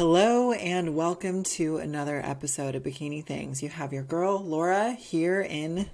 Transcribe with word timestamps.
Hello 0.00 0.52
and 0.52 0.94
welcome 0.96 1.42
to 1.42 1.76
another 1.76 2.22
episode 2.24 2.74
of 2.74 2.82
Bikini 2.82 3.22
Things. 3.22 3.62
You 3.62 3.68
have 3.68 3.92
your 3.92 4.02
girl 4.02 4.42
Laura 4.42 4.92
here 4.92 5.42
in 5.42 5.90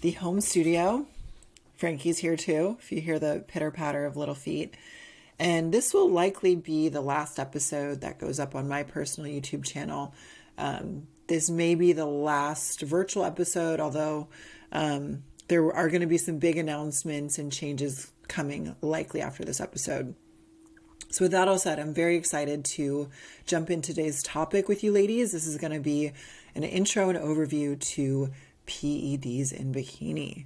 the 0.00 0.12
home 0.12 0.40
studio. 0.40 1.06
Frankie's 1.74 2.18
here 2.18 2.36
too, 2.36 2.76
if 2.78 2.92
you 2.92 3.00
hear 3.00 3.18
the 3.18 3.42
pitter 3.48 3.72
patter 3.72 4.06
of 4.06 4.16
little 4.16 4.36
feet. 4.36 4.76
And 5.40 5.74
this 5.74 5.92
will 5.92 6.08
likely 6.08 6.54
be 6.54 6.88
the 6.88 7.00
last 7.00 7.40
episode 7.40 8.00
that 8.02 8.20
goes 8.20 8.38
up 8.38 8.54
on 8.54 8.68
my 8.68 8.84
personal 8.84 9.28
YouTube 9.28 9.64
channel. 9.64 10.14
Um, 10.56 11.08
this 11.26 11.50
may 11.50 11.74
be 11.74 11.92
the 11.92 12.06
last 12.06 12.82
virtual 12.82 13.24
episode, 13.24 13.80
although 13.80 14.28
um, 14.70 15.24
there 15.48 15.74
are 15.74 15.88
going 15.88 16.02
to 16.02 16.06
be 16.06 16.18
some 16.18 16.38
big 16.38 16.58
announcements 16.58 17.38
and 17.38 17.50
changes 17.52 18.12
coming 18.28 18.76
likely 18.82 19.20
after 19.20 19.44
this 19.44 19.60
episode. 19.60 20.14
So, 21.10 21.24
with 21.24 21.32
that 21.32 21.48
all 21.48 21.58
said, 21.58 21.78
I'm 21.78 21.94
very 21.94 22.16
excited 22.16 22.66
to 22.76 23.08
jump 23.46 23.70
into 23.70 23.94
today's 23.94 24.22
topic 24.22 24.68
with 24.68 24.84
you 24.84 24.92
ladies. 24.92 25.32
This 25.32 25.46
is 25.46 25.56
going 25.56 25.72
to 25.72 25.80
be 25.80 26.12
an 26.54 26.64
intro 26.64 27.08
and 27.08 27.18
overview 27.18 27.80
to 27.94 28.30
PEDs 28.66 29.52
in 29.52 29.72
bikini. 29.72 30.44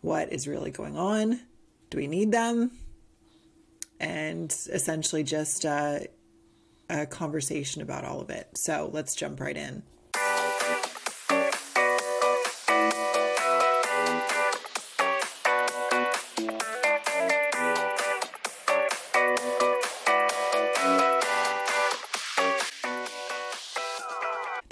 What 0.00 0.32
is 0.32 0.48
really 0.48 0.70
going 0.70 0.96
on? 0.96 1.40
Do 1.90 1.98
we 1.98 2.06
need 2.06 2.32
them? 2.32 2.70
And 4.00 4.50
essentially 4.72 5.24
just 5.24 5.66
uh, 5.66 5.98
a 6.88 7.04
conversation 7.04 7.82
about 7.82 8.06
all 8.06 8.22
of 8.22 8.30
it. 8.30 8.48
So, 8.56 8.88
let's 8.94 9.14
jump 9.14 9.40
right 9.40 9.56
in. 9.56 9.82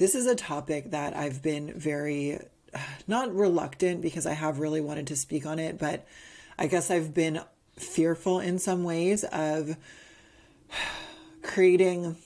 This 0.01 0.15
is 0.15 0.25
a 0.25 0.35
topic 0.35 0.93
that 0.93 1.15
I've 1.15 1.43
been 1.43 1.79
very, 1.79 2.39
not 3.07 3.35
reluctant 3.35 4.01
because 4.01 4.25
I 4.25 4.33
have 4.33 4.59
really 4.59 4.81
wanted 4.81 5.09
to 5.09 5.17
speak 5.17 5.45
on 5.45 5.59
it, 5.59 5.79
but 5.79 6.07
I 6.59 6.69
guess 6.69 6.91
I've 6.91 7.13
been 7.13 7.43
fearful 7.77 8.41
in 8.41 8.59
some 8.59 8.83
ways 8.83 9.25
of 9.25 9.77
creating, 11.43 12.17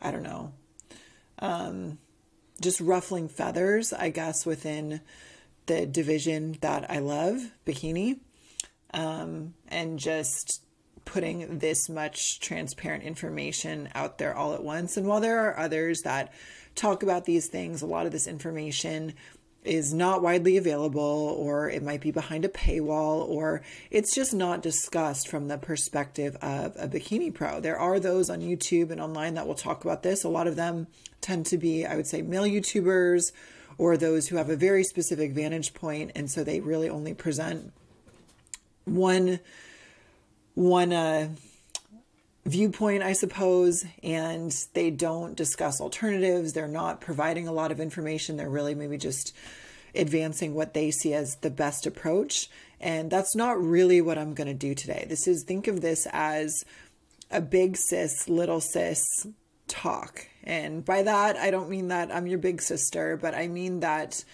I 0.00 0.10
don't 0.10 0.22
know, 0.22 0.54
um, 1.38 1.98
just 2.62 2.80
ruffling 2.80 3.28
feathers, 3.28 3.92
I 3.92 4.08
guess, 4.08 4.46
within 4.46 5.02
the 5.66 5.84
division 5.84 6.56
that 6.62 6.90
I 6.90 7.00
love, 7.00 7.42
bikini, 7.66 8.20
um, 8.94 9.52
and 9.68 9.98
just 9.98 10.62
putting 11.04 11.58
this 11.58 11.88
much 11.88 12.40
transparent 12.40 13.04
information 13.04 13.88
out 13.94 14.18
there 14.18 14.34
all 14.34 14.54
at 14.54 14.62
once. 14.62 14.96
And 14.96 15.06
while 15.06 15.20
there 15.20 15.40
are 15.40 15.58
others 15.58 16.00
that 16.02 16.32
talk 16.74 17.02
about 17.02 17.24
these 17.24 17.48
things, 17.48 17.82
a 17.82 17.86
lot 17.86 18.06
of 18.06 18.12
this 18.12 18.26
information 18.26 19.14
is 19.64 19.94
not 19.94 20.22
widely 20.22 20.56
available, 20.56 21.36
or 21.38 21.70
it 21.70 21.84
might 21.84 22.00
be 22.00 22.10
behind 22.10 22.44
a 22.44 22.48
paywall, 22.48 23.28
or 23.28 23.62
it's 23.92 24.12
just 24.12 24.34
not 24.34 24.60
discussed 24.60 25.28
from 25.28 25.46
the 25.46 25.56
perspective 25.56 26.36
of 26.42 26.74
a 26.76 26.88
bikini 26.88 27.32
pro. 27.32 27.60
There 27.60 27.78
are 27.78 28.00
those 28.00 28.28
on 28.28 28.40
YouTube 28.40 28.90
and 28.90 29.00
online 29.00 29.34
that 29.34 29.46
will 29.46 29.54
talk 29.54 29.84
about 29.84 30.02
this. 30.02 30.24
A 30.24 30.28
lot 30.28 30.48
of 30.48 30.56
them 30.56 30.88
tend 31.20 31.46
to 31.46 31.58
be, 31.58 31.86
I 31.86 31.94
would 31.94 32.08
say, 32.08 32.22
male 32.22 32.42
YouTubers 32.42 33.30
or 33.78 33.96
those 33.96 34.28
who 34.28 34.36
have 34.36 34.50
a 34.50 34.56
very 34.56 34.82
specific 34.82 35.32
vantage 35.32 35.74
point, 35.74 36.10
and 36.16 36.28
so 36.28 36.42
they 36.42 36.60
really 36.60 36.88
only 36.88 37.14
present 37.14 37.72
one 38.84 39.38
one 40.54 40.92
uh, 40.92 41.28
viewpoint, 42.44 43.02
I 43.02 43.12
suppose, 43.12 43.84
and 44.02 44.54
they 44.74 44.90
don't 44.90 45.36
discuss 45.36 45.80
alternatives. 45.80 46.52
They're 46.52 46.68
not 46.68 47.00
providing 47.00 47.48
a 47.48 47.52
lot 47.52 47.70
of 47.72 47.80
information. 47.80 48.36
They're 48.36 48.48
really 48.48 48.74
maybe 48.74 48.98
just 48.98 49.34
advancing 49.94 50.54
what 50.54 50.74
they 50.74 50.90
see 50.90 51.14
as 51.14 51.36
the 51.36 51.50
best 51.50 51.86
approach. 51.86 52.48
And 52.80 53.10
that's 53.10 53.36
not 53.36 53.62
really 53.62 54.00
what 54.00 54.18
I'm 54.18 54.34
going 54.34 54.48
to 54.48 54.54
do 54.54 54.74
today. 54.74 55.06
This 55.08 55.28
is 55.28 55.44
think 55.44 55.68
of 55.68 55.80
this 55.80 56.06
as 56.12 56.64
a 57.30 57.40
big 57.40 57.76
sis, 57.76 58.28
little 58.28 58.60
sis 58.60 59.04
talk. 59.68 60.26
And 60.44 60.84
by 60.84 61.02
that, 61.02 61.36
I 61.36 61.50
don't 61.50 61.70
mean 61.70 61.88
that 61.88 62.12
I'm 62.12 62.26
your 62.26 62.38
big 62.38 62.60
sister, 62.60 63.16
but 63.16 63.34
I 63.34 63.46
mean 63.46 63.80
that 63.80 64.24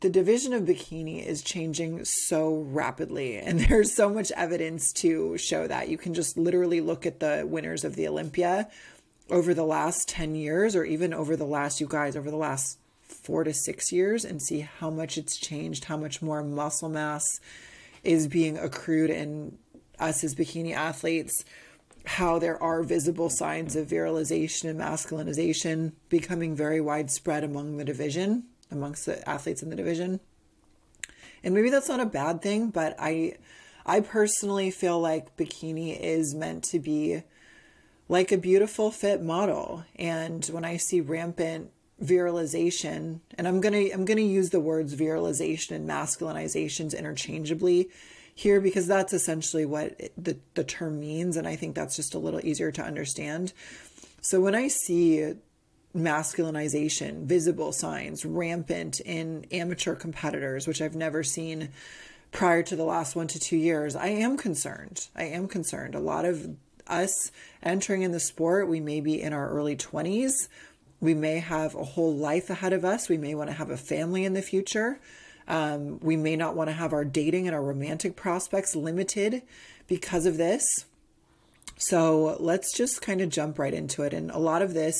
the 0.00 0.10
division 0.10 0.52
of 0.52 0.64
bikini 0.64 1.24
is 1.24 1.42
changing 1.42 2.04
so 2.04 2.66
rapidly 2.68 3.38
and 3.38 3.60
there's 3.68 3.94
so 3.94 4.08
much 4.10 4.30
evidence 4.32 4.92
to 4.92 5.36
show 5.38 5.66
that. 5.66 5.88
You 5.88 5.98
can 5.98 6.14
just 6.14 6.36
literally 6.36 6.80
look 6.80 7.06
at 7.06 7.20
the 7.20 7.44
winners 7.46 7.84
of 7.84 7.96
the 7.96 8.08
olympia 8.08 8.68
over 9.30 9.54
the 9.54 9.64
last 9.64 10.08
10 10.08 10.34
years 10.34 10.76
or 10.76 10.84
even 10.84 11.12
over 11.12 11.36
the 11.36 11.46
last 11.46 11.80
you 11.80 11.86
guys 11.88 12.16
over 12.16 12.30
the 12.30 12.36
last 12.36 12.78
4 13.02 13.44
to 13.44 13.54
6 13.54 13.92
years 13.92 14.24
and 14.24 14.42
see 14.42 14.60
how 14.60 14.90
much 14.90 15.18
it's 15.18 15.36
changed 15.36 15.84
how 15.84 15.96
much 15.96 16.22
more 16.22 16.42
muscle 16.42 16.88
mass 16.88 17.40
is 18.04 18.28
being 18.28 18.56
accrued 18.56 19.10
in 19.10 19.58
us 19.98 20.22
as 20.22 20.34
bikini 20.34 20.74
athletes 20.74 21.44
how 22.04 22.38
there 22.38 22.62
are 22.62 22.84
visible 22.84 23.28
signs 23.28 23.74
of 23.74 23.88
virilization 23.88 24.70
and 24.70 24.78
masculinization 24.78 25.92
becoming 26.08 26.54
very 26.54 26.80
widespread 26.80 27.42
among 27.42 27.78
the 27.78 27.84
division 27.84 28.44
amongst 28.70 29.06
the 29.06 29.28
athletes 29.28 29.62
in 29.62 29.70
the 29.70 29.76
division. 29.76 30.20
And 31.42 31.54
maybe 31.54 31.70
that's 31.70 31.88
not 31.88 32.00
a 32.00 32.06
bad 32.06 32.42
thing, 32.42 32.70
but 32.70 32.96
I 32.98 33.36
I 33.84 34.00
personally 34.00 34.70
feel 34.70 35.00
like 35.00 35.36
bikini 35.36 35.98
is 35.98 36.34
meant 36.34 36.64
to 36.64 36.80
be 36.80 37.22
like 38.08 38.32
a 38.32 38.38
beautiful 38.38 38.90
fit 38.90 39.22
model. 39.22 39.84
And 39.96 40.44
when 40.46 40.64
I 40.64 40.76
see 40.76 41.00
rampant 41.00 41.70
virilization, 42.02 43.20
and 43.38 43.48
I'm 43.48 43.60
gonna 43.60 43.88
I'm 43.92 44.04
gonna 44.04 44.20
use 44.22 44.50
the 44.50 44.60
words 44.60 44.94
virilization 44.94 45.72
and 45.72 45.88
masculinizations 45.88 46.98
interchangeably 46.98 47.88
here 48.34 48.60
because 48.60 48.86
that's 48.86 49.14
essentially 49.14 49.64
what 49.64 49.98
the, 50.18 50.36
the 50.54 50.64
term 50.64 51.00
means, 51.00 51.36
and 51.36 51.48
I 51.48 51.56
think 51.56 51.74
that's 51.74 51.96
just 51.96 52.14
a 52.14 52.18
little 52.18 52.44
easier 52.44 52.70
to 52.72 52.82
understand. 52.82 53.52
So 54.20 54.40
when 54.40 54.54
I 54.54 54.68
see 54.68 55.34
masculinization, 55.96 57.24
visible 57.24 57.72
signs 57.72 58.24
rampant 58.24 59.00
in 59.00 59.46
amateur 59.50 59.94
competitors, 59.94 60.66
which 60.66 60.82
I've 60.82 60.94
never 60.94 61.22
seen 61.22 61.70
prior 62.32 62.62
to 62.62 62.76
the 62.76 62.84
last 62.84 63.16
one 63.16 63.26
to 63.28 63.40
two 63.40 63.56
years, 63.56 63.96
I 63.96 64.08
am 64.08 64.36
concerned. 64.36 65.08
I 65.16 65.24
am 65.24 65.48
concerned. 65.48 65.94
A 65.94 66.00
lot 66.00 66.24
of 66.24 66.56
us 66.86 67.32
entering 67.62 68.02
in 68.02 68.12
the 68.12 68.20
sport, 68.20 68.68
we 68.68 68.80
may 68.80 69.00
be 69.00 69.20
in 69.20 69.32
our 69.32 69.48
early 69.48 69.76
20s. 69.76 70.32
We 71.00 71.14
may 71.14 71.38
have 71.38 71.74
a 71.74 71.84
whole 71.84 72.14
life 72.14 72.50
ahead 72.50 72.72
of 72.72 72.84
us. 72.84 73.08
We 73.08 73.18
may 73.18 73.34
want 73.34 73.50
to 73.50 73.56
have 73.56 73.70
a 73.70 73.76
family 73.76 74.24
in 74.24 74.34
the 74.34 74.42
future. 74.42 75.00
Um, 75.48 76.00
we 76.00 76.16
may 76.16 76.36
not 76.36 76.56
want 76.56 76.68
to 76.68 76.74
have 76.74 76.92
our 76.92 77.04
dating 77.04 77.46
and 77.46 77.54
our 77.54 77.62
romantic 77.62 78.16
prospects 78.16 78.74
limited 78.74 79.42
because 79.86 80.26
of 80.26 80.36
this. 80.36 80.64
So 81.78 82.36
let's 82.40 82.76
just 82.76 83.02
kind 83.02 83.20
of 83.20 83.28
jump 83.28 83.58
right 83.58 83.74
into 83.74 84.02
it. 84.02 84.12
And 84.12 84.30
a 84.30 84.38
lot 84.38 84.62
of 84.62 84.74
this 84.74 84.98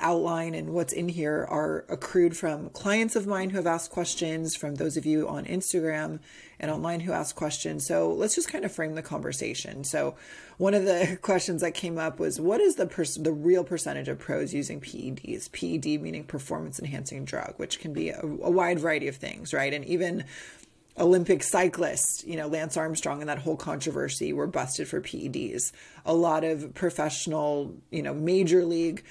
outline 0.00 0.54
and 0.54 0.70
what's 0.70 0.92
in 0.92 1.08
here 1.08 1.46
are 1.48 1.84
accrued 1.88 2.36
from 2.36 2.70
clients 2.70 3.16
of 3.16 3.26
mine 3.26 3.50
who 3.50 3.56
have 3.56 3.66
asked 3.66 3.90
questions, 3.90 4.56
from 4.56 4.76
those 4.76 4.96
of 4.96 5.06
you 5.06 5.28
on 5.28 5.44
Instagram 5.44 6.20
and 6.58 6.70
online 6.70 7.00
who 7.00 7.12
asked 7.12 7.36
questions. 7.36 7.86
So 7.86 8.12
let's 8.12 8.34
just 8.34 8.48
kind 8.48 8.64
of 8.64 8.72
frame 8.72 8.94
the 8.94 9.02
conversation. 9.02 9.84
So 9.84 10.16
one 10.58 10.74
of 10.74 10.84
the 10.84 11.18
questions 11.22 11.62
that 11.62 11.74
came 11.74 11.98
up 11.98 12.18
was 12.18 12.40
what 12.40 12.60
is 12.60 12.76
the 12.76 12.86
pers- 12.86 13.16
the 13.16 13.32
real 13.32 13.64
percentage 13.64 14.08
of 14.08 14.18
pros 14.18 14.52
using 14.52 14.80
PEDs? 14.80 15.50
PED 15.52 16.00
meaning 16.00 16.24
performance 16.24 16.78
enhancing 16.78 17.24
drug, 17.24 17.54
which 17.56 17.80
can 17.80 17.92
be 17.92 18.10
a, 18.10 18.20
a 18.20 18.50
wide 18.50 18.78
variety 18.78 19.08
of 19.08 19.16
things, 19.16 19.52
right? 19.52 19.72
And 19.72 19.84
even 19.84 20.24
Olympic 20.98 21.42
cyclists, 21.42 22.24
you 22.26 22.36
know, 22.36 22.46
Lance 22.46 22.76
Armstrong 22.76 23.20
and 23.20 23.28
that 23.28 23.38
whole 23.38 23.56
controversy 23.56 24.32
were 24.32 24.46
busted 24.46 24.88
for 24.88 25.00
PEDs. 25.00 25.72
A 26.04 26.14
lot 26.14 26.44
of 26.44 26.74
professional, 26.74 27.74
you 27.90 28.02
know, 28.02 28.12
major 28.12 28.64
league 28.64 29.02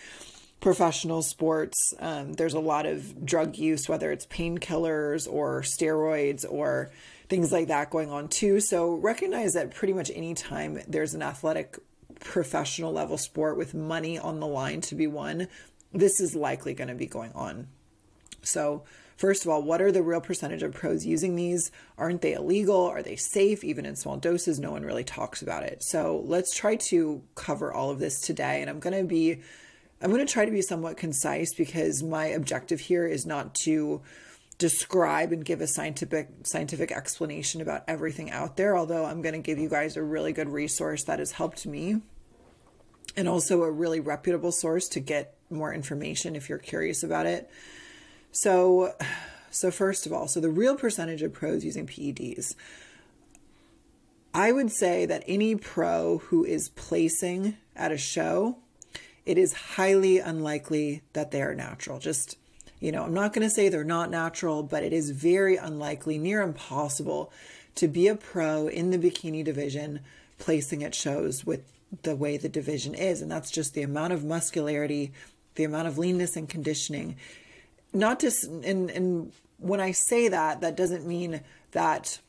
professional 0.59 1.21
sports, 1.21 1.93
um, 1.99 2.33
there's 2.33 2.53
a 2.53 2.59
lot 2.59 2.85
of 2.85 3.25
drug 3.25 3.57
use, 3.57 3.87
whether 3.87 4.11
it's 4.11 4.25
painkillers 4.25 5.31
or 5.31 5.61
steroids 5.61 6.45
or 6.49 6.91
things 7.29 7.51
like 7.51 7.67
that 7.67 7.89
going 7.89 8.11
on 8.11 8.27
too. 8.27 8.59
So 8.59 8.95
recognize 8.95 9.53
that 9.53 9.73
pretty 9.73 9.93
much 9.93 10.11
any 10.13 10.33
time 10.33 10.81
there's 10.87 11.13
an 11.13 11.21
athletic 11.21 11.77
professional 12.19 12.91
level 12.91 13.17
sport 13.17 13.57
with 13.57 13.73
money 13.73 14.17
on 14.19 14.39
the 14.39 14.47
line 14.47 14.81
to 14.81 14.95
be 14.95 15.07
won, 15.07 15.47
this 15.93 16.19
is 16.19 16.35
likely 16.35 16.73
going 16.73 16.89
to 16.89 16.95
be 16.95 17.07
going 17.07 17.31
on. 17.33 17.67
So, 18.41 18.83
first 19.17 19.43
of 19.43 19.49
all, 19.49 19.61
what 19.61 19.81
are 19.81 19.91
the 19.91 20.03
real 20.03 20.21
percentage 20.21 20.63
of 20.63 20.73
pros 20.73 21.05
using 21.05 21.35
these? 21.35 21.71
Aren't 21.97 22.21
they 22.21 22.33
illegal? 22.33 22.85
Are 22.85 23.03
they 23.03 23.15
safe? 23.15 23.63
Even 23.63 23.85
in 23.85 23.95
small 23.95 24.17
doses, 24.17 24.59
no 24.59 24.71
one 24.71 24.83
really 24.83 25.03
talks 25.03 25.41
about 25.41 25.63
it. 25.63 25.83
So, 25.83 26.23
let's 26.25 26.55
try 26.55 26.75
to 26.89 27.21
cover 27.35 27.73
all 27.73 27.89
of 27.89 27.99
this 27.99 28.21
today. 28.21 28.61
And 28.61 28.69
I'm 28.69 28.79
going 28.79 28.97
to 28.97 29.03
be 29.03 29.41
I'm 30.01 30.11
going 30.11 30.25
to 30.25 30.31
try 30.31 30.45
to 30.45 30.51
be 30.51 30.61
somewhat 30.61 30.97
concise 30.97 31.53
because 31.53 32.01
my 32.01 32.25
objective 32.27 32.79
here 32.79 33.05
is 33.05 33.25
not 33.25 33.53
to 33.65 34.01
describe 34.57 35.31
and 35.31 35.43
give 35.43 35.61
a 35.61 35.67
scientific 35.67 36.29
scientific 36.43 36.91
explanation 36.91 37.61
about 37.61 37.81
everything 37.87 38.29
out 38.29 38.57
there 38.57 38.75
although 38.75 39.05
I'm 39.05 39.21
going 39.21 39.35
to 39.35 39.39
give 39.39 39.57
you 39.57 39.69
guys 39.69 39.95
a 39.95 40.03
really 40.03 40.33
good 40.33 40.49
resource 40.49 41.05
that 41.05 41.19
has 41.19 41.31
helped 41.31 41.65
me 41.65 42.01
and 43.15 43.27
also 43.27 43.63
a 43.63 43.71
really 43.71 43.99
reputable 43.99 44.51
source 44.51 44.87
to 44.89 44.99
get 44.99 45.35
more 45.49 45.73
information 45.73 46.35
if 46.35 46.49
you're 46.49 46.57
curious 46.57 47.03
about 47.03 47.25
it. 47.25 47.49
So, 48.31 48.95
so 49.49 49.71
first 49.71 50.05
of 50.05 50.13
all, 50.13 50.27
so 50.27 50.39
the 50.39 50.49
real 50.49 50.75
percentage 50.75 51.21
of 51.21 51.33
pros 51.33 51.65
using 51.65 51.87
PEDs. 51.87 52.55
I 54.33 54.51
would 54.51 54.71
say 54.71 55.05
that 55.05 55.23
any 55.27 55.55
pro 55.55 56.19
who 56.19 56.45
is 56.45 56.69
placing 56.69 57.57
at 57.75 57.91
a 57.91 57.97
show, 57.97 58.59
it 59.25 59.37
is 59.37 59.53
highly 59.53 60.19
unlikely 60.19 61.01
that 61.13 61.31
they 61.31 61.41
are 61.41 61.55
natural. 61.55 61.99
Just, 61.99 62.37
you 62.79 62.91
know, 62.91 63.03
I'm 63.03 63.13
not 63.13 63.33
going 63.33 63.47
to 63.47 63.53
say 63.53 63.69
they're 63.69 63.83
not 63.83 64.09
natural, 64.09 64.63
but 64.63 64.83
it 64.83 64.93
is 64.93 65.11
very 65.11 65.57
unlikely, 65.57 66.17
near 66.17 66.41
impossible, 66.41 67.31
to 67.75 67.87
be 67.87 68.07
a 68.07 68.15
pro 68.15 68.67
in 68.67 68.91
the 68.91 68.97
bikini 68.97 69.43
division 69.43 70.01
placing 70.37 70.83
at 70.83 70.95
shows 70.95 71.45
with 71.45 71.61
the 72.03 72.15
way 72.15 72.37
the 72.37 72.49
division 72.49 72.95
is. 72.95 73.21
And 73.21 73.31
that's 73.31 73.51
just 73.51 73.73
the 73.73 73.83
amount 73.83 74.13
of 74.13 74.23
muscularity, 74.23 75.11
the 75.55 75.63
amount 75.63 75.87
of 75.87 75.97
leanness 75.97 76.35
and 76.35 76.47
conditioning. 76.47 77.17
Not 77.93 78.19
just, 78.19 78.45
and, 78.45 78.89
and 78.89 79.31
when 79.57 79.79
I 79.79 79.91
say 79.91 80.27
that, 80.29 80.61
that 80.61 80.77
doesn't 80.77 81.05
mean 81.05 81.41
that 81.71 82.19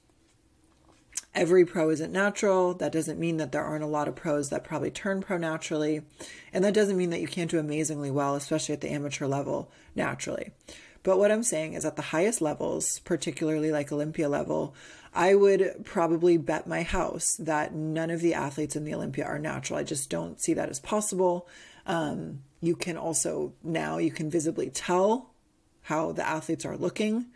every 1.34 1.64
pro 1.64 1.90
isn't 1.90 2.12
natural. 2.12 2.74
That 2.74 2.92
doesn't 2.92 3.18
mean 3.18 3.36
that 3.38 3.52
there 3.52 3.64
aren't 3.64 3.84
a 3.84 3.88
lot 3.88 4.08
of 4.08 4.16
pros 4.16 4.48
that 4.50 4.64
probably 4.64 4.90
turn 4.90 5.20
pro 5.20 5.36
naturally. 5.36 6.02
And 6.52 6.64
that 6.64 6.74
doesn't 6.74 6.96
mean 6.96 7.10
that 7.10 7.20
you 7.20 7.28
can't 7.28 7.50
do 7.50 7.58
amazingly 7.58 8.10
well, 8.10 8.34
especially 8.34 8.72
at 8.74 8.80
the 8.80 8.90
amateur 8.90 9.26
level, 9.26 9.70
naturally. 9.94 10.50
But 11.02 11.18
what 11.18 11.30
I'm 11.30 11.42
saying 11.42 11.74
is 11.74 11.84
at 11.84 11.96
the 11.96 12.02
highest 12.02 12.42
levels, 12.42 13.00
particularly 13.04 13.70
like 13.70 13.90
Olympia 13.90 14.28
level, 14.28 14.74
I 15.14 15.34
would 15.34 15.84
probably 15.84 16.36
bet 16.36 16.66
my 16.66 16.82
house 16.82 17.36
that 17.38 17.74
none 17.74 18.10
of 18.10 18.20
the 18.20 18.34
athletes 18.34 18.76
in 18.76 18.84
the 18.84 18.94
Olympia 18.94 19.24
are 19.24 19.38
natural. 19.38 19.78
I 19.78 19.82
just 19.82 20.10
don't 20.10 20.40
see 20.40 20.54
that 20.54 20.68
as 20.68 20.78
possible. 20.78 21.48
Um, 21.86 22.42
you 22.60 22.76
can 22.76 22.96
also 22.96 23.54
now 23.64 23.98
you 23.98 24.10
can 24.10 24.30
visibly 24.30 24.68
tell 24.68 25.30
how 25.82 26.12
the 26.12 26.26
athletes 26.26 26.64
are 26.64 26.76
looking. 26.76 27.26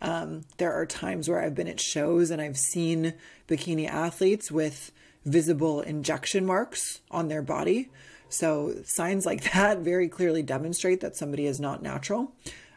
Um, 0.00 0.42
there 0.58 0.72
are 0.72 0.86
times 0.86 1.28
where 1.28 1.40
I've 1.40 1.54
been 1.54 1.68
at 1.68 1.80
shows 1.80 2.30
and 2.30 2.40
I've 2.40 2.56
seen 2.56 3.14
bikini 3.48 3.88
athletes 3.88 4.50
with 4.50 4.92
visible 5.24 5.80
injection 5.80 6.46
marks 6.46 7.00
on 7.10 7.28
their 7.28 7.42
body. 7.42 7.90
So 8.28 8.74
signs 8.84 9.26
like 9.26 9.52
that 9.52 9.78
very 9.78 10.08
clearly 10.08 10.42
demonstrate 10.42 11.00
that 11.00 11.16
somebody 11.16 11.46
is 11.46 11.60
not 11.60 11.82
natural. 11.82 12.32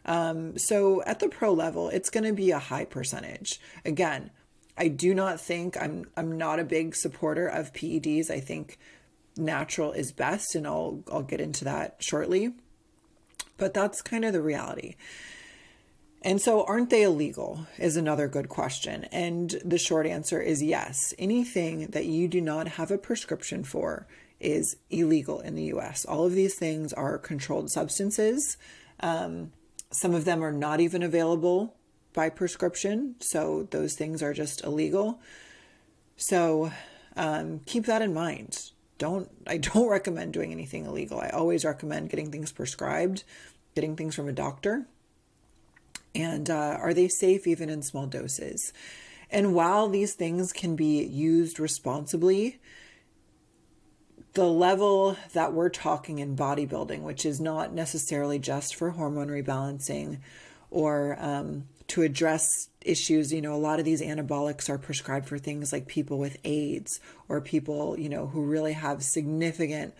Um, 0.05 0.57
so 0.57 1.03
at 1.03 1.19
the 1.19 1.29
pro 1.29 1.53
level, 1.53 1.89
it's 1.89 2.09
going 2.09 2.23
to 2.23 2.33
be 2.33 2.51
a 2.51 2.59
high 2.59 2.85
percentage. 2.85 3.59
Again, 3.85 4.31
I 4.77 4.87
do 4.87 5.13
not 5.13 5.39
think 5.39 5.77
I'm 5.79 6.05
I'm 6.17 6.37
not 6.37 6.59
a 6.59 6.63
big 6.63 6.95
supporter 6.95 7.47
of 7.47 7.73
PEDs. 7.73 8.31
I 8.31 8.39
think 8.39 8.79
natural 9.37 9.91
is 9.91 10.11
best 10.11 10.55
and 10.55 10.65
I'll 10.65 11.03
I'll 11.11 11.21
get 11.21 11.41
into 11.41 11.65
that 11.65 11.97
shortly. 11.99 12.53
But 13.57 13.73
that's 13.73 14.01
kind 14.01 14.25
of 14.25 14.33
the 14.33 14.41
reality. 14.41 14.95
And 16.21 16.39
so 16.39 16.63
aren't 16.65 16.91
they 16.91 17.01
illegal 17.01 17.65
is 17.79 17.95
another 17.95 18.27
good 18.27 18.47
question. 18.47 19.05
And 19.05 19.59
the 19.65 19.79
short 19.79 20.05
answer 20.05 20.39
is 20.39 20.61
yes. 20.61 21.13
Anything 21.17 21.87
that 21.87 22.05
you 22.05 22.27
do 22.27 22.41
not 22.41 22.67
have 22.67 22.91
a 22.91 22.97
prescription 22.97 23.63
for 23.63 24.07
is 24.39 24.75
illegal 24.89 25.39
in 25.39 25.55
the 25.55 25.63
US. 25.75 26.05
All 26.05 26.25
of 26.25 26.33
these 26.33 26.55
things 26.55 26.93
are 26.93 27.17
controlled 27.17 27.71
substances. 27.71 28.57
Um, 28.99 29.51
some 29.91 30.13
of 30.13 30.25
them 30.25 30.43
are 30.43 30.51
not 30.51 30.79
even 30.79 31.01
available 31.01 31.75
by 32.13 32.29
prescription. 32.29 33.15
So 33.19 33.67
those 33.71 33.95
things 33.95 34.21
are 34.21 34.33
just 34.33 34.63
illegal. 34.63 35.19
So 36.17 36.71
um, 37.15 37.61
keep 37.65 37.85
that 37.85 38.01
in 38.01 38.13
mind. 38.13 38.71
Don't 38.99 39.29
I 39.47 39.57
don't 39.57 39.89
recommend 39.89 40.33
doing 40.33 40.51
anything 40.51 40.85
illegal. 40.85 41.19
I 41.19 41.29
always 41.29 41.65
recommend 41.65 42.09
getting 42.09 42.31
things 42.31 42.51
prescribed, 42.51 43.23
getting 43.73 43.95
things 43.95 44.15
from 44.15 44.29
a 44.29 44.33
doctor. 44.33 44.85
And 46.13 46.49
uh, 46.49 46.77
are 46.81 46.93
they 46.93 47.07
safe 47.07 47.47
even 47.47 47.69
in 47.69 47.81
small 47.81 48.05
doses? 48.05 48.73
And 49.29 49.53
while 49.53 49.87
these 49.87 50.13
things 50.13 50.51
can 50.51 50.75
be 50.75 51.03
used 51.03 51.59
responsibly, 51.59 52.59
the 54.33 54.47
level 54.47 55.17
that 55.33 55.53
we're 55.53 55.69
talking 55.69 56.19
in 56.19 56.35
bodybuilding, 56.35 57.01
which 57.01 57.25
is 57.25 57.39
not 57.39 57.73
necessarily 57.73 58.39
just 58.39 58.75
for 58.75 58.91
hormone 58.91 59.27
rebalancing 59.27 60.19
or 60.69 61.17
um, 61.19 61.65
to 61.87 62.01
address 62.01 62.69
issues. 62.81 63.33
You 63.33 63.41
know, 63.41 63.53
a 63.53 63.57
lot 63.57 63.79
of 63.79 63.85
these 63.85 64.01
anabolics 64.01 64.69
are 64.69 64.77
prescribed 64.77 65.27
for 65.27 65.37
things 65.37 65.73
like 65.73 65.87
people 65.87 66.17
with 66.17 66.37
AIDS 66.43 66.99
or 67.27 67.41
people, 67.41 67.99
you 67.99 68.09
know, 68.09 68.27
who 68.27 68.43
really 68.43 68.73
have 68.73 69.03
significant 69.03 69.93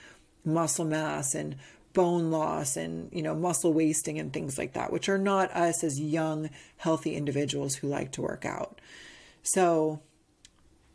muscle 0.44 0.86
mass 0.86 1.36
and 1.36 1.56
bone 1.94 2.32
loss 2.32 2.78
and, 2.78 3.10
you 3.12 3.22
know, 3.22 3.36
muscle 3.36 3.74
wasting 3.74 4.20
and 4.20 4.32
things 4.32 4.58
like 4.58 4.74
that, 4.74 4.92
which 4.92 5.10
are 5.10 5.18
not 5.18 5.52
us 5.52 5.84
as 5.84 6.00
young, 6.00 6.50
healthy 6.78 7.16
individuals 7.16 7.76
who 7.76 7.88
like 7.88 8.12
to 8.14 8.22
work 8.22 8.46
out. 8.46 8.80
So, 9.44 10.02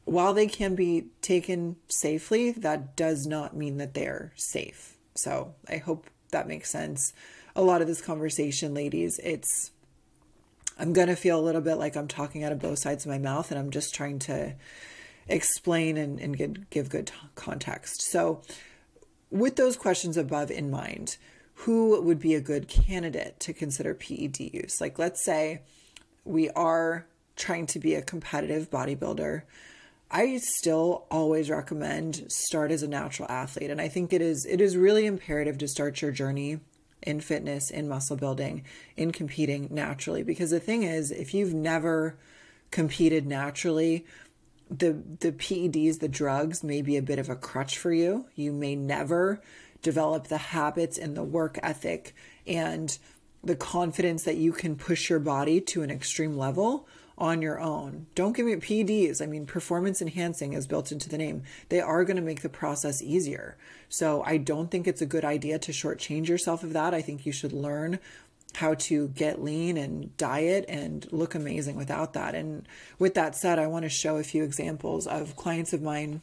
while 0.05 0.35
they 0.35 0.47
can 0.47 0.77
be 0.77 1.07
taken 1.21 1.77
safely, 1.89 2.53
that 2.53 2.97
does 2.97 3.27
not 3.27 3.57
mean 3.57 3.79
that 3.79 3.95
they're 3.95 4.33
safe. 4.37 4.97
So, 5.15 5.55
I 5.69 5.79
hope 5.79 6.07
that 6.31 6.47
makes 6.47 6.71
sense. 6.71 7.13
A 7.55 7.63
lot 7.63 7.81
of 7.81 7.89
this 7.89 8.01
conversation, 8.01 8.75
ladies, 8.75 9.19
it's 9.23 9.73
I'm 10.79 10.93
going 10.93 11.09
to 11.09 11.17
feel 11.17 11.39
a 11.39 11.43
little 11.43 11.63
bit 11.63 11.77
like 11.77 11.97
I'm 11.97 12.09
talking 12.09 12.45
out 12.45 12.53
of 12.53 12.61
both 12.61 12.79
sides 12.79 13.05
of 13.07 13.11
my 13.11 13.19
mouth 13.19 13.51
and 13.51 13.59
I'm 13.59 13.71
just 13.71 13.95
trying 13.95 14.19
to 14.21 14.55
explain 15.27 15.97
and, 15.97 16.21
and 16.21 16.37
give, 16.37 16.69
give 16.71 16.91
good 16.91 17.11
context. 17.35 18.03
So, 18.03 18.43
with 19.39 19.57
those 19.57 19.77
questions 19.77 20.17
above 20.17 20.51
in 20.51 20.71
mind, 20.71 21.17
who 21.61 22.01
would 22.01 22.21
be 22.21 22.35
a 22.35 22.41
good 22.41 22.69
candidate 22.69 23.41
to 23.41 23.53
consider 23.53 23.95
PED 23.95 24.41
use? 24.41 24.81
Like, 24.81 24.99
let's 24.99 25.25
say 25.25 25.63
we 26.25 26.51
are 26.51 27.07
trying 27.37 27.67
to 27.67 27.79
be 27.79 27.95
a 27.95 28.03
competitive 28.03 28.71
bodybuilder. 28.71 29.43
I 30.11 30.39
still 30.39 31.07
always 31.11 31.51
recommend 31.51 32.31
start 32.31 32.71
as 32.71 32.83
a 32.83 32.89
natural 32.89 33.31
athlete 33.31 33.71
and 33.71 33.81
I 33.81 33.89
think 33.89 34.13
it 34.13 34.23
is 34.23 34.47
it 34.47 34.61
is 34.61 34.77
really 34.77 35.05
imperative 35.05 35.59
to 35.59 35.69
start 35.69 36.01
your 36.01 36.13
journey 36.13 36.61
in 37.03 37.21
fitness, 37.21 37.71
in 37.71 37.89
muscle 37.89 38.17
building, 38.17 38.65
in 38.97 39.13
competing 39.13 39.69
naturally. 39.71 40.23
Because 40.23 40.51
the 40.51 40.61
thing 40.61 40.83
is, 40.83 41.11
if 41.11 41.35
you've 41.35 41.55
never 41.55 42.17
competed 42.71 43.27
naturally, 43.27 44.05
the 44.71 45.03
the 45.21 45.33
PEDs, 45.33 46.01
the 46.01 46.09
drugs 46.09 46.65
may 46.65 46.83
be 46.83 46.97
a 46.97 47.03
bit 47.03 47.19
of 47.19 47.29
a 47.29 47.37
crutch 47.37 47.79
for 47.79 47.93
you. 47.93 48.27
You 48.35 48.53
may 48.53 48.75
never 48.75 49.41
develop 49.83 50.29
the 50.29 50.39
habits 50.39 50.99
and 50.99 51.17
the 51.17 51.23
work 51.23 51.59
ethic 51.63 52.15
and 52.47 52.99
the 53.45 53.57
confidence 53.57 54.25
that 54.25 54.37
you 54.37 54.53
can 54.53 54.75
push 54.75 55.09
your 55.09 55.21
body 55.21 55.61
to 55.61 55.83
an 55.83 55.91
extreme 55.91 56.37
level 56.37 56.89
on 57.19 57.41
your 57.41 57.59
own. 57.61 58.07
Don't 58.15 58.37
give 58.37 58.45
me 58.45 58.57
PEDs. 58.57 59.23
I 59.23 59.27
mean, 59.27 59.47
performance 59.47 60.03
enhancing 60.03 60.53
is 60.53 60.67
built 60.67 60.93
into 60.93 61.09
the 61.09 61.17
name. 61.17 61.45
They 61.71 61.81
are 61.81 62.05
going 62.05 62.17
to 62.17 62.23
make 62.23 62.43
the 62.43 62.49
process 62.49 63.01
easier. 63.01 63.57
So 63.89 64.23
I 64.27 64.37
don't 64.37 64.71
think 64.71 64.87
it's 64.87 65.01
a 65.01 65.07
good 65.07 65.25
idea 65.25 65.59
to 65.61 65.73
shortchange 65.73 66.29
yourself 66.29 66.63
of 66.63 66.73
that. 66.75 66.93
I 66.93 67.01
think 67.01 67.25
you 67.25 67.33
should 67.33 67.53
learn 67.53 68.01
how 68.57 68.73
to 68.73 69.09
get 69.09 69.43
lean 69.43 69.77
and 69.77 70.17
diet 70.17 70.65
and 70.67 71.07
look 71.13 71.35
amazing 71.35 71.77
without 71.77 72.15
that. 72.15 72.35
And 72.35 72.67
with 72.99 73.13
that 73.13 73.37
said, 73.37 73.59
I 73.59 73.67
want 73.67 73.85
to 73.85 73.91
show 73.91 74.17
a 74.17 74.25
few 74.25 74.45
examples 74.45 75.07
of 75.07 75.37
clients 75.37 75.75
of 75.75 75.83
mine, 75.83 76.23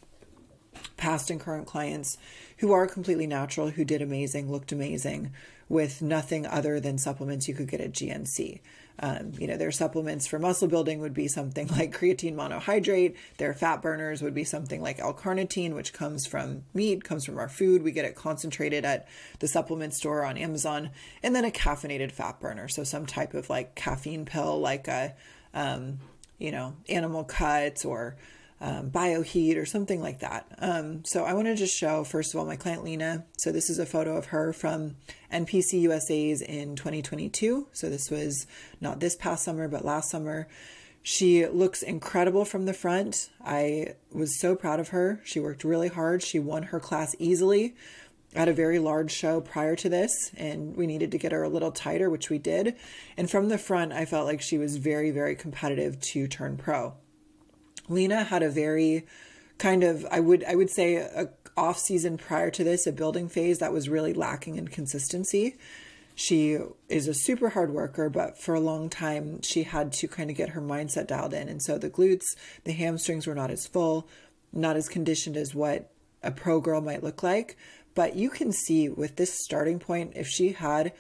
past 0.98 1.30
and 1.30 1.40
current 1.40 1.68
clients, 1.68 2.18
who 2.58 2.72
are 2.72 2.88
completely 2.88 3.28
natural, 3.28 3.70
who 3.70 3.86
did 3.86 4.02
amazing, 4.02 4.52
looked 4.52 4.72
amazing 4.72 5.32
with 5.70 6.02
nothing 6.02 6.48
other 6.48 6.80
than 6.80 6.98
supplements 6.98 7.48
you 7.48 7.54
could 7.54 7.70
get 7.70 7.82
at 7.82 7.92
GNC. 7.92 8.62
Um, 9.00 9.34
you 9.40 9.48
know, 9.48 9.58
their 9.58 9.72
supplements 9.72 10.28
for 10.28 10.38
muscle 10.38 10.68
building 10.68 11.00
would 11.00 11.14
be 11.14 11.28
something 11.28 11.68
like 11.78 11.98
creatine 11.98 12.36
monohydrate. 12.36 13.16
Their 13.38 13.54
fat 13.54 13.82
burners 13.82 14.22
would 14.22 14.34
be 14.34 14.44
something 14.44 14.82
like 14.82 15.00
L-carnitine, 15.00 15.74
which 15.74 15.94
comes 15.94 16.26
from 16.26 16.64
meat, 16.74 17.04
comes 17.04 17.26
from 17.26 17.38
our 17.40 17.50
food. 17.50 17.84
We 17.84 17.92
get 17.92 18.06
it 18.06 18.16
concentrated 18.16 18.86
at 18.86 19.08
the 19.40 19.48
supplement 19.48 19.94
store 19.94 20.26
on 20.26 20.38
Amazon, 20.38 20.92
and 21.22 21.36
then 21.36 21.46
a 21.46 21.52
caffeinated 21.52 22.12
fat 22.12 22.40
burner. 22.40 22.68
So 22.68 22.84
some 22.84 23.06
type 23.06 23.34
of 23.34 23.50
like 23.50 23.76
caffeine 23.76 24.26
pill, 24.26 24.60
like 24.60 24.88
a, 24.88 25.14
um, 25.54 26.00
you 26.38 26.52
know, 26.52 26.76
animal 26.88 27.24
cuts 27.24 27.86
or 27.86 28.16
um, 28.63 28.89
bioheat 28.89 29.58
or 29.58 29.65
something 29.65 30.01
like 30.01 30.20
that. 30.20 30.48
Um, 30.58 31.03
so 31.03 31.25
I 31.25 31.34
want 31.34 31.48
to 31.48 31.55
just 31.55 31.77
show, 31.77 32.05
first 32.05 32.34
of 32.34 32.39
all, 32.39 32.46
my 32.46 32.55
client 32.55 32.86
Lena. 32.86 33.25
So 33.38 33.51
this 33.51 33.70
is 33.70 33.77
a 33.77 33.86
photo 33.86 34.15
of 34.15 34.27
her 34.27 34.53
from 34.53 34.96
NPC 35.32 35.82
USA's 35.82 36.41
in 36.41 36.77
2022. 36.77 37.67
So 37.74 37.89
this 37.89 38.10
was 38.10 38.48
not 38.79 39.01
this 39.01 39.17
past 39.17 39.43
summer, 39.43 39.67
but 39.67 39.84
last 39.84 40.10
summer. 40.10 40.48
She 41.01 41.46
looks 41.46 41.82
incredible 41.82 42.46
from 42.46 42.65
the 42.65 42.74
front. 42.74 43.29
I 43.43 43.96
was 44.13 44.39
so 44.39 44.55
proud 44.55 44.79
of 44.79 44.89
her. 44.89 45.20
She 45.25 45.41
worked 45.41 45.65
really 45.65 45.89
hard. 45.89 46.24
She 46.24 46.39
won 46.39 46.63
her 46.63 46.79
class 46.79 47.17
easily 47.20 47.75
at 48.34 48.48
a 48.48 48.53
very 48.53 48.79
large 48.79 49.12
show 49.12 49.41
prior 49.41 49.75
to 49.75 49.89
this, 49.89 50.32
and 50.38 50.77
we 50.77 50.88
needed 50.88 51.12
to 51.12 51.17
get 51.17 51.34
her 51.34 51.43
a 51.43 51.50
little 51.50 51.72
tighter, 51.72 52.10
which 52.10 52.29
we 52.29 52.38
did. 52.38 52.77
And 53.17 53.29
from 53.29 53.50
the 53.50 53.58
front, 53.58 53.91
I 53.91 54.05
felt 54.05 54.25
like 54.25 54.41
she 54.41 54.58
was 54.58 54.77
very, 54.77 55.12
very 55.12 55.36
competitive 55.36 56.00
to 56.00 56.29
turn 56.29 56.55
pro. 56.55 56.93
Lena 57.90 58.24
had 58.24 58.44
a 58.44 58.50
very 58.50 59.06
kind 59.58 59.84
of 59.84 60.06
I 60.12 60.20
would 60.20 60.44
I 60.46 60.56
would 60.56 60.70
say 60.70 60.96
a, 60.96 61.30
off 61.56 61.78
season 61.78 62.18
prior 62.18 62.50
to 62.52 62.63
this, 62.63 62.88
a 62.88 62.92
building 62.92 63.30
phase 63.30 63.60
that 63.60 63.74
was 63.74 63.90
really 63.90 64.13
lacking 64.13 64.56
in 64.56 64.68
consistency. 64.68 65.56
She 66.16 66.58
is 66.90 67.08
a 67.08 67.13
super 67.13 67.50
hard 67.50 67.72
worker, 67.72 68.10
but 68.10 68.38
for 68.38 68.54
a 68.54 68.60
long 68.60 68.90
time, 68.90 69.42
she 69.42 69.63
had 69.63 69.92
to 69.94 70.08
kind 70.08 70.30
of 70.30 70.36
get 70.36 70.50
her 70.50 70.62
mindset 70.62 71.08
dialed 71.08 71.34
in. 71.34 71.50
And 71.50 71.62
so 71.62 71.78
the 71.78 71.90
glutes, 71.90 72.36
the 72.66 72.74
hamstrings 72.74 73.25
were 73.25 73.34
not 73.36 73.50
as 73.50 73.66
full, 73.66 74.08
not 74.52 74.75
as 74.75 74.88
conditioned 74.88 75.38
as 75.38 75.56
what 75.56 75.92
a 76.22 76.32
pro 76.32 76.62
girl 76.62 76.82
might 76.82 77.04
look 77.04 77.24
like. 77.24 77.58
But 77.96 78.16
you 78.16 78.30
can 78.30 78.52
see 78.52 78.90
with 78.90 79.16
this 79.16 79.34
starting 79.44 79.80
point, 79.80 80.13
if 80.16 80.28
she 80.28 80.54
had 80.54 80.94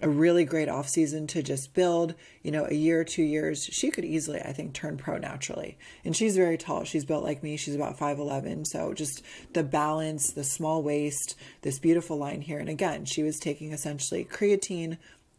a 0.00 0.08
really 0.08 0.44
great 0.44 0.68
off 0.68 0.88
season 0.88 1.26
to 1.26 1.42
just 1.42 1.74
build, 1.74 2.14
you 2.42 2.52
know, 2.52 2.66
a 2.66 2.74
year 2.74 3.02
two 3.02 3.22
years, 3.22 3.64
she 3.64 3.90
could 3.90 4.04
easily, 4.04 4.40
I 4.40 4.52
think, 4.52 4.72
turn 4.72 4.96
pro 4.96 5.18
naturally. 5.18 5.76
And 6.04 6.14
she's 6.14 6.36
very 6.36 6.56
tall. 6.56 6.84
She's 6.84 7.04
built 7.04 7.24
like 7.24 7.42
me. 7.42 7.56
She's 7.56 7.74
about 7.74 7.98
5'11. 7.98 8.66
So 8.66 8.94
just 8.94 9.22
the 9.54 9.64
balance, 9.64 10.30
the 10.30 10.44
small 10.44 10.82
waist, 10.82 11.36
this 11.62 11.80
beautiful 11.80 12.16
line 12.16 12.42
here. 12.42 12.58
And 12.58 12.68
again, 12.68 13.04
she 13.06 13.24
was 13.24 13.40
taking 13.40 13.72
essentially 13.72 14.24
creatine 14.24 14.98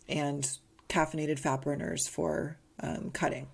and 0.10 0.50
caffeinated 0.90 1.40
fat 1.40 1.62
burners 1.62 2.08
for 2.08 2.58
um, 2.82 3.12
cutting. 3.12 3.48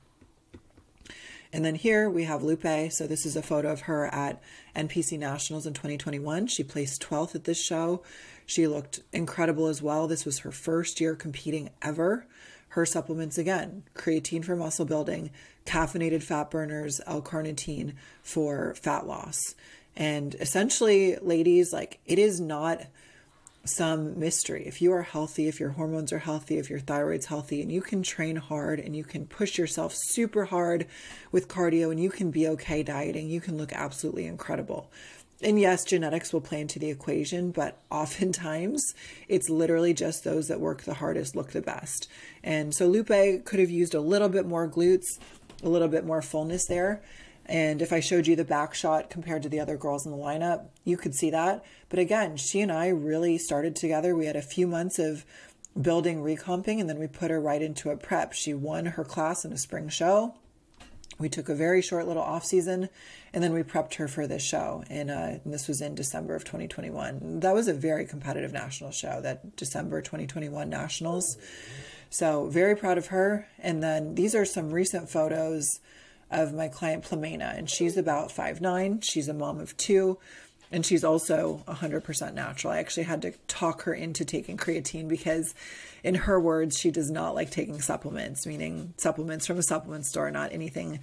And 1.54 1.64
then 1.64 1.76
here 1.76 2.10
we 2.10 2.24
have 2.24 2.44
Lupe. 2.44 2.92
So 2.92 3.08
this 3.08 3.26
is 3.26 3.36
a 3.36 3.42
photo 3.42 3.72
of 3.72 3.82
her 3.82 4.08
at 4.08 4.42
NPC 4.76 5.18
Nationals 5.18 5.66
in 5.66 5.74
2021. 5.74 6.48
She 6.48 6.64
placed 6.64 7.02
12th 7.02 7.36
at 7.36 7.44
this 7.46 7.62
show. 7.64 8.04
She 8.46 8.68
looked 8.68 9.02
incredible 9.12 9.68
as 9.68 9.82
well. 9.82 10.08
This 10.08 10.26
was 10.26 10.40
her 10.40 10.52
first 10.52 11.02
year 11.02 11.16
competing 11.16 11.70
ever. 11.82 12.28
Her 12.70 12.86
supplements 12.86 13.38
again 13.38 13.84
creatine 13.96 14.44
for 14.44 14.56
muscle 14.56 14.86
building, 14.86 15.32
caffeinated 15.66 16.22
fat 16.22 16.52
burners, 16.52 17.00
L 17.08 17.22
carnitine 17.22 17.94
for 18.22 18.76
fat 18.76 19.08
loss. 19.08 19.56
And 19.96 20.36
essentially, 20.36 21.16
ladies, 21.22 21.72
like 21.72 22.00
it 22.06 22.20
is 22.20 22.40
not 22.40 22.82
some 23.64 24.20
mystery. 24.20 24.64
If 24.68 24.82
you 24.82 24.92
are 24.94 25.02
healthy, 25.02 25.48
if 25.48 25.60
your 25.60 25.72
hormones 25.72 26.14
are 26.14 26.20
healthy, 26.20 26.58
if 26.58 26.70
your 26.70 26.80
thyroid's 26.80 27.26
healthy, 27.26 27.62
and 27.62 27.72
you 27.72 27.82
can 27.82 28.04
train 28.04 28.36
hard 28.36 28.80
and 28.80 28.96
you 28.96 29.04
can 29.04 29.26
push 29.26 29.58
yourself 29.58 29.94
super 29.96 30.46
hard 30.46 30.86
with 31.32 31.48
cardio 31.48 31.92
and 31.92 32.00
you 32.00 32.10
can 32.10 32.30
be 32.30 32.48
okay 32.50 32.84
dieting, 32.84 33.30
you 33.30 33.42
can 33.42 33.58
look 33.58 33.74
absolutely 33.74 34.28
incredible. 34.28 34.92
And 35.46 35.60
yes, 35.60 35.86
genetics 35.86 36.34
will 36.34 36.42
play 36.42 36.60
into 36.60 36.80
the 36.80 36.90
equation, 36.90 37.52
but 37.52 37.78
oftentimes 37.92 38.96
it's 39.28 39.48
literally 39.48 39.94
just 39.94 40.24
those 40.24 40.48
that 40.48 40.60
work 40.60 40.82
the 40.82 40.96
hardest 40.96 41.36
look 41.36 41.52
the 41.52 41.62
best. 41.62 42.08
And 42.44 42.74
so 42.74 42.88
Lupe 42.88 43.46
could 43.46 43.60
have 43.60 43.70
used 43.70 43.94
a 43.94 44.02
little 44.02 44.28
bit 44.28 44.48
more 44.48 44.68
glutes, 44.68 45.20
a 45.62 45.70
little 45.70 45.88
bit 45.88 46.04
more 46.04 46.24
fullness 46.24 46.66
there. 46.66 47.04
And 47.46 47.80
if 47.80 47.94
I 47.94 48.00
showed 48.00 48.26
you 48.26 48.36
the 48.36 48.44
back 48.44 48.74
shot 48.74 49.12
compared 49.12 49.44
to 49.44 49.50
the 49.50 49.60
other 49.60 49.78
girls 49.78 50.04
in 50.04 50.12
the 50.12 50.18
lineup, 50.18 50.66
you 50.84 50.98
could 50.98 51.14
see 51.14 51.30
that. 51.30 51.64
But 51.90 52.00
again, 52.00 52.38
she 52.38 52.62
and 52.62 52.72
I 52.72 52.88
really 52.88 53.38
started 53.38 53.76
together. 53.76 54.16
We 54.16 54.26
had 54.26 54.36
a 54.36 54.42
few 54.42 54.66
months 54.66 54.98
of 54.98 55.26
building 55.80 56.24
recomping 56.24 56.82
and 56.82 56.90
then 56.90 56.98
we 56.98 57.06
put 57.06 57.30
her 57.30 57.40
right 57.40 57.62
into 57.62 57.92
a 57.92 57.98
prep. 57.98 58.34
She 58.34 58.56
won 58.56 58.88
her 58.88 59.04
class 59.04 59.46
in 59.46 59.54
a 59.54 59.60
spring 59.60 59.90
show. 59.90 60.34
We 61.18 61.30
took 61.30 61.50
a 61.50 61.56
very 61.56 61.82
short 61.82 62.08
little 62.08 62.24
off 62.24 62.44
season 62.46 62.90
and 63.34 63.44
then 63.44 63.54
we 63.54 63.64
prepped 63.64 63.96
her 63.96 64.08
for 64.08 64.28
this 64.28 64.44
show. 64.44 64.84
And, 64.90 65.10
uh, 65.10 65.40
and 65.44 65.54
this 65.54 65.68
was 65.68 65.82
in 65.82 65.96
December 65.96 66.36
of 66.36 66.44
2021. 66.44 67.40
That 67.40 67.54
was 67.54 67.68
a 67.68 67.74
very 67.74 68.06
competitive 68.06 68.52
national 68.52 68.92
show, 68.92 69.22
that 69.22 69.56
December 69.56 70.02
2021 70.02 70.70
nationals. 70.70 71.38
So 72.10 72.48
very 72.48 72.76
proud 72.76 72.98
of 72.98 73.08
her. 73.08 73.48
And 73.60 73.82
then 73.82 74.16
these 74.16 74.36
are 74.36 74.46
some 74.46 74.72
recent 74.72 75.10
photos 75.10 75.80
of 76.32 76.54
my 76.54 76.68
client 76.68 77.04
Plamena, 77.04 77.58
and 77.58 77.70
she's 77.70 77.98
about 77.98 78.32
five 78.32 78.62
nine. 78.62 79.00
She's 79.02 79.28
a 79.28 79.34
mom 79.34 79.60
of 79.60 79.76
two, 79.78 80.18
and 80.72 80.86
she's 80.86 81.04
also 81.04 81.64
100% 81.68 82.34
natural. 82.34 82.74
I 82.74 82.80
actually 82.80 83.04
had 83.04 83.22
to 83.24 83.32
talk 83.48 83.84
her 83.84 83.94
into 83.94 84.26
taking 84.26 84.58
creatine 84.58 85.08
because, 85.08 85.54
in 86.04 86.16
her 86.16 86.40
words, 86.40 86.78
she 86.78 86.92
does 86.92 87.10
not 87.10 87.36
like 87.36 87.52
taking 87.52 87.82
supplements, 87.82 88.46
meaning 88.46 88.94
supplements 88.98 89.46
from 89.46 89.58
a 89.58 89.64
supplement 89.64 90.06
store, 90.06 90.32
not 90.32 90.54
anything 90.54 91.00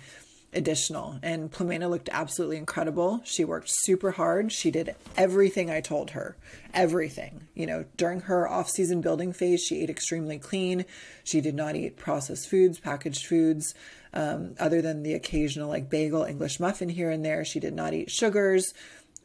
additional. 0.54 1.18
And 1.22 1.50
Plamena 1.50 1.88
looked 1.88 2.08
absolutely 2.12 2.58
incredible. 2.58 3.20
She 3.24 3.44
worked 3.44 3.68
super 3.70 4.12
hard. 4.12 4.52
She 4.52 4.70
did 4.70 4.94
everything 5.16 5.70
I 5.70 5.80
told 5.80 6.10
her. 6.10 6.36
Everything. 6.74 7.48
You 7.54 7.66
know, 7.66 7.84
during 7.96 8.20
her 8.22 8.48
off-season 8.48 9.00
building 9.00 9.32
phase, 9.32 9.62
she 9.62 9.80
ate 9.80 9.90
extremely 9.90 10.38
clean. 10.38 10.84
She 11.24 11.40
did 11.40 11.54
not 11.54 11.76
eat 11.76 11.96
processed 11.96 12.48
foods, 12.48 12.78
packaged 12.78 13.26
foods, 13.26 13.74
um, 14.14 14.54
other 14.60 14.82
than 14.82 15.02
the 15.02 15.14
occasional 15.14 15.68
like 15.68 15.88
bagel, 15.88 16.24
English 16.24 16.60
muffin 16.60 16.90
here 16.90 17.10
and 17.10 17.24
there. 17.24 17.44
She 17.44 17.60
did 17.60 17.74
not 17.74 17.94
eat 17.94 18.10
sugars. 18.10 18.74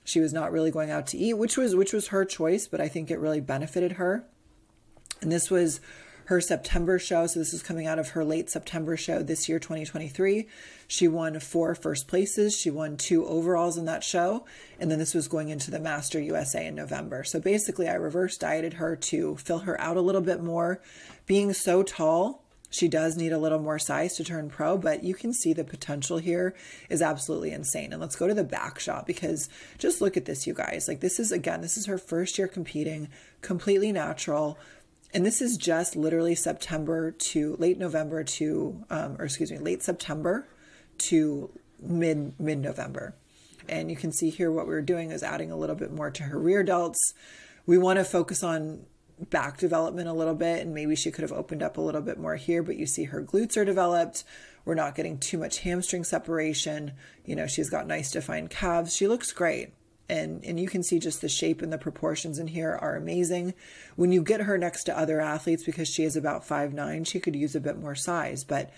She 0.08 0.22
was 0.22 0.32
not 0.32 0.54
really 0.54 0.72
going 0.72 0.90
out 0.90 1.06
to 1.08 1.18
eat, 1.18 1.34
which 1.34 1.58
was 1.58 1.76
which 1.76 1.92
was 1.92 2.08
her 2.08 2.24
choice, 2.24 2.66
but 2.66 2.80
I 2.80 2.88
think 2.88 3.12
it 3.12 3.20
really 3.20 3.42
benefited 3.42 3.94
her. 3.94 4.24
And 5.22 5.30
this 5.30 5.52
was 5.52 5.82
her 6.28 6.40
September 6.40 6.98
show. 6.98 7.28
So 7.28 7.40
this 7.40 7.54
is 7.54 7.62
coming 7.62 7.88
out 7.88 8.00
of 8.00 8.12
her 8.12 8.24
late 8.24 8.50
September 8.50 8.96
show 8.96 9.22
this 9.22 9.50
year, 9.50 9.60
2023. 9.60 10.48
She 10.88 11.10
won 11.10 11.42
four 11.42 11.76
first 11.76 12.08
places. 12.08 12.58
She 12.58 12.70
won 12.70 12.96
two 12.96 13.28
overalls 13.28 13.78
in 13.78 13.84
that 13.84 14.02
show. 14.02 14.46
And 14.80 14.90
then 14.90 14.98
this 14.98 15.14
was 15.14 15.28
going 15.28 15.50
into 15.50 15.72
the 15.72 15.80
Master 15.80 16.22
USA 16.22 16.66
in 16.66 16.76
November. 16.76 17.26
So 17.26 17.42
basically, 17.42 17.90
I 17.90 17.96
reverse 17.96 18.38
dieted 18.38 18.76
her 18.76 18.96
to 18.96 19.36
fill 19.36 19.60
her 19.60 19.80
out 19.82 19.98
a 19.98 20.02
little 20.02 20.22
bit 20.22 20.42
more. 20.42 20.82
Being 21.26 21.52
so 21.52 21.84
tall, 21.84 22.46
she 22.78 22.88
does 22.88 23.18
need 23.18 23.34
a 23.34 23.38
little 23.38 23.60
more 23.60 23.80
size 23.80 24.16
to 24.16 24.24
turn 24.24 24.50
pro, 24.50 24.78
but 24.78 25.04
you 25.04 25.14
can 25.14 25.34
see 25.34 25.54
the 25.54 25.64
potential 25.64 26.18
here 26.18 26.56
is 26.90 27.02
absolutely 27.02 27.52
insane. 27.52 27.92
And 27.92 28.02
let's 28.02 28.16
go 28.16 28.28
to 28.28 28.34
the 28.34 28.44
back 28.44 28.80
shot 28.80 29.06
because 29.06 29.50
just 29.78 30.02
look 30.02 30.16
at 30.16 30.26
this, 30.26 30.46
you 30.46 30.54
guys. 30.54 30.88
Like, 30.88 31.00
this 31.00 31.20
is 31.20 31.32
again, 31.32 31.62
this 31.62 31.78
is 31.78 31.88
her 31.88 31.98
first 31.98 32.38
year 32.38 32.48
competing, 32.48 33.10
completely 33.42 33.92
natural 33.92 34.58
and 35.14 35.26
this 35.26 35.42
is 35.42 35.58
just 35.58 35.96
literally 35.96 36.36
September 36.36 37.12
to 37.12 37.56
late 37.58 37.78
November 37.78 38.24
to, 38.24 38.84
um, 38.90 39.16
or 39.18 39.26
excuse 39.26 39.52
me, 39.52 39.58
late 39.58 39.82
September 39.82 40.48
to 40.98 41.50
mid 41.80 42.40
mid 42.40 42.60
November. 42.60 43.16
And 43.70 43.90
you 43.90 43.96
can 43.96 44.12
see 44.12 44.30
here 44.30 44.52
what 44.52 44.68
we 44.68 44.74
are 44.74 44.82
doing 44.82 45.12
is 45.12 45.24
adding 45.24 45.52
a 45.52 45.58
little 45.58 45.76
bit 45.76 45.92
more 45.92 46.10
to 46.12 46.24
her 46.24 46.38
rear 46.38 46.64
delts. 46.64 46.98
We 47.66 47.78
want 47.78 48.00
to 48.00 48.06
focus 48.06 48.44
on 48.44 48.86
back 49.30 49.58
development 49.58 50.08
a 50.08 50.14
little 50.14 50.36
bit, 50.36 50.62
and 50.62 50.74
maybe 50.74 50.96
she 50.96 51.12
could 51.12 51.24
have 51.24 51.32
opened 51.32 51.64
up 51.64 51.78
a 51.78 51.82
little 51.82 52.02
bit 52.02 52.20
more 52.20 52.36
here, 52.36 52.64
but 52.64 52.78
you 52.78 52.86
see 52.86 53.06
her 53.06 53.22
glutes 53.22 53.58
are 53.58 53.66
developed. 53.66 54.24
We're 54.66 54.76
not 54.76 54.96
getting 54.96 55.18
too 55.18 55.38
much 55.38 55.60
hamstring 55.60 56.04
separation. 56.04 56.94
You 57.26 57.36
know, 57.36 57.48
she's 57.48 57.70
got 57.70 57.88
nice 57.88 58.12
defined 58.12 58.50
calves. 58.50 58.96
She 58.96 59.08
looks 59.08 59.32
great 59.32 59.72
and 60.10 60.44
and 60.46 60.60
you 60.60 60.68
can 60.68 60.84
see 60.84 61.00
just 61.00 61.22
the 61.22 61.30
shape 61.30 61.62
and 61.62 61.72
the 61.72 61.78
proportions 61.78 62.40
in 62.40 62.48
here 62.48 62.78
are 62.82 62.96
amazing 62.96 63.54
when 63.96 64.12
you 64.12 64.22
get 64.22 64.42
her 64.42 64.58
next 64.58 64.86
to 64.86 64.98
other 64.98 65.20
athletes 65.20 65.64
because 65.64 65.88
she 65.88 66.04
is 66.04 66.16
about 66.16 66.46
five 66.46 66.74
nine 66.74 67.04
she 67.04 67.20
could 67.20 67.36
use 67.36 67.56
a 67.56 67.60
bit 67.60 67.78
more 67.78 67.96
size 67.96 68.44
but 68.44 68.72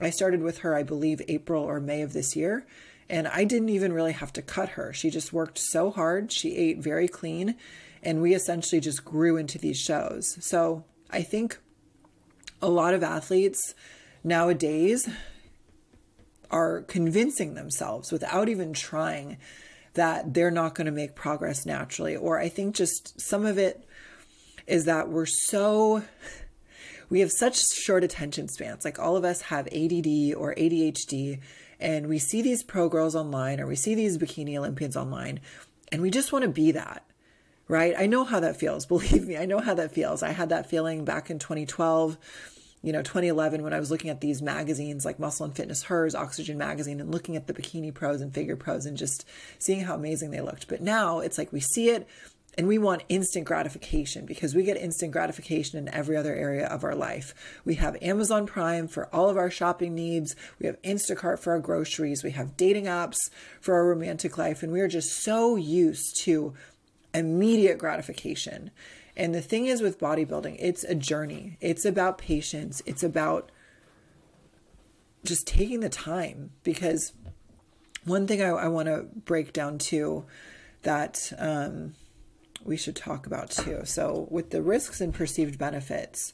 i 0.00 0.10
started 0.10 0.42
with 0.42 0.58
her 0.58 0.74
i 0.74 0.82
believe 0.82 1.20
april 1.28 1.62
or 1.62 1.80
may 1.80 2.02
of 2.02 2.12
this 2.12 2.34
year 2.34 2.66
and 3.08 3.28
i 3.28 3.44
didn't 3.44 3.68
even 3.68 3.92
really 3.92 4.12
have 4.12 4.32
to 4.32 4.42
cut 4.42 4.70
her 4.70 4.92
she 4.92 5.10
just 5.10 5.32
worked 5.32 5.58
so 5.58 5.90
hard 5.90 6.32
she 6.32 6.56
ate 6.56 6.78
very 6.78 7.08
clean 7.08 7.54
and 8.02 8.20
we 8.22 8.34
essentially 8.34 8.80
just 8.80 9.04
grew 9.04 9.36
into 9.36 9.58
these 9.58 9.78
shows 9.78 10.36
so 10.40 10.84
i 11.10 11.22
think 11.22 11.58
a 12.62 12.68
lot 12.68 12.94
of 12.94 13.02
athletes 13.02 13.74
nowadays 14.22 15.08
are 16.50 16.82
convincing 16.82 17.54
themselves 17.54 18.10
without 18.10 18.48
even 18.48 18.72
trying 18.72 19.38
that 19.94 20.34
they're 20.34 20.50
not 20.50 20.74
going 20.74 20.86
to 20.86 20.92
make 20.92 21.14
progress 21.14 21.66
naturally. 21.66 22.16
Or 22.16 22.38
I 22.38 22.48
think 22.48 22.74
just 22.74 23.20
some 23.20 23.44
of 23.44 23.58
it 23.58 23.86
is 24.66 24.84
that 24.84 25.08
we're 25.08 25.26
so 25.26 26.02
we 27.08 27.20
have 27.20 27.32
such 27.32 27.58
short 27.74 28.04
attention 28.04 28.48
spans. 28.48 28.84
Like 28.84 28.98
all 28.98 29.16
of 29.16 29.24
us 29.24 29.42
have 29.42 29.66
ADD 29.68 30.34
or 30.36 30.54
ADHD, 30.54 31.40
and 31.80 32.08
we 32.08 32.18
see 32.18 32.42
these 32.42 32.62
pro 32.62 32.88
girls 32.88 33.16
online 33.16 33.60
or 33.60 33.66
we 33.66 33.76
see 33.76 33.94
these 33.94 34.18
bikini 34.18 34.56
Olympians 34.56 34.96
online, 34.96 35.40
and 35.90 36.02
we 36.02 36.10
just 36.10 36.32
want 36.32 36.44
to 36.44 36.50
be 36.50 36.70
that, 36.72 37.04
right? 37.70 37.94
I 37.96 38.06
know 38.06 38.24
how 38.24 38.40
that 38.40 38.56
feels. 38.56 38.84
Believe 38.94 39.26
me, 39.26 39.36
I 39.36 39.46
know 39.46 39.60
how 39.60 39.74
that 39.74 39.92
feels. 39.92 40.22
I 40.22 40.30
had 40.30 40.48
that 40.50 40.68
feeling 40.68 41.04
back 41.04 41.30
in 41.30 41.38
2012 41.38 42.18
you 42.82 42.94
know 42.94 43.02
2011 43.02 43.62
when 43.62 43.74
i 43.74 43.78
was 43.78 43.90
looking 43.90 44.08
at 44.08 44.22
these 44.22 44.40
magazines 44.40 45.04
like 45.04 45.18
muscle 45.18 45.44
and 45.44 45.54
fitness 45.54 45.82
hers 45.82 46.14
oxygen 46.14 46.56
magazine 46.56 46.98
and 46.98 47.12
looking 47.12 47.36
at 47.36 47.46
the 47.46 47.52
bikini 47.52 47.92
pros 47.92 48.22
and 48.22 48.32
figure 48.32 48.56
pros 48.56 48.86
and 48.86 48.96
just 48.96 49.26
seeing 49.58 49.80
how 49.80 49.94
amazing 49.94 50.30
they 50.30 50.40
looked 50.40 50.66
but 50.66 50.80
now 50.80 51.18
it's 51.18 51.36
like 51.36 51.52
we 51.52 51.60
see 51.60 51.90
it 51.90 52.08
and 52.56 52.66
we 52.66 52.78
want 52.78 53.02
instant 53.08 53.44
gratification 53.44 54.26
because 54.26 54.54
we 54.54 54.62
get 54.62 54.76
instant 54.76 55.12
gratification 55.12 55.78
in 55.78 55.94
every 55.94 56.16
other 56.16 56.34
area 56.34 56.66
of 56.66 56.82
our 56.82 56.94
life. 56.94 57.32
We 57.64 57.76
have 57.76 57.96
Amazon 58.02 58.46
Prime 58.46 58.88
for 58.88 59.06
all 59.14 59.28
of 59.28 59.36
our 59.36 59.50
shopping 59.50 59.94
needs. 59.94 60.34
We 60.58 60.66
have 60.66 60.80
Instacart 60.82 61.38
for 61.38 61.52
our 61.52 61.60
groceries. 61.60 62.24
We 62.24 62.32
have 62.32 62.56
dating 62.56 62.86
apps 62.86 63.18
for 63.60 63.74
our 63.76 63.86
romantic 63.86 64.36
life. 64.36 64.62
And 64.62 64.72
we 64.72 64.80
are 64.80 64.88
just 64.88 65.22
so 65.22 65.56
used 65.56 66.20
to 66.24 66.54
immediate 67.14 67.78
gratification. 67.78 68.70
And 69.16 69.34
the 69.34 69.42
thing 69.42 69.66
is 69.66 69.82
with 69.82 69.98
bodybuilding, 69.98 70.56
it's 70.58 70.84
a 70.84 70.94
journey. 70.94 71.56
It's 71.60 71.84
about 71.84 72.18
patience. 72.18 72.82
It's 72.86 73.02
about 73.02 73.50
just 75.24 75.46
taking 75.46 75.80
the 75.80 75.88
time 75.88 76.50
because 76.62 77.12
one 78.04 78.26
thing 78.26 78.42
I, 78.42 78.48
I 78.48 78.68
want 78.68 78.86
to 78.86 79.06
break 79.24 79.52
down 79.52 79.78
too 79.78 80.24
that 80.82 81.32
um, 81.38 81.94
we 82.64 82.76
should 82.76 82.96
talk 82.96 83.26
about 83.26 83.50
too. 83.50 83.82
So, 83.84 84.26
with 84.30 84.50
the 84.50 84.62
risks 84.62 85.00
and 85.00 85.12
perceived 85.12 85.58
benefits, 85.58 86.32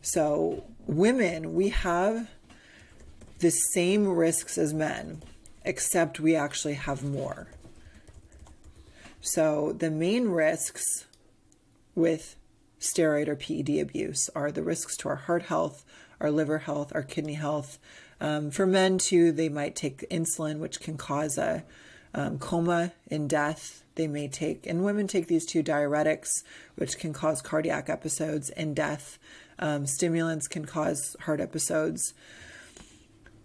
so 0.00 0.64
women, 0.86 1.54
we 1.54 1.68
have 1.68 2.30
the 3.38 3.50
same 3.50 4.08
risks 4.08 4.56
as 4.56 4.72
men, 4.72 5.22
except 5.64 6.20
we 6.20 6.34
actually 6.34 6.74
have 6.74 7.04
more. 7.04 7.48
So, 9.24 9.72
the 9.72 9.88
main 9.88 10.30
risks 10.30 11.06
with 11.94 12.34
steroid 12.80 13.28
or 13.28 13.36
PED 13.36 13.78
abuse 13.80 14.28
are 14.34 14.50
the 14.50 14.64
risks 14.64 14.96
to 14.96 15.08
our 15.10 15.14
heart 15.14 15.44
health, 15.44 15.84
our 16.20 16.32
liver 16.32 16.58
health, 16.58 16.90
our 16.92 17.04
kidney 17.04 17.34
health. 17.34 17.78
Um, 18.20 18.50
for 18.50 18.66
men, 18.66 18.98
too, 18.98 19.30
they 19.30 19.48
might 19.48 19.76
take 19.76 20.10
insulin, 20.10 20.58
which 20.58 20.80
can 20.80 20.96
cause 20.96 21.38
a 21.38 21.62
um, 22.12 22.40
coma 22.40 22.94
and 23.12 23.30
death. 23.30 23.84
They 23.94 24.08
may 24.08 24.26
take, 24.26 24.66
and 24.66 24.84
women 24.84 25.06
take 25.06 25.28
these 25.28 25.46
two 25.46 25.62
diuretics, 25.62 26.42
which 26.74 26.98
can 26.98 27.12
cause 27.12 27.40
cardiac 27.40 27.88
episodes 27.88 28.50
and 28.50 28.74
death. 28.74 29.20
Um, 29.60 29.86
stimulants 29.86 30.48
can 30.48 30.64
cause 30.64 31.14
heart 31.20 31.40
episodes. 31.40 32.12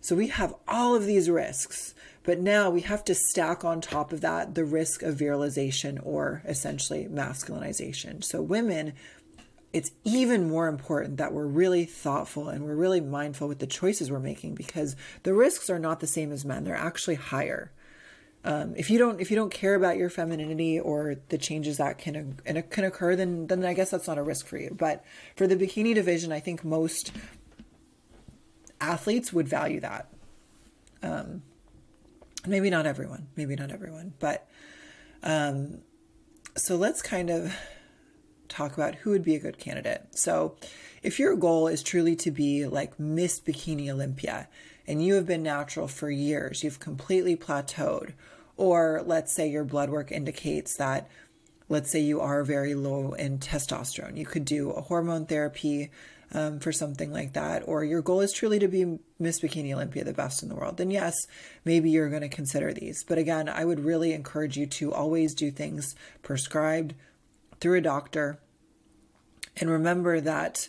So 0.01 0.15
we 0.15 0.29
have 0.29 0.55
all 0.67 0.95
of 0.95 1.05
these 1.05 1.29
risks, 1.29 1.93
but 2.27 2.41
now 2.41 2.69
we 2.69 2.81
have 2.81 3.05
to 3.05 3.15
stack 3.15 3.63
on 3.63 3.79
top 3.79 4.11
of 4.11 4.19
that 4.19 4.53
the 4.53 4.65
risk 4.65 5.01
of 5.01 5.15
virilization 5.15 5.97
or 6.03 6.41
essentially 6.43 7.07
masculinization. 7.09 8.21
So 8.21 8.41
women, 8.41 8.91
it's 9.71 9.91
even 10.03 10.49
more 10.49 10.67
important 10.67 11.15
that 11.17 11.31
we're 11.31 11.47
really 11.47 11.85
thoughtful 11.85 12.49
and 12.49 12.65
we're 12.65 12.75
really 12.75 12.99
mindful 12.99 13.47
with 13.47 13.59
the 13.59 13.65
choices 13.65 14.11
we're 14.11 14.19
making 14.19 14.55
because 14.55 14.97
the 15.23 15.33
risks 15.33 15.69
are 15.69 15.79
not 15.79 16.01
the 16.01 16.05
same 16.05 16.33
as 16.33 16.43
men. 16.43 16.65
They're 16.65 16.75
actually 16.75 17.15
higher. 17.15 17.71
Um, 18.43 18.73
if 18.75 18.89
you 18.89 18.99
don't 18.99 19.21
if 19.21 19.31
you 19.31 19.37
don't 19.37 19.49
care 19.49 19.75
about 19.75 19.95
your 19.95 20.09
femininity 20.09 20.81
or 20.81 21.15
the 21.29 21.37
changes 21.37 21.77
that 21.77 21.97
can 21.97 22.41
can 22.43 22.83
occur, 22.83 23.15
then 23.15 23.47
then 23.47 23.63
I 23.63 23.73
guess 23.73 23.91
that's 23.91 24.07
not 24.07 24.17
a 24.17 24.23
risk 24.23 24.47
for 24.47 24.57
you. 24.57 24.75
But 24.77 25.01
for 25.37 25.47
the 25.47 25.55
bikini 25.55 25.95
division, 25.95 26.33
I 26.33 26.41
think 26.41 26.65
most 26.65 27.13
athletes 28.81 29.31
would 29.31 29.47
value 29.47 29.79
that. 29.79 30.09
Um, 31.01 31.43
maybe 32.47 32.69
not 32.69 32.85
everyone, 32.85 33.27
maybe 33.35 33.55
not 33.55 33.71
everyone, 33.71 34.13
but 34.19 34.47
um, 35.23 35.79
so 36.55 36.75
let's 36.75 37.01
kind 37.01 37.29
of 37.29 37.55
talk 38.47 38.73
about 38.73 38.95
who 38.95 39.11
would 39.11 39.23
be 39.23 39.35
a 39.35 39.39
good 39.39 39.57
candidate. 39.57 40.07
So, 40.11 40.55
if 41.03 41.19
your 41.19 41.35
goal 41.35 41.67
is 41.67 41.83
truly 41.83 42.15
to 42.17 42.31
be 42.31 42.65
like 42.65 42.99
Miss 42.99 43.39
Bikini 43.39 43.89
Olympia 43.89 44.47
and 44.87 45.03
you 45.03 45.13
have 45.15 45.25
been 45.25 45.43
natural 45.43 45.87
for 45.87 46.09
years, 46.09 46.63
you've 46.63 46.79
completely 46.79 47.35
plateaued, 47.35 48.13
or 48.55 49.03
let's 49.05 49.31
say 49.31 49.47
your 49.47 49.63
blood 49.63 49.89
work 49.89 50.11
indicates 50.11 50.75
that, 50.77 51.07
let's 51.69 51.91
say 51.91 51.99
you 51.99 52.19
are 52.19 52.43
very 52.43 52.73
low 52.73 53.13
in 53.13 53.37
testosterone, 53.37 54.17
you 54.17 54.25
could 54.25 54.45
do 54.45 54.71
a 54.71 54.81
hormone 54.81 55.25
therapy 55.25 55.91
um, 56.33 56.59
for 56.59 56.71
something 56.71 57.11
like 57.11 57.33
that, 57.33 57.63
or 57.65 57.83
your 57.83 58.01
goal 58.01 58.21
is 58.21 58.33
truly 58.33 58.59
to 58.59 58.67
be 58.67 58.99
Miss 59.19 59.39
Bikini 59.39 59.73
Olympia, 59.73 60.03
the 60.03 60.13
best 60.13 60.43
in 60.43 60.49
the 60.49 60.55
world, 60.55 60.77
then 60.77 60.91
yes, 60.91 61.15
maybe 61.63 61.89
you're 61.89 62.09
going 62.09 62.21
to 62.21 62.29
consider 62.29 62.73
these. 62.73 63.03
But 63.03 63.17
again, 63.17 63.47
I 63.47 63.65
would 63.65 63.79
really 63.79 64.13
encourage 64.13 64.57
you 64.57 64.65
to 64.67 64.93
always 64.93 65.33
do 65.33 65.51
things 65.51 65.95
prescribed 66.23 66.93
through 67.59 67.77
a 67.77 67.81
doctor. 67.81 68.39
And 69.55 69.69
remember 69.69 70.19
that 70.21 70.67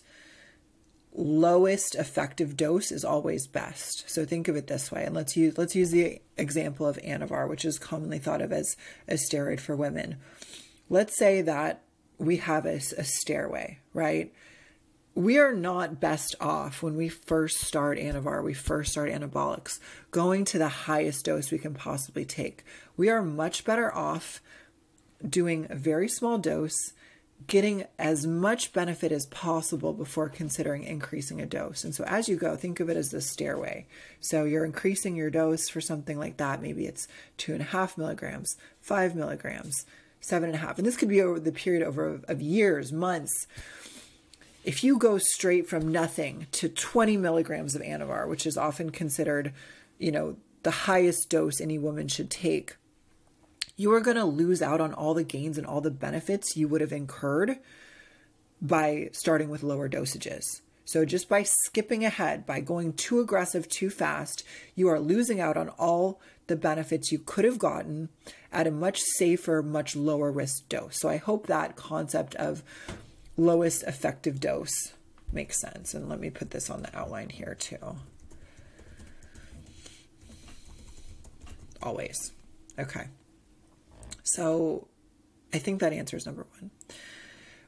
lowest 1.12 1.96
effective 1.96 2.56
dose 2.56 2.92
is 2.92 3.04
always 3.04 3.48
best. 3.48 4.08
So 4.08 4.24
think 4.24 4.46
of 4.46 4.56
it 4.56 4.68
this 4.68 4.92
way, 4.92 5.04
and 5.04 5.14
let's 5.14 5.36
use 5.36 5.58
let's 5.58 5.74
use 5.74 5.90
the 5.90 6.20
example 6.36 6.86
of 6.86 6.96
Anavar, 6.98 7.48
which 7.48 7.64
is 7.64 7.78
commonly 7.78 8.18
thought 8.18 8.40
of 8.40 8.52
as 8.52 8.76
a 9.08 9.14
steroid 9.14 9.60
for 9.60 9.74
women. 9.74 10.16
Let's 10.88 11.18
say 11.18 11.42
that 11.42 11.82
we 12.18 12.38
have 12.38 12.66
a, 12.66 12.76
a 12.96 13.04
stairway, 13.04 13.80
right? 13.92 14.32
We 15.18 15.36
are 15.36 15.52
not 15.52 15.98
best 15.98 16.36
off 16.40 16.80
when 16.80 16.96
we 16.96 17.08
first 17.08 17.58
start 17.58 17.98
Anavar, 17.98 18.40
we 18.40 18.54
first 18.54 18.92
start 18.92 19.10
anabolics, 19.10 19.80
going 20.12 20.44
to 20.44 20.58
the 20.58 20.68
highest 20.68 21.24
dose 21.24 21.50
we 21.50 21.58
can 21.58 21.74
possibly 21.74 22.24
take. 22.24 22.64
We 22.96 23.10
are 23.10 23.20
much 23.20 23.64
better 23.64 23.92
off 23.92 24.40
doing 25.28 25.66
a 25.70 25.74
very 25.74 26.08
small 26.08 26.38
dose, 26.38 26.92
getting 27.48 27.84
as 27.98 28.28
much 28.28 28.72
benefit 28.72 29.10
as 29.10 29.26
possible 29.26 29.92
before 29.92 30.28
considering 30.28 30.84
increasing 30.84 31.40
a 31.40 31.46
dose. 31.46 31.82
And 31.82 31.92
so 31.92 32.04
as 32.04 32.28
you 32.28 32.36
go, 32.36 32.54
think 32.54 32.78
of 32.78 32.88
it 32.88 32.96
as 32.96 33.10
the 33.10 33.20
stairway. 33.20 33.88
So 34.20 34.44
you're 34.44 34.64
increasing 34.64 35.16
your 35.16 35.30
dose 35.30 35.68
for 35.68 35.80
something 35.80 36.16
like 36.16 36.36
that. 36.36 36.62
Maybe 36.62 36.86
it's 36.86 37.08
two 37.36 37.54
and 37.54 37.60
a 37.60 37.64
half 37.64 37.98
milligrams, 37.98 38.56
five 38.80 39.16
milligrams, 39.16 39.84
seven 40.20 40.50
and 40.50 40.54
a 40.54 40.58
half. 40.58 40.78
And 40.78 40.86
this 40.86 40.96
could 40.96 41.08
be 41.08 41.22
over 41.22 41.40
the 41.40 41.50
period 41.50 41.82
over 41.82 42.20
of 42.28 42.40
years, 42.40 42.92
months 42.92 43.48
if 44.68 44.84
you 44.84 44.98
go 44.98 45.16
straight 45.16 45.66
from 45.66 45.90
nothing 45.90 46.46
to 46.52 46.68
20 46.68 47.16
milligrams 47.16 47.74
of 47.74 47.80
Anavar, 47.80 48.28
which 48.28 48.46
is 48.46 48.58
often 48.58 48.90
considered, 48.90 49.54
you 49.98 50.12
know, 50.12 50.36
the 50.62 50.70
highest 50.70 51.30
dose 51.30 51.58
any 51.58 51.78
woman 51.78 52.06
should 52.06 52.30
take, 52.30 52.76
you 53.76 53.90
are 53.94 54.00
going 54.02 54.18
to 54.18 54.26
lose 54.26 54.60
out 54.60 54.78
on 54.78 54.92
all 54.92 55.14
the 55.14 55.24
gains 55.24 55.56
and 55.56 55.66
all 55.66 55.80
the 55.80 55.90
benefits 55.90 56.54
you 56.54 56.68
would 56.68 56.82
have 56.82 56.92
incurred 56.92 57.56
by 58.60 59.08
starting 59.12 59.48
with 59.48 59.62
lower 59.62 59.88
dosages. 59.88 60.60
So, 60.84 61.06
just 61.06 61.30
by 61.30 61.44
skipping 61.44 62.04
ahead, 62.04 62.44
by 62.44 62.60
going 62.60 62.92
too 62.92 63.20
aggressive 63.20 63.70
too 63.70 63.88
fast, 63.88 64.44
you 64.74 64.86
are 64.88 65.00
losing 65.00 65.40
out 65.40 65.56
on 65.56 65.70
all 65.70 66.20
the 66.46 66.56
benefits 66.56 67.10
you 67.10 67.20
could 67.20 67.46
have 67.46 67.58
gotten 67.58 68.10
at 68.52 68.66
a 68.66 68.70
much 68.70 69.00
safer, 69.16 69.62
much 69.62 69.96
lower 69.96 70.30
risk 70.30 70.68
dose. 70.68 71.00
So, 71.00 71.08
I 71.08 71.16
hope 71.16 71.46
that 71.46 71.76
concept 71.76 72.34
of 72.34 72.62
lowest 73.38 73.84
effective 73.84 74.40
dose 74.40 74.92
makes 75.32 75.58
sense. 75.58 75.94
And 75.94 76.08
let 76.08 76.20
me 76.20 76.28
put 76.28 76.50
this 76.50 76.68
on 76.68 76.82
the 76.82 76.94
outline 76.94 77.30
here 77.30 77.56
too. 77.58 77.96
Always. 81.82 82.32
Okay. 82.78 83.06
So 84.22 84.88
I 85.52 85.58
think 85.58 85.80
that 85.80 85.92
answers 85.92 86.26
number 86.26 86.46
one. 86.58 86.70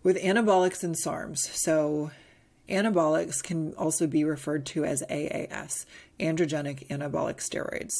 With 0.02 0.16
anabolics 0.18 0.82
and 0.82 0.94
SARMs, 0.94 1.38
so 1.38 2.10
anabolics 2.68 3.42
can 3.42 3.74
also 3.74 4.06
be 4.06 4.24
referred 4.24 4.64
to 4.66 4.84
as 4.84 5.02
AAS, 5.10 5.84
androgenic 6.18 6.86
anabolic 6.88 7.36
steroids. 7.36 7.92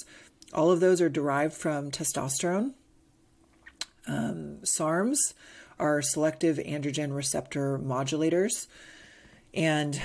All 0.53 0.71
of 0.71 0.81
those 0.81 1.01
are 1.01 1.09
derived 1.09 1.55
from 1.55 1.91
testosterone. 1.91 2.73
Um, 4.07 4.59
SARMs 4.63 5.19
are 5.81 6.03
selective 6.03 6.59
androgen 6.59 7.15
receptor 7.15 7.79
modulators. 7.79 8.69
And 9.53 10.01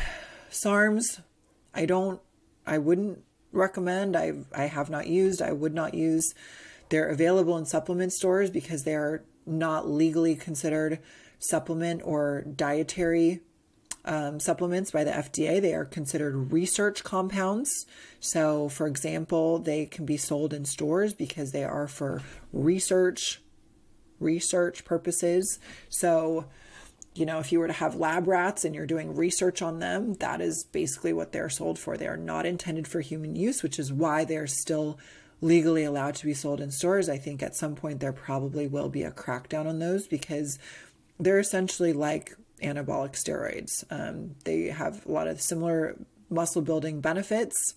SARMs, 0.50 1.22
I 1.74 1.86
don't, 1.86 2.20
I 2.66 2.78
wouldn't 2.78 3.20
recommend. 3.52 4.16
I 4.16 4.34
I 4.54 4.66
have 4.66 4.90
not 4.90 5.08
used. 5.08 5.42
I 5.42 5.52
would 5.52 5.74
not 5.74 5.94
use. 5.94 6.34
They're 6.90 7.08
available 7.08 7.58
in 7.58 7.66
supplement 7.66 8.14
stores 8.14 8.50
because 8.50 8.84
they 8.84 8.96
are 8.96 9.24
not 9.46 9.90
legally 9.90 10.36
considered 10.36 11.00
supplement 11.40 12.02
or 12.04 12.44
dietary 12.44 13.42
um, 14.04 14.40
supplements 14.40 14.92
by 14.92 15.04
the 15.04 15.12
FDA. 15.12 15.60
They 15.60 15.74
are 15.74 15.86
considered 15.86 16.52
research 16.52 17.04
compounds. 17.04 17.86
So, 18.20 18.70
for 18.70 18.88
example, 18.88 19.60
they 19.60 19.88
can 19.88 20.06
be 20.06 20.18
sold 20.18 20.54
in 20.54 20.66
stores 20.66 21.14
because 21.14 21.52
they 21.52 21.64
are 21.64 21.88
for 21.88 22.22
research 22.54 23.42
research 24.20 24.86
purposes. 24.86 25.60
So, 25.90 26.46
you 27.14 27.26
know, 27.26 27.40
if 27.40 27.52
you 27.52 27.60
were 27.60 27.68
to 27.68 27.74
have 27.74 27.96
lab 27.96 28.28
rats 28.28 28.66
and 28.66 28.76
you're 28.76 28.86
doing 28.86 29.16
research 29.16 29.62
on 29.62 29.80
them, 29.80 30.16
that 30.16 30.42
is 30.42 30.66
basically 30.72 31.14
what 31.14 31.32
they're 31.32 31.50
sold 31.50 31.80
for. 31.80 31.98
They 31.98 32.08
are 32.08 32.18
not 32.18 32.46
intended 32.46 32.88
for 32.88 33.02
human 33.02 33.36
use, 33.36 33.64
which 33.64 33.80
is 33.80 33.92
why 33.94 34.26
they're 34.26 34.48
still 34.48 35.00
legally 35.42 35.84
allowed 35.84 36.16
to 36.16 36.26
be 36.26 36.34
sold 36.34 36.60
in 36.60 36.72
stores. 36.72 37.10
I 37.10 37.18
think 37.18 37.42
at 37.42 37.56
some 37.56 37.76
point 37.76 38.00
there 38.00 38.14
probably 38.14 38.68
will 38.68 38.90
be 38.90 39.04
a 39.04 39.12
crackdown 39.12 39.68
on 39.68 39.80
those 39.80 40.08
because 40.08 40.60
they're 41.20 41.40
essentially 41.40 41.94
like 41.94 42.36
anabolic 42.62 43.14
steroids. 43.14 43.84
Um, 43.90 44.36
they 44.44 44.68
have 44.68 45.06
a 45.06 45.12
lot 45.12 45.28
of 45.28 45.42
similar 45.42 45.96
muscle 46.30 46.62
building 46.62 47.02
benefits, 47.02 47.76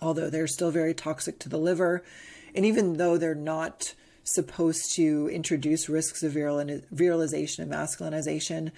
although 0.00 0.30
they're 0.30 0.46
still 0.46 0.70
very 0.70 0.94
toxic 0.94 1.38
to 1.40 1.48
the 1.48 1.58
liver. 1.58 2.02
And 2.54 2.64
even 2.64 2.94
though 2.94 3.18
they're 3.18 3.34
not 3.34 3.94
supposed 4.24 4.92
to 4.94 5.28
introduce 5.28 5.88
risks 5.88 6.22
of 6.22 6.32
virilization 6.32 7.58
and 7.60 7.70
masculinization 7.70 8.72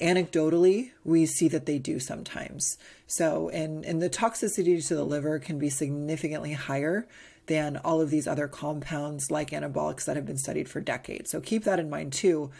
anecdotally 0.00 0.90
we 1.04 1.26
see 1.26 1.48
that 1.48 1.66
they 1.66 1.78
do 1.78 2.00
sometimes 2.00 2.76
so 3.06 3.48
and 3.50 3.84
and 3.84 4.00
the 4.00 4.08
toxicity 4.08 4.84
to 4.86 4.94
the 4.94 5.04
liver 5.04 5.38
can 5.38 5.58
be 5.58 5.68
significantly 5.68 6.52
higher 6.52 7.06
than 7.46 7.76
all 7.78 8.00
of 8.00 8.10
these 8.10 8.26
other 8.26 8.48
compounds 8.48 9.30
like 9.30 9.50
anabolics 9.50 10.04
that 10.04 10.16
have 10.16 10.26
been 10.26 10.38
studied 10.38 10.68
for 10.68 10.80
decades 10.80 11.30
so 11.30 11.40
keep 11.40 11.64
that 11.64 11.78
in 11.78 11.90
mind 11.90 12.12
too 12.12 12.50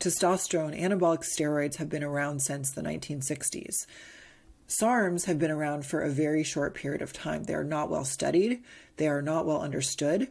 testosterone 0.00 0.78
anabolic 0.78 1.22
steroids 1.22 1.76
have 1.76 1.88
been 1.88 2.02
around 2.02 2.40
since 2.40 2.72
the 2.72 2.82
1960s 2.82 3.86
SARMs 4.68 5.26
have 5.26 5.38
been 5.38 5.50
around 5.50 5.84
for 5.84 6.00
a 6.00 6.08
very 6.08 6.42
short 6.42 6.72
period 6.74 7.02
of 7.02 7.12
time. 7.12 7.44
They 7.44 7.52
are 7.52 7.62
not 7.62 7.90
well 7.90 8.06
studied. 8.06 8.62
They 8.96 9.06
are 9.06 9.20
not 9.20 9.44
well 9.44 9.60
understood. 9.60 10.28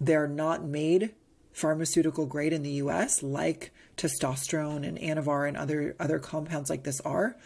They're 0.00 0.28
not 0.28 0.64
made 0.64 1.14
pharmaceutical 1.52 2.26
grade 2.26 2.52
in 2.52 2.62
the 2.62 2.72
US, 2.72 3.22
like 3.22 3.72
testosterone 3.96 4.86
and 4.86 4.98
Anavar 4.98 5.46
and 5.46 5.56
other, 5.56 5.94
other 6.00 6.18
compounds 6.18 6.68
like 6.68 6.82
this 6.82 7.00
are. 7.02 7.36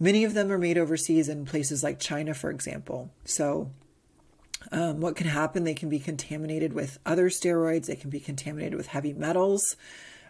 Many 0.00 0.24
of 0.24 0.34
them 0.34 0.50
are 0.52 0.58
made 0.58 0.78
overseas 0.78 1.28
in 1.28 1.44
places 1.44 1.82
like 1.82 1.98
China, 1.98 2.34
for 2.34 2.50
example. 2.50 3.10
So, 3.24 3.70
um, 4.72 5.00
what 5.00 5.16
can 5.16 5.28
happen? 5.28 5.64
They 5.64 5.74
can 5.74 5.88
be 5.88 5.98
contaminated 5.98 6.72
with 6.72 6.98
other 7.06 7.28
steroids, 7.28 7.86
they 7.86 7.96
can 7.96 8.10
be 8.10 8.20
contaminated 8.20 8.76
with 8.76 8.88
heavy 8.88 9.12
metals. 9.12 9.76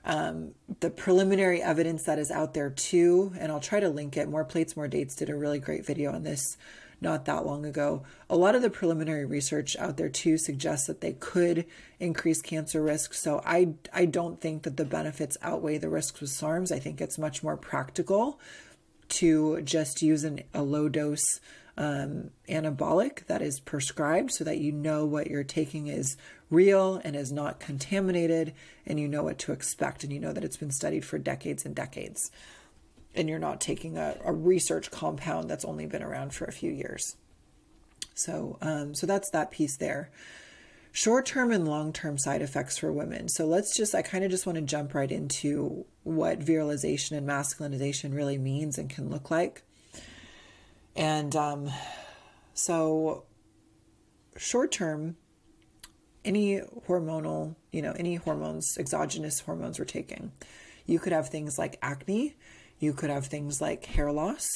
Um, 0.04 0.54
the 0.80 0.90
preliminary 0.90 1.60
evidence 1.60 2.04
that 2.04 2.18
is 2.18 2.30
out 2.30 2.54
there 2.54 2.70
too, 2.70 3.32
and 3.38 3.50
I'll 3.50 3.60
try 3.60 3.80
to 3.80 3.88
link 3.88 4.16
it. 4.16 4.28
More 4.28 4.44
Plates, 4.44 4.76
More 4.76 4.88
Dates 4.88 5.14
did 5.14 5.28
a 5.28 5.34
really 5.34 5.58
great 5.58 5.84
video 5.84 6.12
on 6.12 6.22
this 6.22 6.56
not 7.00 7.24
that 7.24 7.46
long 7.46 7.64
ago. 7.64 8.02
A 8.28 8.36
lot 8.36 8.54
of 8.54 8.62
the 8.62 8.70
preliminary 8.70 9.24
research 9.24 9.76
out 9.78 9.96
there 9.96 10.08
too 10.08 10.36
suggests 10.38 10.86
that 10.86 11.00
they 11.00 11.12
could 11.12 11.64
increase 12.00 12.42
cancer 12.42 12.82
risk. 12.82 13.14
So 13.14 13.40
I 13.44 13.74
I 13.92 14.04
don't 14.04 14.40
think 14.40 14.62
that 14.64 14.76
the 14.76 14.84
benefits 14.84 15.36
outweigh 15.42 15.78
the 15.78 15.88
risks 15.88 16.20
with 16.20 16.30
SARMs. 16.30 16.72
I 16.72 16.78
think 16.78 17.00
it's 17.00 17.18
much 17.18 17.42
more 17.42 17.56
practical 17.56 18.40
to 19.08 19.62
just 19.62 20.02
use 20.02 20.24
an, 20.24 20.42
a 20.52 20.62
low 20.62 20.88
dose 20.88 21.40
um, 21.78 22.30
anabolic 22.48 23.24
that 23.26 23.40
is 23.40 23.60
prescribed 23.60 24.32
so 24.32 24.42
that 24.42 24.58
you 24.58 24.72
know 24.72 25.06
what 25.06 25.28
you're 25.28 25.44
taking 25.44 25.86
is 25.86 26.16
real 26.50 27.00
and 27.04 27.14
is 27.14 27.30
not 27.30 27.60
contaminated 27.60 28.52
and 28.84 28.98
you 28.98 29.06
know 29.06 29.22
what 29.22 29.38
to 29.38 29.52
expect 29.52 30.02
and 30.02 30.12
you 30.12 30.18
know 30.18 30.32
that 30.32 30.42
it's 30.42 30.56
been 30.56 30.72
studied 30.72 31.04
for 31.04 31.18
decades 31.18 31.64
and 31.64 31.76
decades 31.76 32.32
and 33.14 33.28
you're 33.28 33.38
not 33.38 33.60
taking 33.60 33.96
a, 33.96 34.16
a 34.24 34.32
research 34.32 34.90
compound 34.90 35.48
that's 35.50 35.64
only 35.64 35.86
been 35.86 36.02
around 36.02 36.34
for 36.34 36.44
a 36.44 36.52
few 36.52 36.70
years. 36.70 37.16
So, 38.14 38.58
um, 38.60 38.94
so 38.94 39.06
that's 39.06 39.30
that 39.30 39.50
piece 39.50 39.76
there. 39.76 40.10
Short 40.92 41.26
term 41.26 41.52
and 41.52 41.68
long 41.68 41.92
term 41.92 42.18
side 42.18 42.42
effects 42.42 42.78
for 42.78 42.92
women. 42.92 43.28
So 43.28 43.46
let's 43.46 43.76
just, 43.76 43.94
I 43.94 44.02
kind 44.02 44.24
of 44.24 44.30
just 44.30 44.46
want 44.46 44.56
to 44.56 44.62
jump 44.62 44.94
right 44.94 45.10
into 45.10 45.84
what 46.02 46.40
virilization 46.40 47.16
and 47.16 47.28
masculinization 47.28 48.14
really 48.14 48.38
means 48.38 48.78
and 48.78 48.90
can 48.90 49.08
look 49.08 49.30
like. 49.30 49.62
And 50.96 51.36
um, 51.36 51.70
so, 52.54 53.24
short 54.36 54.72
term, 54.72 55.16
any 56.24 56.60
hormonal, 56.88 57.54
you 57.70 57.82
know, 57.82 57.92
any 57.96 58.16
hormones, 58.16 58.76
exogenous 58.76 59.38
hormones 59.38 59.78
we're 59.78 59.84
taking, 59.84 60.32
you 60.86 60.98
could 60.98 61.12
have 61.12 61.28
things 61.28 61.56
like 61.56 61.78
acne, 61.82 62.34
you 62.78 62.92
could 62.92 63.10
have 63.10 63.26
things 63.26 63.60
like 63.60 63.86
hair 63.86 64.12
loss. 64.12 64.46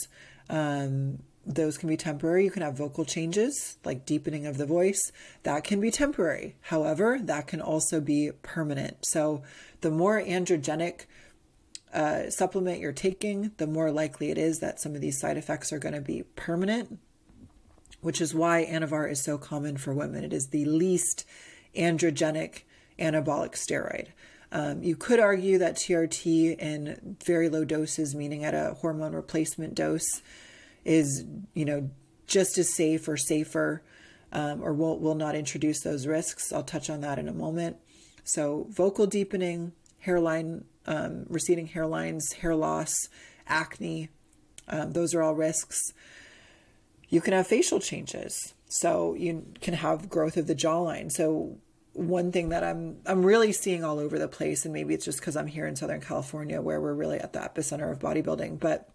Um, 0.49 1.19
those 1.45 1.77
can 1.77 1.89
be 1.89 1.97
temporary. 1.97 2.45
You 2.45 2.51
can 2.51 2.63
have 2.63 2.77
vocal 2.77 3.05
changes, 3.05 3.77
like 3.85 4.07
deepening 4.07 4.47
of 4.47 4.59
the 4.59 4.67
voice. 4.67 5.11
That 5.43 5.65
can 5.65 5.81
be 5.81 5.91
temporary. 5.91 6.55
However, 6.63 7.19
that 7.21 7.49
can 7.49 7.61
also 7.61 8.01
be 8.01 8.31
permanent. 8.43 8.99
So, 9.05 9.43
the 9.81 9.91
more 9.91 10.23
androgenic 10.23 11.07
uh, 11.93 12.31
supplement 12.31 12.81
you're 12.81 12.93
taking, 12.93 13.51
the 13.57 13.67
more 13.67 13.91
likely 13.91 14.31
it 14.31 14.39
is 14.39 14.61
that 14.61 14.81
some 14.81 14.95
of 14.95 15.01
these 15.01 15.19
side 15.19 15.37
effects 15.37 15.73
are 15.73 15.79
going 15.79 15.95
to 15.95 16.01
be 16.01 16.23
permanent, 16.37 16.99
which 18.01 18.21
is 18.21 18.35
why 18.35 18.65
Anavar 18.65 19.11
is 19.11 19.23
so 19.23 19.37
common 19.37 19.77
for 19.77 19.93
women. 19.93 20.23
It 20.23 20.33
is 20.33 20.49
the 20.49 20.65
least 20.65 21.27
androgenic 21.77 22.63
anabolic 22.99 23.55
steroid. 23.55 24.09
Um, 24.53 24.83
you 24.83 24.97
could 24.97 25.19
argue 25.19 25.59
that 25.59 25.77
TRT 25.77 26.59
in 26.59 27.17
very 27.25 27.49
low 27.49 27.65
doses, 27.65 28.15
meaning 28.15 28.45
at 28.45 28.55
a 28.55 28.75
hormone 28.81 29.15
replacement 29.15 29.75
dose, 29.75 30.23
is 30.85 31.25
you 31.55 31.65
know 31.65 31.91
just 32.27 32.59
as 32.59 32.75
safe 32.77 33.09
or 33.09 33.17
safer, 33.17 33.83
um, 34.31 34.63
or 34.63 34.73
will 34.73 34.99
will 34.99 35.15
not 35.15 35.35
introduce 35.35 35.81
those 35.81 36.07
risks. 36.07 36.53
I'll 36.53 36.63
touch 36.63 36.91
on 36.91 37.01
that 37.01 37.19
in 37.19 37.29
a 37.29 37.33
moment. 37.33 37.79
So 38.25 38.67
vocal 38.71 39.07
deepening, 39.07 39.73
hairline 40.01 40.65
um, 40.87 41.25
receding 41.29 41.69
hairlines, 41.69 42.35
hair 42.41 42.55
loss, 42.55 42.95
acne, 43.47 44.09
um, 44.69 44.93
those 44.93 45.15
are 45.15 45.23
all 45.23 45.35
risks. 45.35 45.79
You 47.09 47.21
can 47.21 47.33
have 47.33 47.47
facial 47.47 47.81
changes. 47.81 48.55
So 48.69 49.15
you 49.15 49.47
can 49.61 49.75
have 49.75 50.09
growth 50.09 50.37
of 50.37 50.47
the 50.47 50.55
jawline. 50.55 51.11
So 51.13 51.59
one 51.95 52.33
thing 52.33 52.51
that 52.51 52.65
I'm 52.65 52.99
I'm 53.07 53.25
really 53.25 53.53
seeing 53.53 53.85
all 53.85 53.99
over 53.99 54.19
the 54.19 54.29
place, 54.29 54.65
and 54.65 54.73
maybe 54.73 54.95
it's 54.95 55.05
just 55.05 55.21
because 55.21 55.37
I'm 55.37 55.47
here 55.47 55.67
in 55.67 55.77
Southern 55.77 56.01
California 56.01 56.61
where 56.61 56.81
we're 56.81 56.95
really 56.95 57.19
at 57.19 57.33
the 57.33 57.41
epicenter 57.41 57.91
of 57.91 57.99
bodybuilding, 57.99 58.61
but 58.61 58.89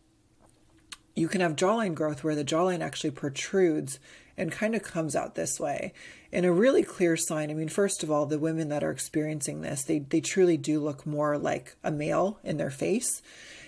you 1.15 1.27
can 1.27 1.41
have 1.41 1.55
jawline 1.55 1.95
growth 1.95 2.23
where 2.23 2.35
the 2.35 2.45
jawline 2.45 2.81
actually 2.81 3.11
protrudes 3.11 3.99
and 4.37 4.51
kind 4.51 4.75
of 4.75 4.83
comes 4.83 5.15
out 5.15 5.33
this 5.33 5.59
way. 5.59 5.91
And 6.31 6.45
a 6.45 6.51
really 6.51 6.83
clear 6.83 7.17
sign, 7.17 7.49
I 7.49 7.55
mean, 7.55 7.69
first 7.69 8.03
of 8.03 8.11
all, 8.11 8.27
the 8.27 8.37
women 8.37 8.69
that 8.69 8.83
are 8.83 8.91
experiencing 8.91 9.61
this, 9.61 9.83
they, 9.83 9.99
they 9.99 10.21
truly 10.21 10.57
do 10.57 10.79
look 10.79 11.07
more 11.07 11.37
like 11.37 11.75
a 11.83 11.89
male 11.89 12.39
in 12.43 12.57
their 12.57 12.69
face. 12.69 13.23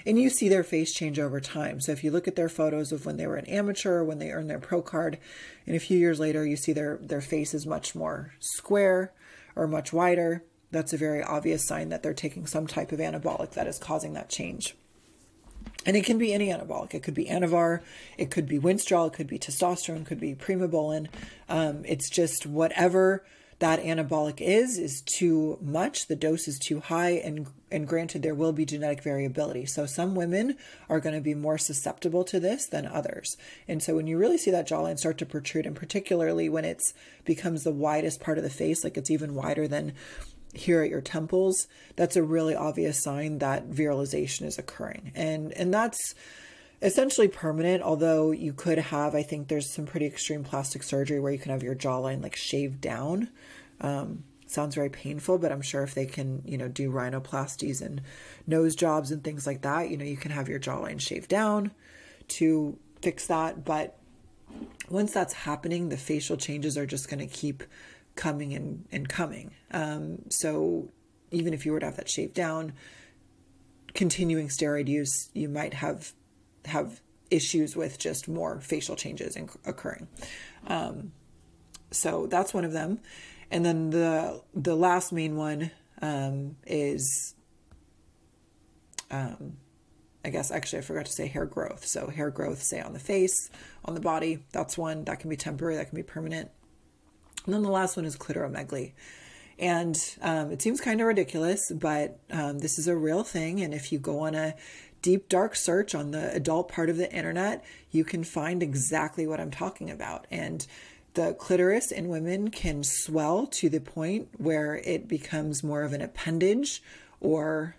And 0.05 0.19
you 0.19 0.29
see 0.29 0.47
their 0.47 0.63
face 0.63 0.93
change 0.93 1.19
over 1.19 1.39
time. 1.39 1.81
So 1.81 1.91
if 1.91 2.03
you 2.03 2.11
look 2.11 2.27
at 2.27 2.35
their 2.35 2.49
photos 2.49 2.91
of 2.91 3.05
when 3.05 3.17
they 3.17 3.25
were 3.25 3.37
an 3.37 3.47
amateur, 3.47 4.03
when 4.03 4.19
they 4.19 4.31
earned 4.31 4.49
their 4.49 4.59
pro 4.59 4.83
card, 4.83 5.17
and 5.65 5.75
a 5.75 5.79
few 5.79 5.97
years 5.97 6.19
later, 6.19 6.45
you 6.45 6.55
see 6.55 6.73
their, 6.73 6.99
their 7.01 7.21
face 7.21 7.55
is 7.55 7.65
much 7.65 7.95
more 7.95 8.33
square 8.39 9.11
or 9.59 9.67
much 9.67 9.91
wider, 9.91 10.43
that's 10.71 10.93
a 10.93 10.97
very 10.97 11.21
obvious 11.21 11.67
sign 11.67 11.89
that 11.89 12.01
they're 12.01 12.13
taking 12.13 12.45
some 12.45 12.65
type 12.65 12.91
of 12.91 12.99
anabolic 12.99 13.51
that 13.51 13.67
is 13.67 13.77
causing 13.77 14.13
that 14.13 14.29
change. 14.29 14.75
And 15.85 15.97
it 15.97 16.05
can 16.05 16.17
be 16.17 16.33
any 16.33 16.47
anabolic. 16.47 16.93
It 16.93 17.03
could 17.03 17.13
be 17.13 17.25
Anavar, 17.25 17.81
it 18.17 18.31
could 18.31 18.47
be 18.47 18.59
Winstrol, 18.59 19.07
it 19.07 19.13
could 19.13 19.27
be 19.27 19.39
testosterone, 19.39 20.01
it 20.01 20.05
could 20.05 20.19
be 20.19 20.35
Primobolan. 20.35 21.07
Um, 21.47 21.83
it's 21.85 22.09
just 22.09 22.45
whatever 22.45 23.23
that 23.59 23.81
anabolic 23.81 24.39
is 24.39 24.77
is 24.77 25.01
too 25.01 25.57
much. 25.61 26.07
The 26.07 26.15
dose 26.15 26.47
is 26.47 26.57
too 26.57 26.79
high, 26.79 27.11
and 27.11 27.47
and 27.71 27.87
granted, 27.87 28.23
there 28.23 28.33
will 28.33 28.53
be 28.53 28.65
genetic 28.65 29.03
variability. 29.03 29.65
So 29.65 29.85
some 29.85 30.15
women 30.15 30.55
are 30.89 30.99
going 30.99 31.15
to 31.15 31.21
be 31.21 31.35
more 31.35 31.57
susceptible 31.57 32.23
to 32.25 32.39
this 32.39 32.65
than 32.65 32.87
others. 32.87 33.37
And 33.67 33.83
so 33.83 33.95
when 33.95 34.07
you 34.07 34.17
really 34.17 34.37
see 34.37 34.51
that 34.51 34.67
jawline 34.67 34.97
start 34.97 35.17
to 35.19 35.25
protrude, 35.25 35.65
and 35.65 35.75
particularly 35.75 36.49
when 36.49 36.65
it's 36.65 36.93
becomes 37.25 37.63
the 37.63 37.71
widest 37.71 38.21
part 38.21 38.37
of 38.37 38.43
the 38.43 38.49
face, 38.49 38.83
like 38.83 38.97
it's 38.97 39.11
even 39.11 39.35
wider 39.35 39.67
than 39.67 39.93
here 40.53 40.81
at 40.81 40.89
your 40.89 41.01
temples, 41.01 41.67
that's 41.95 42.15
a 42.15 42.23
really 42.23 42.55
obvious 42.55 43.03
sign 43.03 43.37
that 43.39 43.69
virilization 43.69 44.45
is 44.45 44.57
occurring. 44.57 45.11
And 45.15 45.51
and 45.53 45.73
that's 45.73 46.15
essentially 46.81 47.27
permanent, 47.27 47.83
although 47.83 48.31
you 48.31 48.53
could 48.53 48.77
have, 48.77 49.15
I 49.15 49.23
think 49.23 49.47
there's 49.47 49.69
some 49.69 49.85
pretty 49.85 50.05
extreme 50.05 50.43
plastic 50.43 50.83
surgery 50.83 51.19
where 51.19 51.31
you 51.31 51.39
can 51.39 51.51
have 51.51 51.63
your 51.63 51.75
jawline 51.75 52.23
like 52.23 52.35
shaved 52.35 52.81
down. 52.81 53.29
Um, 53.81 54.23
sounds 54.47 54.75
very 54.75 54.89
painful, 54.89 55.37
but 55.37 55.51
I'm 55.51 55.61
sure 55.61 55.83
if 55.83 55.93
they 55.93 56.05
can, 56.05 56.41
you 56.45 56.57
know, 56.57 56.67
do 56.67 56.91
rhinoplasties 56.91 57.81
and 57.81 58.01
nose 58.47 58.75
jobs 58.75 59.11
and 59.11 59.23
things 59.23 59.45
like 59.45 59.61
that, 59.61 59.89
you 59.89 59.97
know, 59.97 60.05
you 60.05 60.17
can 60.17 60.31
have 60.31 60.49
your 60.49 60.59
jawline 60.59 60.99
shaved 60.99 61.29
down 61.29 61.71
to 62.29 62.77
fix 63.01 63.27
that. 63.27 63.63
But 63.65 63.97
once 64.89 65.13
that's 65.13 65.33
happening, 65.33 65.89
the 65.89 65.97
facial 65.97 66.37
changes 66.37 66.77
are 66.77 66.85
just 66.85 67.09
going 67.09 67.19
to 67.19 67.27
keep 67.27 67.63
coming 68.15 68.53
and, 68.53 68.85
and 68.91 69.07
coming. 69.07 69.51
Um, 69.71 70.23
so 70.29 70.89
even 71.31 71.53
if 71.53 71.65
you 71.65 71.71
were 71.71 71.79
to 71.79 71.85
have 71.85 71.97
that 71.97 72.09
shaved 72.09 72.33
down, 72.33 72.73
continuing 73.93 74.47
steroid 74.47 74.87
use, 74.87 75.29
you 75.33 75.47
might 75.47 75.75
have 75.75 76.13
have 76.69 77.01
issues 77.29 77.75
with 77.75 77.99
just 77.99 78.27
more 78.27 78.59
facial 78.61 78.95
changes 78.95 79.37
occurring. 79.65 80.07
Um, 80.67 81.11
so 81.91 82.27
that's 82.27 82.53
one 82.53 82.65
of 82.65 82.71
them. 82.71 82.99
And 83.51 83.65
then 83.65 83.89
the 83.89 84.41
the 84.53 84.75
last 84.75 85.11
main 85.11 85.35
one 85.35 85.71
um, 86.01 86.55
is, 86.65 87.35
um, 89.09 89.57
I 90.23 90.29
guess 90.29 90.51
actually 90.51 90.79
I 90.79 90.81
forgot 90.83 91.05
to 91.07 91.11
say 91.11 91.27
hair 91.27 91.45
growth. 91.45 91.85
So 91.85 92.07
hair 92.07 92.29
growth, 92.29 92.61
say 92.61 92.79
on 92.79 92.93
the 92.93 92.99
face, 92.99 93.49
on 93.85 93.95
the 93.95 94.01
body. 94.01 94.43
That's 94.51 94.77
one 94.77 95.03
that 95.05 95.19
can 95.19 95.29
be 95.29 95.35
temporary, 95.35 95.75
that 95.77 95.89
can 95.89 95.95
be 95.95 96.03
permanent. 96.03 96.51
And 97.45 97.53
then 97.53 97.63
the 97.63 97.71
last 97.71 97.95
one 97.97 98.05
is 98.05 98.15
clitoromegaly. 98.17 98.93
And 99.57 99.97
um, 100.21 100.51
it 100.51 100.61
seems 100.61 100.79
kind 100.79 101.01
of 101.01 101.07
ridiculous, 101.07 101.69
but 101.69 102.19
um, 102.31 102.59
this 102.59 102.79
is 102.79 102.87
a 102.87 102.95
real 102.95 103.23
thing. 103.23 103.59
And 103.59 103.73
if 103.73 103.91
you 103.91 103.99
go 103.99 104.19
on 104.19 104.33
a 104.35 104.55
deep 105.01 105.29
dark 105.29 105.55
search 105.55 105.95
on 105.95 106.11
the 106.11 106.33
adult 106.33 106.69
part 106.69 106.89
of 106.89 106.97
the 106.97 107.11
internet, 107.11 107.63
you 107.91 108.03
can 108.03 108.23
find 108.23 108.61
exactly 108.61 109.25
what 109.25 109.39
I'm 109.39 109.51
talking 109.51 109.89
about. 109.89 110.27
And 110.31 110.65
the 111.13 111.33
clitoris 111.33 111.91
in 111.91 112.07
women 112.07 112.51
can 112.51 112.83
swell 112.83 113.47
to 113.47 113.69
the 113.69 113.79
point 113.79 114.29
where 114.37 114.75
it 114.75 115.07
becomes 115.07 115.63
more 115.63 115.83
of 115.83 115.93
an 115.93 116.01
appendage, 116.01 116.81
or, 117.19 117.75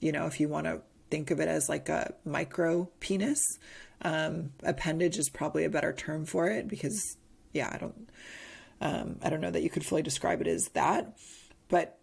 you 0.00 0.12
know, 0.12 0.26
if 0.26 0.40
you 0.40 0.48
want 0.48 0.66
to 0.66 0.80
think 1.10 1.30
of 1.30 1.40
it 1.40 1.48
as 1.48 1.68
like 1.68 1.88
a 1.88 2.14
micro 2.24 2.88
penis, 3.00 3.42
um, 4.02 4.52
appendage 4.62 5.18
is 5.18 5.28
probably 5.28 5.64
a 5.64 5.70
better 5.70 5.92
term 5.92 6.24
for 6.24 6.48
it 6.48 6.68
because, 6.68 7.16
yeah, 7.52 7.70
I 7.72 7.78
don't, 7.78 8.10
um, 8.80 9.16
I 9.22 9.30
don't 9.30 9.40
know 9.40 9.50
that 9.50 9.62
you 9.62 9.70
could 9.70 9.84
fully 9.84 10.02
describe 10.02 10.40
it 10.40 10.46
as 10.46 10.68
that, 10.74 11.18
but 11.68 11.97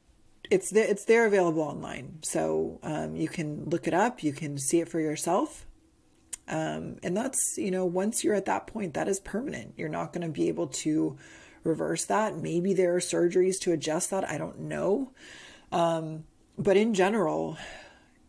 it's 0.50 0.72
there, 0.72 0.88
it's 0.88 1.06
there 1.06 1.26
available 1.26 1.62
online. 1.62 2.20
So 2.24 2.80
um, 2.84 3.16
you 3.16 3.28
can 3.28 3.66
look 3.66 3.88
it 3.88 3.94
up, 3.94 4.24
you 4.24 4.34
can 4.34 4.58
see 4.58 4.80
it 4.80 4.90
for 4.90 5.00
yourself. 5.00 5.66
Um, 6.48 6.98
and 7.02 7.18
that's, 7.18 7.56
you 7.58 7.72
know, 7.72 7.86
once 7.86 8.24
you're 8.24 8.36
at 8.36 8.46
that 8.46 8.68
point, 8.68 8.94
that 8.94 9.08
is 9.08 9.20
permanent. 9.20 9.74
You're 9.78 9.90
not 9.90 10.14
going 10.14 10.26
to 10.26 10.32
be 10.32 10.48
able 10.48 10.68
to 10.68 11.18
reverse 11.64 12.06
that. 12.06 12.38
Maybe 12.38 12.74
there 12.74 12.96
are 12.96 13.00
surgeries 13.00 13.60
to 13.62 13.72
adjust 13.72 14.12
that. 14.12 14.30
I 14.30 14.38
don't 14.38 14.60
know. 14.62 15.12
Um, 15.72 16.26
but 16.58 16.78
in 16.78 16.94
general, 16.94 17.58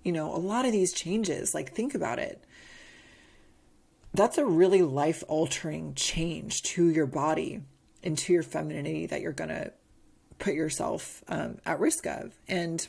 you 0.02 0.12
know, 0.12 0.34
a 0.34 0.38
lot 0.38 0.64
of 0.64 0.72
these 0.72 0.92
changes, 0.92 1.54
like 1.54 1.72
think 1.72 1.94
about 1.94 2.18
it. 2.18 2.42
That's 4.14 4.38
a 4.38 4.46
really 4.46 4.82
life 4.82 5.22
altering 5.28 5.94
change 5.94 6.62
to 6.62 6.88
your 6.88 7.06
body 7.06 7.60
and 8.02 8.16
to 8.18 8.32
your 8.32 8.42
femininity 8.42 9.06
that 9.06 9.20
you're 9.20 9.32
going 9.32 9.50
to 9.50 9.72
put 10.38 10.54
yourself 10.54 11.22
um, 11.28 11.58
at 11.64 11.80
risk 11.80 12.06
of. 12.06 12.32
And 12.48 12.86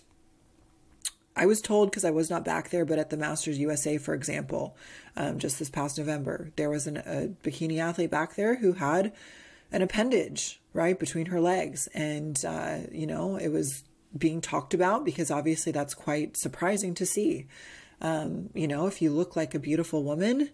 I 1.38 1.46
was 1.46 1.62
told 1.62 1.92
because 1.92 2.04
I 2.04 2.12
was 2.12 2.30
not 2.30 2.44
back 2.44 2.72
there, 2.72 2.84
but 2.84 2.98
at 2.98 3.12
the 3.12 3.18
Masters 3.18 3.60
USA, 3.60 3.98
for 3.98 4.16
example, 4.16 4.76
um, 5.16 5.38
just 5.38 5.60
this 5.60 5.70
past 5.70 5.98
November, 6.00 6.52
there 6.56 6.70
was 6.70 6.88
an, 6.88 6.98
a 6.98 7.30
bikini 7.44 7.80
athlete 7.80 8.10
back 8.10 8.36
there 8.36 8.56
who 8.56 8.74
had 8.74 9.14
an 9.72 9.82
appendage 9.82 10.60
right 10.74 11.00
between 11.00 11.28
her 11.28 11.40
legs, 11.40 11.88
and 11.94 12.44
uh, 12.46 12.80
you 12.92 13.06
know 13.06 13.36
it 13.36 13.50
was 13.50 13.84
being 14.18 14.42
talked 14.42 14.74
about 14.74 15.06
because 15.06 15.30
obviously 15.30 15.72
that's 15.72 15.94
quite 15.94 16.38
surprising 16.38 16.96
to 16.96 17.06
see. 17.06 17.46
Um, 18.02 18.50
you 18.54 18.68
know, 18.68 18.88
if 18.88 19.02
you 19.02 19.12
look 19.12 19.36
like 19.36 19.54
a 19.54 19.60
beautiful 19.60 20.04
woman 20.04 20.50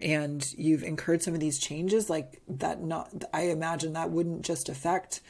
and 0.00 0.46
you've 0.56 0.82
incurred 0.82 1.22
some 1.22 1.34
of 1.34 1.40
these 1.40 1.58
changes, 1.58 2.08
like 2.08 2.40
that, 2.48 2.82
not 2.82 3.24
I 3.34 3.42
imagine 3.42 3.92
that 3.94 4.10
wouldn't 4.10 4.42
just 4.42 4.68
affect 4.68 5.20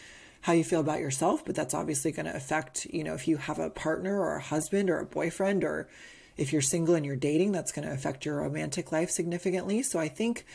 how 0.46 0.52
you 0.52 0.62
feel 0.62 0.78
about 0.78 1.00
yourself, 1.00 1.44
but 1.44 1.56
that's 1.56 1.74
obviously 1.74 2.12
going 2.12 2.24
to 2.24 2.36
affect, 2.36 2.86
you 2.92 3.02
know, 3.02 3.14
if 3.14 3.26
you 3.26 3.36
have 3.36 3.58
a 3.58 3.68
partner 3.68 4.20
or 4.20 4.36
a 4.36 4.40
husband 4.40 4.88
or 4.88 5.00
a 5.00 5.04
boyfriend, 5.04 5.64
or 5.64 5.88
if 6.36 6.52
you're 6.52 6.62
single 6.62 6.94
and 6.94 7.04
you're 7.04 7.16
dating, 7.16 7.50
that's 7.50 7.72
going 7.72 7.84
to 7.84 7.92
affect 7.92 8.24
your 8.24 8.36
romantic 8.36 8.92
life 8.92 9.10
significantly. 9.10 9.82
So 9.82 9.98
I 9.98 10.06
think, 10.06 10.46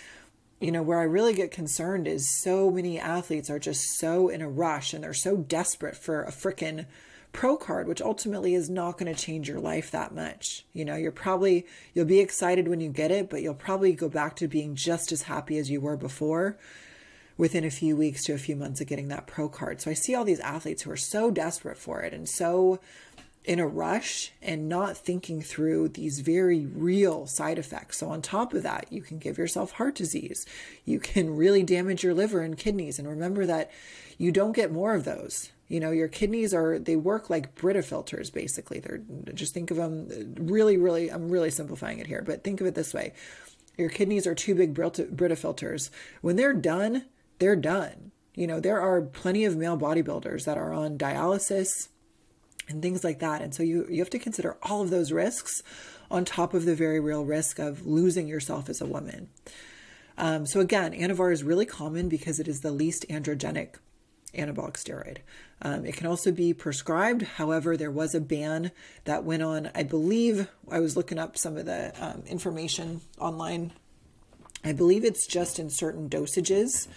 you 0.61 0.71
know, 0.71 0.81
where 0.81 1.01
I 1.01 1.03
really 1.03 1.33
get 1.33 1.51
concerned 1.51 2.07
is 2.07 2.41
so 2.41 2.71
many 2.71 3.01
athletes 3.01 3.49
are 3.49 3.59
just 3.59 3.99
so 3.99 4.29
in 4.29 4.41
a 4.41 4.47
rush 4.47 4.93
and 4.93 5.03
they're 5.03 5.13
so 5.13 5.35
desperate 5.35 5.97
for 5.97 6.23
a 6.23 6.31
freaking 6.31 6.85
pro 7.33 7.57
card, 7.57 7.89
which 7.89 8.01
ultimately 8.01 8.55
is 8.55 8.69
not 8.69 8.97
going 8.97 9.13
to 9.13 9.21
change 9.21 9.49
your 9.49 9.59
life 9.59 9.91
that 9.91 10.15
much. 10.15 10.65
You 10.71 10.85
know, 10.85 10.95
you're 10.95 11.11
probably, 11.11 11.65
you'll 11.93 12.05
be 12.05 12.21
excited 12.21 12.69
when 12.69 12.79
you 12.79 12.87
get 12.87 13.11
it, 13.11 13.29
but 13.29 13.41
you'll 13.41 13.55
probably 13.55 13.91
go 13.91 14.07
back 14.07 14.37
to 14.37 14.47
being 14.47 14.73
just 14.73 15.11
as 15.11 15.23
happy 15.23 15.57
as 15.57 15.69
you 15.69 15.81
were 15.81 15.97
before 15.97 16.57
within 17.37 17.63
a 17.63 17.71
few 17.71 17.95
weeks 17.95 18.23
to 18.25 18.33
a 18.33 18.37
few 18.37 18.55
months 18.55 18.81
of 18.81 18.87
getting 18.87 19.07
that 19.07 19.27
pro 19.27 19.49
card. 19.49 19.81
So 19.81 19.91
I 19.91 19.93
see 19.93 20.15
all 20.15 20.25
these 20.25 20.39
athletes 20.39 20.83
who 20.83 20.91
are 20.91 20.97
so 20.97 21.31
desperate 21.31 21.77
for 21.77 22.01
it 22.01 22.13
and 22.13 22.27
so 22.27 22.79
in 23.43 23.59
a 23.59 23.67
rush 23.67 24.31
and 24.41 24.69
not 24.69 24.95
thinking 24.95 25.41
through 25.41 25.89
these 25.89 26.19
very 26.19 26.65
real 26.65 27.25
side 27.25 27.57
effects. 27.57 27.97
So, 27.97 28.09
on 28.09 28.21
top 28.21 28.53
of 28.53 28.63
that, 28.63 28.87
you 28.91 29.01
can 29.01 29.17
give 29.17 29.37
yourself 29.37 29.71
heart 29.73 29.95
disease. 29.95 30.45
You 30.85 30.99
can 30.99 31.35
really 31.35 31.63
damage 31.63 32.03
your 32.03 32.13
liver 32.13 32.41
and 32.41 32.57
kidneys. 32.57 32.99
And 32.99 33.07
remember 33.07 33.45
that 33.47 33.71
you 34.17 34.31
don't 34.31 34.55
get 34.55 34.71
more 34.71 34.93
of 34.93 35.05
those. 35.05 35.49
You 35.67 35.79
know, 35.79 35.91
your 35.91 36.07
kidneys 36.07 36.53
are, 36.53 36.77
they 36.77 36.97
work 36.97 37.29
like 37.29 37.55
Brita 37.55 37.81
filters, 37.81 38.29
basically. 38.29 38.79
They're 38.79 39.01
just 39.33 39.53
think 39.53 39.71
of 39.71 39.77
them 39.77 40.35
really, 40.37 40.77
really, 40.77 41.09
I'm 41.09 41.29
really 41.29 41.49
simplifying 41.49 41.99
it 41.99 42.07
here, 42.07 42.21
but 42.21 42.43
think 42.43 42.61
of 42.61 42.67
it 42.67 42.75
this 42.75 42.93
way 42.93 43.13
your 43.77 43.89
kidneys 43.89 44.27
are 44.27 44.35
two 44.35 44.53
big 44.53 44.73
Brita 44.73 45.35
filters. 45.35 45.89
When 46.21 46.35
they're 46.35 46.53
done, 46.53 47.05
they're 47.41 47.57
done. 47.57 48.11
You 48.35 48.47
know, 48.47 48.61
there 48.61 48.79
are 48.79 49.01
plenty 49.01 49.43
of 49.43 49.57
male 49.57 49.77
bodybuilders 49.77 50.45
that 50.45 50.57
are 50.57 50.71
on 50.71 50.97
dialysis 50.97 51.89
and 52.69 52.81
things 52.81 53.03
like 53.03 53.19
that. 53.19 53.41
And 53.41 53.53
so 53.53 53.63
you, 53.63 53.85
you 53.89 53.99
have 53.99 54.11
to 54.11 54.19
consider 54.19 54.57
all 54.61 54.81
of 54.81 54.91
those 54.91 55.11
risks 55.11 55.61
on 56.09 56.23
top 56.23 56.53
of 56.53 56.65
the 56.65 56.75
very 56.75 56.99
real 56.99 57.25
risk 57.25 57.59
of 57.59 57.85
losing 57.85 58.27
yourself 58.27 58.69
as 58.69 58.79
a 58.79 58.85
woman. 58.85 59.29
Um, 60.17 60.45
so 60.45 60.59
again, 60.59 60.93
Anavar 60.93 61.33
is 61.33 61.43
really 61.43 61.65
common 61.65 62.07
because 62.07 62.39
it 62.39 62.47
is 62.47 62.59
the 62.59 62.71
least 62.71 63.05
androgenic 63.09 63.75
anabolic 64.35 64.75
steroid. 64.75 65.17
Um, 65.61 65.85
it 65.85 65.97
can 65.97 66.07
also 66.07 66.31
be 66.31 66.53
prescribed. 66.53 67.23
However, 67.23 67.75
there 67.75 67.91
was 67.91 68.13
a 68.15 68.21
ban 68.21 68.71
that 69.05 69.23
went 69.23 69.43
on. 69.43 69.71
I 69.75 69.83
believe 69.83 70.47
I 70.69 70.79
was 70.79 70.95
looking 70.95 71.17
up 71.17 71.37
some 71.37 71.57
of 71.57 71.65
the 71.65 71.91
um, 71.99 72.23
information 72.27 73.01
online. 73.19 73.73
I 74.63 74.73
believe 74.73 75.03
it's 75.03 75.27
just 75.27 75.59
in 75.59 75.69
certain 75.69 76.07
dosages. 76.07 76.87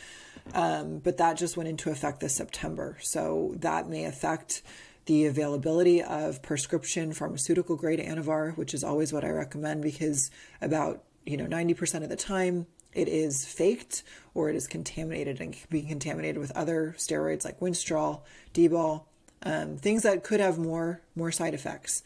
Um, 0.53 0.99
but 0.99 1.17
that 1.17 1.37
just 1.37 1.57
went 1.57 1.69
into 1.69 1.91
effect 1.91 2.21
this 2.21 2.35
September. 2.35 2.99
So 3.01 3.55
that 3.59 3.89
may 3.89 4.05
affect 4.05 4.63
the 5.07 5.27
availability 5.27 6.03
of 6.03 6.43
prescription 6.43 7.13
pharmaceutical 7.13 7.77
grade 7.77 8.01
Anavar, 8.01 8.57
which 8.57 8.75
is 8.75 8.85
always 8.85 9.13
what 9.13 9.25
I 9.25 9.31
recommend 9.31 9.83
because 9.83 10.31
about 10.61 11.03
you 11.25 11.37
know 11.37 11.47
90% 11.47 12.03
of 12.03 12.09
the 12.09 12.17
time 12.17 12.67
it 12.93 13.09
is 13.09 13.45
faked 13.45 14.03
or 14.35 14.49
it 14.49 14.57
is 14.57 14.67
contaminated 14.67 15.41
and 15.41 15.53
can 15.53 15.67
be 15.71 15.83
contaminated 15.83 16.39
with 16.39 16.53
other 16.53 16.95
steroids 16.97 17.45
like 17.45 17.61
Winstrol, 17.61 18.21
D-bol, 18.53 19.07
um, 19.43 19.77
things 19.77 20.05
that 20.05 20.23
could 20.23 20.41
have 20.41 20.59
more 20.59 21.01
more 21.17 21.33
side 21.33 21.55
effects. 21.55 22.03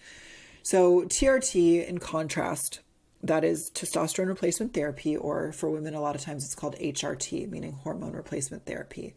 So 0.62 1.02
TRT, 1.02 1.86
in 1.86 1.98
contrast, 1.98 2.80
that 3.22 3.44
is 3.44 3.70
testosterone 3.74 4.28
replacement 4.28 4.74
therapy, 4.74 5.16
or 5.16 5.52
for 5.52 5.70
women, 5.70 5.94
a 5.94 6.00
lot 6.00 6.14
of 6.14 6.20
times 6.20 6.44
it's 6.44 6.54
called 6.54 6.76
HRT, 6.76 7.50
meaning 7.50 7.72
hormone 7.72 8.12
replacement 8.12 8.64
therapy. 8.64 9.14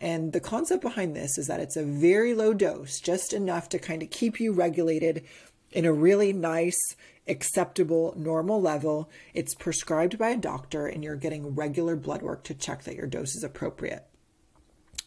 And 0.00 0.32
the 0.32 0.40
concept 0.40 0.82
behind 0.82 1.16
this 1.16 1.38
is 1.38 1.46
that 1.46 1.60
it's 1.60 1.76
a 1.76 1.84
very 1.84 2.34
low 2.34 2.54
dose, 2.54 3.00
just 3.00 3.32
enough 3.32 3.68
to 3.70 3.78
kind 3.78 4.02
of 4.02 4.10
keep 4.10 4.38
you 4.38 4.52
regulated 4.52 5.24
in 5.72 5.84
a 5.84 5.92
really 5.92 6.32
nice, 6.32 6.78
acceptable, 7.26 8.14
normal 8.16 8.60
level. 8.60 9.10
It's 9.34 9.54
prescribed 9.54 10.18
by 10.18 10.30
a 10.30 10.36
doctor, 10.36 10.86
and 10.86 11.02
you're 11.02 11.16
getting 11.16 11.54
regular 11.54 11.96
blood 11.96 12.22
work 12.22 12.44
to 12.44 12.54
check 12.54 12.84
that 12.84 12.96
your 12.96 13.06
dose 13.06 13.34
is 13.34 13.42
appropriate. 13.42 14.04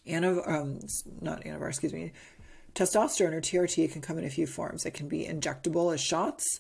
Anav- 0.08 0.48
um, 0.50 0.80
not 1.22 1.44
Anavar, 1.44 1.70
excuse 1.70 1.94
me. 1.94 2.12
Testosterone 2.74 3.34
or 3.34 3.42
TRT 3.42 3.92
can 3.92 4.02
come 4.02 4.18
in 4.18 4.26
a 4.26 4.30
few 4.30 4.48
forms. 4.48 4.86
It 4.86 4.94
can 4.94 5.08
be 5.08 5.26
injectable 5.26 5.94
as 5.94 6.02
shots 6.02 6.60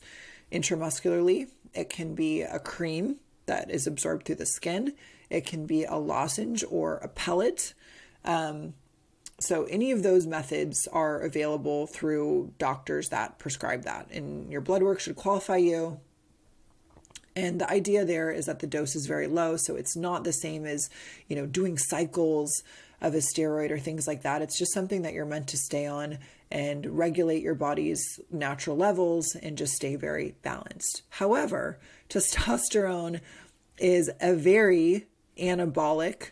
intramuscularly 0.51 1.49
it 1.73 1.89
can 1.89 2.15
be 2.15 2.41
a 2.41 2.59
cream 2.59 3.17
that 3.45 3.69
is 3.71 3.87
absorbed 3.87 4.25
through 4.25 4.35
the 4.35 4.45
skin. 4.45 4.93
It 5.29 5.45
can 5.45 5.65
be 5.65 5.83
a 5.83 5.95
lozenge 5.95 6.63
or 6.69 6.97
a 6.97 7.07
pellet. 7.07 7.73
Um, 8.25 8.73
so, 9.39 9.63
any 9.65 9.91
of 9.91 10.03
those 10.03 10.27
methods 10.27 10.87
are 10.91 11.19
available 11.19 11.87
through 11.87 12.53
doctors 12.59 13.09
that 13.09 13.39
prescribe 13.39 13.83
that, 13.83 14.11
and 14.11 14.51
your 14.51 14.61
blood 14.61 14.83
work 14.83 14.99
should 14.99 15.15
qualify 15.15 15.57
you. 15.57 15.99
And 17.35 17.59
the 17.61 17.69
idea 17.69 18.05
there 18.05 18.29
is 18.29 18.45
that 18.45 18.59
the 18.59 18.67
dose 18.67 18.95
is 18.95 19.07
very 19.07 19.27
low, 19.27 19.55
so 19.57 19.75
it's 19.75 19.95
not 19.95 20.25
the 20.25 20.33
same 20.33 20.65
as, 20.65 20.89
you 21.27 21.35
know, 21.35 21.45
doing 21.45 21.77
cycles 21.77 22.61
of 23.01 23.15
a 23.15 23.19
steroid 23.19 23.71
or 23.71 23.79
things 23.79 24.05
like 24.05 24.21
that. 24.21 24.41
It's 24.41 24.59
just 24.59 24.73
something 24.73 25.01
that 25.01 25.13
you're 25.13 25.25
meant 25.25 25.47
to 25.47 25.57
stay 25.57 25.87
on 25.87 26.19
and 26.51 26.85
regulate 26.97 27.41
your 27.41 27.55
body's 27.55 28.19
natural 28.29 28.75
levels 28.75 29.35
and 29.35 29.57
just 29.57 29.73
stay 29.73 29.95
very 29.95 30.35
balanced. 30.41 31.03
However, 31.09 31.79
testosterone 32.09 33.21
is 33.77 34.11
a 34.19 34.35
very 34.35 35.07
anabolic, 35.39 36.31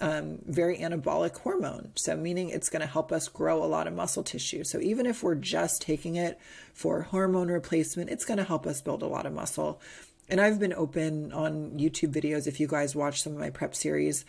um, 0.00 0.40
very 0.44 0.78
anabolic 0.78 1.38
hormone. 1.38 1.92
So, 1.94 2.16
meaning 2.16 2.50
it's 2.50 2.68
going 2.68 2.80
to 2.80 2.86
help 2.86 3.12
us 3.12 3.28
grow 3.28 3.62
a 3.62 3.66
lot 3.66 3.86
of 3.86 3.94
muscle 3.94 4.22
tissue. 4.22 4.64
So, 4.64 4.80
even 4.80 5.06
if 5.06 5.22
we're 5.22 5.34
just 5.34 5.82
taking 5.82 6.16
it 6.16 6.38
for 6.72 7.02
hormone 7.02 7.48
replacement, 7.48 8.10
it's 8.10 8.24
going 8.24 8.38
to 8.38 8.44
help 8.44 8.66
us 8.66 8.80
build 8.80 9.02
a 9.02 9.06
lot 9.06 9.26
of 9.26 9.32
muscle. 9.32 9.80
And 10.28 10.40
I've 10.40 10.58
been 10.58 10.72
open 10.72 11.32
on 11.32 11.78
YouTube 11.78 12.12
videos. 12.12 12.46
If 12.46 12.58
you 12.58 12.66
guys 12.66 12.96
watch 12.96 13.22
some 13.22 13.34
of 13.34 13.38
my 13.38 13.50
prep 13.50 13.74
series, 13.74 14.24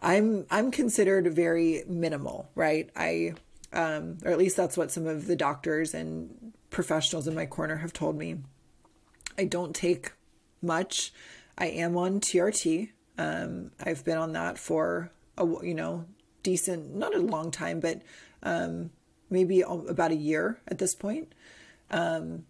I'm 0.00 0.46
I'm 0.50 0.70
considered 0.70 1.32
very 1.34 1.84
minimal, 1.86 2.50
right? 2.54 2.90
I 2.96 3.34
um, 3.72 4.18
or 4.24 4.30
at 4.30 4.38
least 4.38 4.56
that's 4.56 4.76
what 4.76 4.90
some 4.90 5.06
of 5.06 5.26
the 5.26 5.36
doctors 5.36 5.94
and 5.94 6.52
professionals 6.70 7.26
in 7.26 7.34
my 7.34 7.46
corner 7.46 7.76
have 7.76 7.92
told 7.92 8.16
me. 8.16 8.38
I 9.38 9.44
don't 9.44 9.74
take 9.74 10.12
much. 10.60 11.12
I 11.56 11.66
am 11.66 11.96
on 11.96 12.20
TRT. 12.20 12.90
Um, 13.18 13.72
I've 13.82 14.04
been 14.04 14.18
on 14.18 14.32
that 14.32 14.58
for 14.58 15.10
a 15.36 15.46
you 15.62 15.74
know 15.74 16.06
decent, 16.42 16.94
not 16.94 17.14
a 17.14 17.18
long 17.18 17.50
time, 17.50 17.80
but 17.80 18.02
um, 18.42 18.90
maybe 19.30 19.62
about 19.62 20.10
a 20.10 20.16
year 20.16 20.60
at 20.68 20.78
this 20.78 20.94
point. 20.94 21.34
Um, 21.90 22.44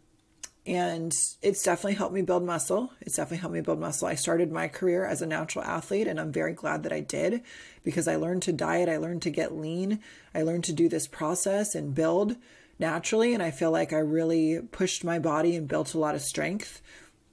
and 0.64 1.12
it's 1.42 1.62
definitely 1.62 1.94
helped 1.94 2.14
me 2.14 2.22
build 2.22 2.44
muscle. 2.44 2.92
It's 3.00 3.16
definitely 3.16 3.38
helped 3.38 3.54
me 3.54 3.60
build 3.62 3.80
muscle. 3.80 4.06
I 4.06 4.14
started 4.14 4.52
my 4.52 4.68
career 4.68 5.04
as 5.04 5.20
a 5.20 5.26
natural 5.26 5.64
athlete, 5.64 6.06
and 6.06 6.20
I'm 6.20 6.30
very 6.30 6.52
glad 6.52 6.84
that 6.84 6.92
I 6.92 7.00
did 7.00 7.42
because 7.82 8.06
I 8.06 8.16
learned 8.16 8.42
to 8.42 8.52
diet, 8.52 8.88
I 8.88 8.96
learned 8.96 9.22
to 9.22 9.30
get 9.30 9.56
lean, 9.56 10.00
I 10.34 10.42
learned 10.42 10.64
to 10.64 10.72
do 10.72 10.88
this 10.88 11.08
process 11.08 11.74
and 11.74 11.94
build 11.94 12.36
naturally. 12.78 13.34
And 13.34 13.42
I 13.42 13.50
feel 13.50 13.72
like 13.72 13.92
I 13.92 13.98
really 13.98 14.60
pushed 14.60 15.02
my 15.02 15.18
body 15.18 15.56
and 15.56 15.66
built 15.66 15.94
a 15.94 15.98
lot 15.98 16.14
of 16.14 16.22
strength 16.22 16.80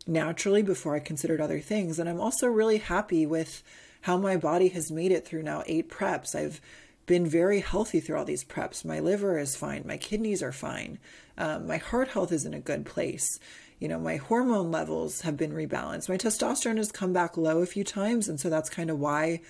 naturally 0.08 0.64
before 0.64 0.96
I 0.96 1.00
considered 1.00 1.40
other 1.40 1.60
things. 1.60 2.00
And 2.00 2.10
I'm 2.10 2.20
also 2.20 2.48
really 2.48 2.78
happy 2.78 3.28
with 3.28 3.62
how 4.02 4.18
my 4.18 4.38
body 4.38 4.70
has 4.70 4.92
made 4.92 5.12
it 5.12 5.26
through 5.26 5.44
now 5.44 5.64
eight 5.68 5.90
preps. 5.90 6.34
I've 6.34 6.62
been 7.10 7.26
very 7.26 7.60
healthy 7.60 8.00
through 8.00 8.20
all 8.20 8.24
these 8.24 8.44
preps. 8.44 8.86
My 8.86 9.00
liver 9.00 9.40
is 9.40 9.56
fine, 9.56 9.82
my 9.84 9.98
kidneys 9.98 10.44
are 10.44 10.52
fine. 10.52 11.00
Um, 11.40 11.66
my 11.66 11.78
heart 11.78 12.10
health 12.10 12.32
is 12.32 12.46
in 12.46 12.54
a 12.54 12.60
good 12.60 12.86
place. 12.86 13.40
You 13.80 13.88
know, 13.88 13.98
my 13.98 14.18
hormone 14.18 14.70
levels 14.70 15.22
have 15.22 15.36
been 15.36 15.52
rebalanced. 15.52 16.08
My 16.08 16.18
testosterone 16.18 16.78
has 16.78 16.92
come 16.92 17.12
back 17.12 17.36
low 17.36 17.64
a 17.64 17.66
few 17.66 17.84
times. 17.84 18.30
And 18.30 18.40
so 18.40 18.48
that's 18.52 18.70
kind 18.70 18.92
of 18.92 19.00
why 19.00 19.42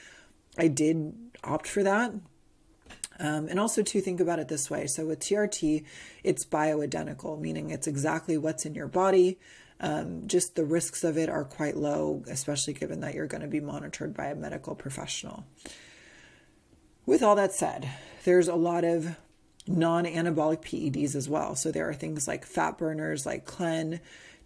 I 0.58 0.69
did 0.69 1.13
opt 1.43 1.67
for 1.67 1.84
that. 1.84 2.13
Um, 3.19 3.50
and 3.50 3.60
also 3.60 3.84
to 3.84 4.00
think 4.00 4.22
about 4.22 4.39
it 4.39 4.48
this 4.48 4.69
way. 4.69 4.88
So 4.88 5.08
with 5.08 5.19
TRT, 5.19 5.84
it's 6.24 6.45
bioidentical, 6.45 7.41
meaning 7.41 7.72
it's 7.72 7.88
exactly 7.88 8.38
what's 8.38 8.65
in 8.65 8.74
your 8.74 8.88
body. 8.88 9.38
Um, 9.82 10.28
just 10.28 10.56
the 10.56 10.63
risks 10.63 11.04
of 11.04 11.17
it 11.17 11.28
are 11.28 11.43
quite 11.43 11.76
low, 11.76 12.24
especially 12.30 12.74
given 12.74 13.02
that 13.02 13.15
you're 13.15 13.28
going 13.28 13.41
to 13.41 13.48
be 13.48 13.60
monitored 13.60 14.13
by 14.13 14.28
a 14.28 14.36
medical 14.36 14.76
professional. 14.76 15.43
With 17.10 17.24
all 17.24 17.34
that 17.38 17.54
said, 17.54 17.89
there's 18.24 18.48
a 18.48 18.54
lot 18.54 18.84
of 18.84 19.17
non 19.65 20.06
anabolic 20.06 20.62
PEDs 20.62 21.15
as 21.15 21.28
well. 21.28 21.56
So 21.56 21.72
there 21.72 21.89
are 21.89 21.93
things 21.95 22.28
like 22.28 22.45
fat 22.45 22.78
burners 22.78 23.26
like 23.26 23.45
Clen, 23.45 24.00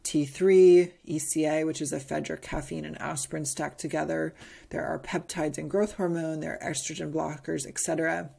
T3, 0.05 0.89
ECA, 1.05 1.65
which 1.65 1.81
is 1.81 1.91
ephedra, 1.91 2.41
caffeine, 2.41 2.85
and 2.85 2.97
aspirin 3.01 3.43
stacked 3.43 3.79
together. 3.79 4.33
There 4.69 4.85
are 4.85 4.97
peptides 4.97 5.57
and 5.57 5.69
growth 5.69 5.95
hormone, 5.95 6.39
there 6.39 6.57
are 6.63 6.71
estrogen 6.71 7.11
blockers, 7.11 7.67
etc. 7.67 8.29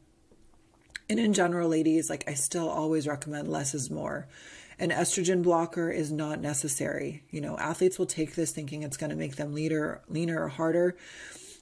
And 1.11 1.21
in 1.21 1.35
general, 1.35 1.69
ladies, 1.69 2.09
like 2.09 2.25
I 2.27 2.33
still 2.33 2.71
always 2.71 3.07
recommend 3.07 3.49
less 3.49 3.75
is 3.75 3.91
more. 3.91 4.27
An 4.79 4.89
estrogen 4.89 5.43
blocker 5.43 5.91
is 5.91 6.11
not 6.11 6.41
necessary. 6.41 7.25
You 7.31 7.43
know, 7.43 7.59
athletes 7.59 7.99
will 7.99 8.07
take 8.07 8.37
this 8.37 8.53
thinking 8.53 8.85
it's 8.85 8.97
going 8.97 9.11
to 9.11 9.17
make 9.17 9.37
them 9.37 9.53
leaner, 9.53 10.01
leaner 10.09 10.43
or 10.43 10.49
harder. 10.49 10.97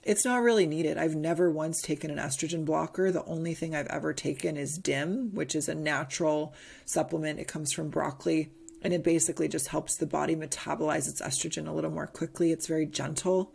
It's 0.02 0.24
not 0.24 0.42
really 0.42 0.66
needed. 0.66 0.98
I've 0.98 1.14
never 1.14 1.50
once 1.50 1.80
taken 1.80 2.10
an 2.10 2.18
estrogen 2.18 2.64
blocker. 2.64 3.12
The 3.12 3.24
only 3.24 3.54
thing 3.54 3.74
I've 3.74 3.86
ever 3.86 4.12
taken 4.12 4.56
is 4.56 4.76
DIM, 4.76 5.30
which 5.32 5.54
is 5.54 5.68
a 5.68 5.74
natural 5.74 6.54
supplement. 6.84 7.38
It 7.38 7.46
comes 7.46 7.72
from 7.72 7.88
broccoli 7.88 8.50
and 8.82 8.92
it 8.92 9.04
basically 9.04 9.46
just 9.46 9.68
helps 9.68 9.96
the 9.96 10.06
body 10.06 10.34
metabolize 10.34 11.08
its 11.08 11.22
estrogen 11.22 11.68
a 11.68 11.72
little 11.72 11.90
more 11.90 12.08
quickly. 12.08 12.50
It's 12.50 12.66
very 12.66 12.86
gentle. 12.86 13.54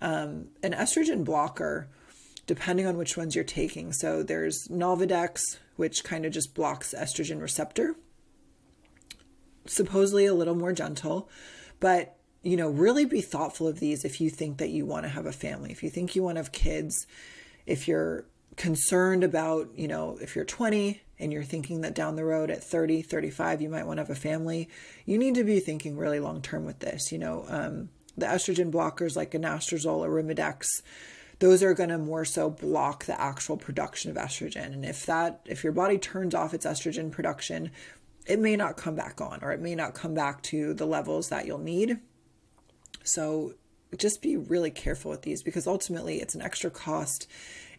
Um, 0.00 0.48
an 0.62 0.72
estrogen 0.72 1.24
blocker, 1.24 1.88
depending 2.46 2.86
on 2.86 2.96
which 2.96 3.16
ones 3.16 3.34
you're 3.34 3.44
taking. 3.44 3.92
So 3.92 4.22
there's 4.22 4.68
Nolvadex, 4.68 5.58
which 5.76 6.04
kind 6.04 6.24
of 6.24 6.32
just 6.32 6.54
blocks 6.54 6.94
estrogen 6.96 7.40
receptor, 7.40 7.96
supposedly 9.66 10.26
a 10.26 10.34
little 10.34 10.54
more 10.54 10.72
gentle, 10.72 11.28
but 11.80 12.16
you 12.42 12.56
know, 12.56 12.68
really 12.68 13.04
be 13.04 13.20
thoughtful 13.20 13.68
of 13.68 13.80
these 13.80 14.04
if 14.04 14.20
you 14.20 14.28
think 14.28 14.58
that 14.58 14.70
you 14.70 14.84
want 14.84 15.04
to 15.04 15.08
have 15.08 15.26
a 15.26 15.32
family, 15.32 15.70
if 15.70 15.82
you 15.82 15.90
think 15.90 16.16
you 16.16 16.22
want 16.22 16.36
to 16.36 16.40
have 16.40 16.52
kids, 16.52 17.06
if 17.66 17.86
you're 17.86 18.24
concerned 18.56 19.24
about, 19.24 19.68
you 19.76 19.88
know, 19.88 20.18
if 20.20 20.34
you're 20.34 20.44
20 20.44 21.00
and 21.18 21.32
you're 21.32 21.44
thinking 21.44 21.82
that 21.82 21.94
down 21.94 22.16
the 22.16 22.24
road 22.24 22.50
at 22.50 22.62
30, 22.62 23.02
35, 23.02 23.62
you 23.62 23.68
might 23.68 23.86
want 23.86 23.98
to 23.98 24.02
have 24.02 24.10
a 24.10 24.14
family, 24.14 24.68
you 25.06 25.18
need 25.18 25.34
to 25.36 25.44
be 25.44 25.60
thinking 25.60 25.96
really 25.96 26.20
long 26.20 26.42
term 26.42 26.64
with 26.64 26.80
this. 26.80 27.12
You 27.12 27.18
know, 27.18 27.44
um, 27.48 27.90
the 28.16 28.26
estrogen 28.26 28.70
blockers 28.72 29.16
like 29.16 29.32
anastrozole 29.32 30.04
or 30.04 30.10
Arimidex, 30.10 30.66
those 31.38 31.62
are 31.62 31.74
going 31.74 31.88
to 31.88 31.98
more 31.98 32.24
so 32.24 32.50
block 32.50 33.04
the 33.04 33.20
actual 33.20 33.56
production 33.56 34.10
of 34.10 34.16
estrogen. 34.16 34.66
And 34.66 34.84
if 34.84 35.06
that, 35.06 35.40
if 35.44 35.62
your 35.62 35.72
body 35.72 35.98
turns 35.98 36.34
off 36.34 36.54
its 36.54 36.66
estrogen 36.66 37.10
production, 37.10 37.70
it 38.26 38.38
may 38.38 38.56
not 38.56 38.76
come 38.76 38.94
back 38.94 39.20
on 39.20 39.40
or 39.42 39.52
it 39.52 39.60
may 39.60 39.74
not 39.74 39.94
come 39.94 40.14
back 40.14 40.42
to 40.42 40.74
the 40.74 40.86
levels 40.86 41.28
that 41.28 41.46
you'll 41.46 41.58
need. 41.58 41.98
So 43.04 43.54
just 43.98 44.22
be 44.22 44.36
really 44.36 44.70
careful 44.70 45.10
with 45.10 45.22
these 45.22 45.42
because 45.42 45.66
ultimately 45.66 46.20
it's 46.20 46.34
an 46.34 46.42
extra 46.42 46.70
cost 46.70 47.28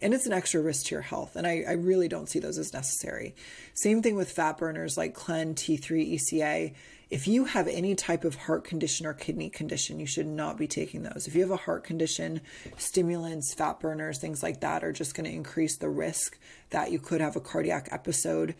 and 0.01 0.13
it's 0.13 0.25
an 0.25 0.33
extra 0.33 0.61
risk 0.61 0.87
to 0.87 0.95
your 0.95 1.01
health. 1.01 1.35
And 1.35 1.47
I, 1.47 1.63
I 1.67 1.73
really 1.73 2.07
don't 2.07 2.29
see 2.29 2.39
those 2.39 2.57
as 2.57 2.73
necessary. 2.73 3.35
Same 3.73 4.01
thing 4.01 4.15
with 4.15 4.31
fat 4.31 4.57
burners 4.57 4.97
like 4.97 5.13
Clen, 5.13 5.55
T3, 5.55 6.13
ECA. 6.13 6.73
If 7.09 7.27
you 7.27 7.45
have 7.45 7.67
any 7.67 7.95
type 7.95 8.25
of 8.25 8.35
heart 8.35 8.63
condition 8.63 9.05
or 9.05 9.13
kidney 9.13 9.49
condition, 9.49 9.99
you 9.99 10.05
should 10.05 10.27
not 10.27 10.57
be 10.57 10.67
taking 10.67 11.03
those. 11.03 11.27
If 11.27 11.35
you 11.35 11.41
have 11.41 11.51
a 11.51 11.57
heart 11.57 11.83
condition, 11.83 12.41
stimulants, 12.77 13.53
fat 13.53 13.79
burners, 13.79 14.19
things 14.19 14.43
like 14.43 14.59
that 14.61 14.83
are 14.83 14.91
just 14.91 15.15
going 15.15 15.29
to 15.29 15.35
increase 15.35 15.77
the 15.77 15.89
risk 15.89 16.37
that 16.71 16.91
you 16.91 16.99
could 16.99 17.21
have 17.21 17.35
a 17.35 17.41
cardiac 17.41 17.87
episode. 17.91 18.55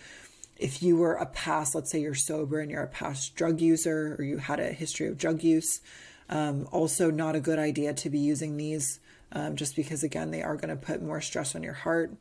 If 0.55 0.81
you 0.81 0.95
were 0.95 1.15
a 1.15 1.25
past, 1.25 1.75
let's 1.75 1.91
say 1.91 1.99
you're 1.99 2.13
sober 2.13 2.59
and 2.59 2.71
you're 2.71 2.83
a 2.83 2.87
past 2.87 3.35
drug 3.35 3.59
user 3.59 4.15
or 4.17 4.23
you 4.23 4.37
had 4.37 4.59
a 4.59 4.71
history 4.71 5.07
of 5.07 5.17
drug 5.17 5.43
use, 5.43 5.81
um, 6.29 6.67
also, 6.71 7.11
not 7.11 7.35
a 7.35 7.39
good 7.39 7.59
idea 7.59 7.93
to 7.93 8.09
be 8.09 8.19
using 8.19 8.57
these 8.57 8.99
um, 9.31 9.55
just 9.55 9.75
because, 9.75 10.03
again, 10.03 10.31
they 10.31 10.41
are 10.41 10.55
going 10.55 10.69
to 10.69 10.75
put 10.75 11.01
more 11.01 11.21
stress 11.21 11.55
on 11.55 11.63
your 11.63 11.73
heart. 11.73 12.13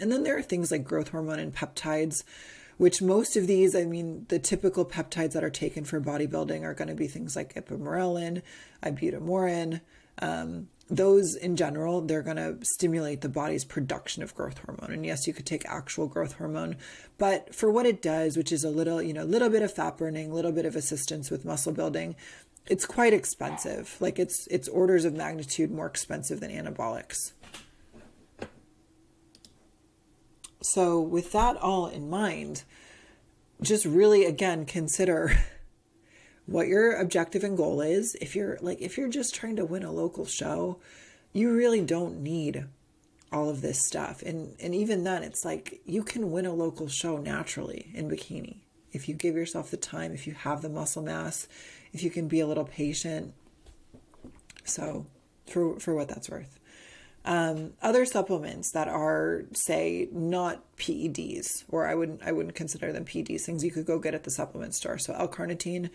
And 0.00 0.12
then 0.12 0.22
there 0.22 0.36
are 0.36 0.42
things 0.42 0.70
like 0.70 0.84
growth 0.84 1.08
hormone 1.08 1.38
and 1.38 1.54
peptides, 1.54 2.22
which 2.76 3.02
most 3.02 3.36
of 3.36 3.46
these, 3.46 3.74
I 3.74 3.84
mean, 3.84 4.26
the 4.28 4.38
typical 4.38 4.84
peptides 4.84 5.32
that 5.32 5.44
are 5.44 5.50
taken 5.50 5.84
for 5.84 6.00
bodybuilding 6.00 6.62
are 6.62 6.74
going 6.74 6.88
to 6.88 6.94
be 6.94 7.08
things 7.08 7.34
like 7.34 7.54
ipamorelin, 7.54 8.42
ibutamoren. 8.82 9.80
Um, 10.20 10.68
those 10.90 11.34
in 11.34 11.56
general, 11.56 12.00
they're 12.00 12.22
going 12.22 12.36
to 12.36 12.56
stimulate 12.62 13.20
the 13.20 13.28
body's 13.28 13.64
production 13.64 14.22
of 14.22 14.34
growth 14.34 14.58
hormone. 14.58 14.92
And 14.92 15.04
yes, 15.04 15.26
you 15.26 15.34
could 15.34 15.44
take 15.44 15.66
actual 15.66 16.06
growth 16.06 16.34
hormone, 16.34 16.76
but 17.18 17.54
for 17.54 17.70
what 17.70 17.84
it 17.84 18.00
does, 18.00 18.36
which 18.36 18.52
is 18.52 18.64
a 18.64 18.70
little, 18.70 19.02
you 19.02 19.12
know, 19.12 19.24
a 19.24 19.24
little 19.24 19.50
bit 19.50 19.62
of 19.62 19.72
fat 19.72 19.98
burning, 19.98 20.30
a 20.30 20.34
little 20.34 20.52
bit 20.52 20.64
of 20.64 20.76
assistance 20.76 21.30
with 21.30 21.44
muscle 21.44 21.72
building, 21.72 22.16
it's 22.68 22.86
quite 22.86 23.12
expensive. 23.12 23.96
Like 24.00 24.18
it's 24.18 24.46
it's 24.48 24.68
orders 24.68 25.04
of 25.04 25.14
magnitude 25.14 25.70
more 25.70 25.86
expensive 25.86 26.40
than 26.40 26.50
anabolics. 26.50 27.32
So 30.60 31.00
with 31.00 31.32
that 31.32 31.56
all 31.56 31.86
in 31.86 32.10
mind, 32.10 32.64
just 33.62 33.84
really 33.84 34.24
again 34.24 34.66
consider 34.66 35.32
what 36.46 36.68
your 36.68 36.94
objective 36.94 37.44
and 37.44 37.56
goal 37.56 37.80
is. 37.80 38.16
If 38.20 38.36
you're 38.36 38.58
like 38.60 38.80
if 38.80 38.98
you're 38.98 39.08
just 39.08 39.34
trying 39.34 39.56
to 39.56 39.64
win 39.64 39.82
a 39.82 39.92
local 39.92 40.26
show, 40.26 40.78
you 41.32 41.52
really 41.52 41.80
don't 41.80 42.22
need 42.22 42.66
all 43.32 43.48
of 43.48 43.62
this 43.62 43.84
stuff. 43.84 44.22
And 44.22 44.54
and 44.60 44.74
even 44.74 45.04
then 45.04 45.22
it's 45.22 45.44
like 45.44 45.80
you 45.86 46.02
can 46.02 46.30
win 46.30 46.46
a 46.46 46.52
local 46.52 46.88
show 46.88 47.16
naturally 47.16 47.90
in 47.94 48.10
bikini 48.10 48.58
if 48.92 49.08
you 49.08 49.14
give 49.14 49.34
yourself 49.34 49.70
the 49.70 49.76
time, 49.76 50.12
if 50.12 50.26
you 50.26 50.34
have 50.34 50.62
the 50.62 50.68
muscle 50.68 51.02
mass, 51.02 51.48
if 51.92 52.02
you 52.02 52.10
can 52.10 52.28
be 52.28 52.40
a 52.40 52.46
little 52.46 52.64
patient. 52.64 53.34
So, 54.64 55.06
for 55.46 55.78
for 55.80 55.94
what 55.94 56.08
that's 56.08 56.28
worth. 56.28 56.58
Um, 57.24 57.74
other 57.82 58.06
supplements 58.06 58.70
that 58.70 58.88
are, 58.88 59.44
say, 59.52 60.08
not 60.12 60.64
PEDs, 60.76 61.64
or 61.68 61.86
I 61.86 61.94
wouldn't 61.94 62.22
I 62.22 62.32
wouldn't 62.32 62.54
consider 62.54 62.92
them 62.92 63.04
PEDs. 63.04 63.42
Things 63.42 63.64
you 63.64 63.70
could 63.70 63.86
go 63.86 63.98
get 63.98 64.14
at 64.14 64.24
the 64.24 64.30
supplement 64.30 64.74
store. 64.74 64.98
So 64.98 65.12
L-carnitine, 65.14 65.90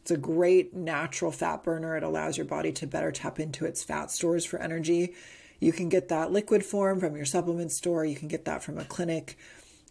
it's 0.00 0.10
a 0.10 0.16
great 0.16 0.74
natural 0.74 1.30
fat 1.30 1.62
burner. 1.62 1.96
It 1.96 2.02
allows 2.02 2.36
your 2.36 2.46
body 2.46 2.72
to 2.72 2.86
better 2.86 3.12
tap 3.12 3.38
into 3.38 3.64
its 3.64 3.82
fat 3.82 4.10
stores 4.10 4.44
for 4.44 4.58
energy. 4.58 5.14
You 5.60 5.72
can 5.72 5.88
get 5.88 6.08
that 6.08 6.32
liquid 6.32 6.64
form 6.64 6.98
from 6.98 7.14
your 7.14 7.24
supplement 7.24 7.70
store. 7.70 8.04
You 8.04 8.16
can 8.16 8.28
get 8.28 8.44
that 8.44 8.62
from 8.62 8.78
a 8.78 8.84
clinic 8.84 9.38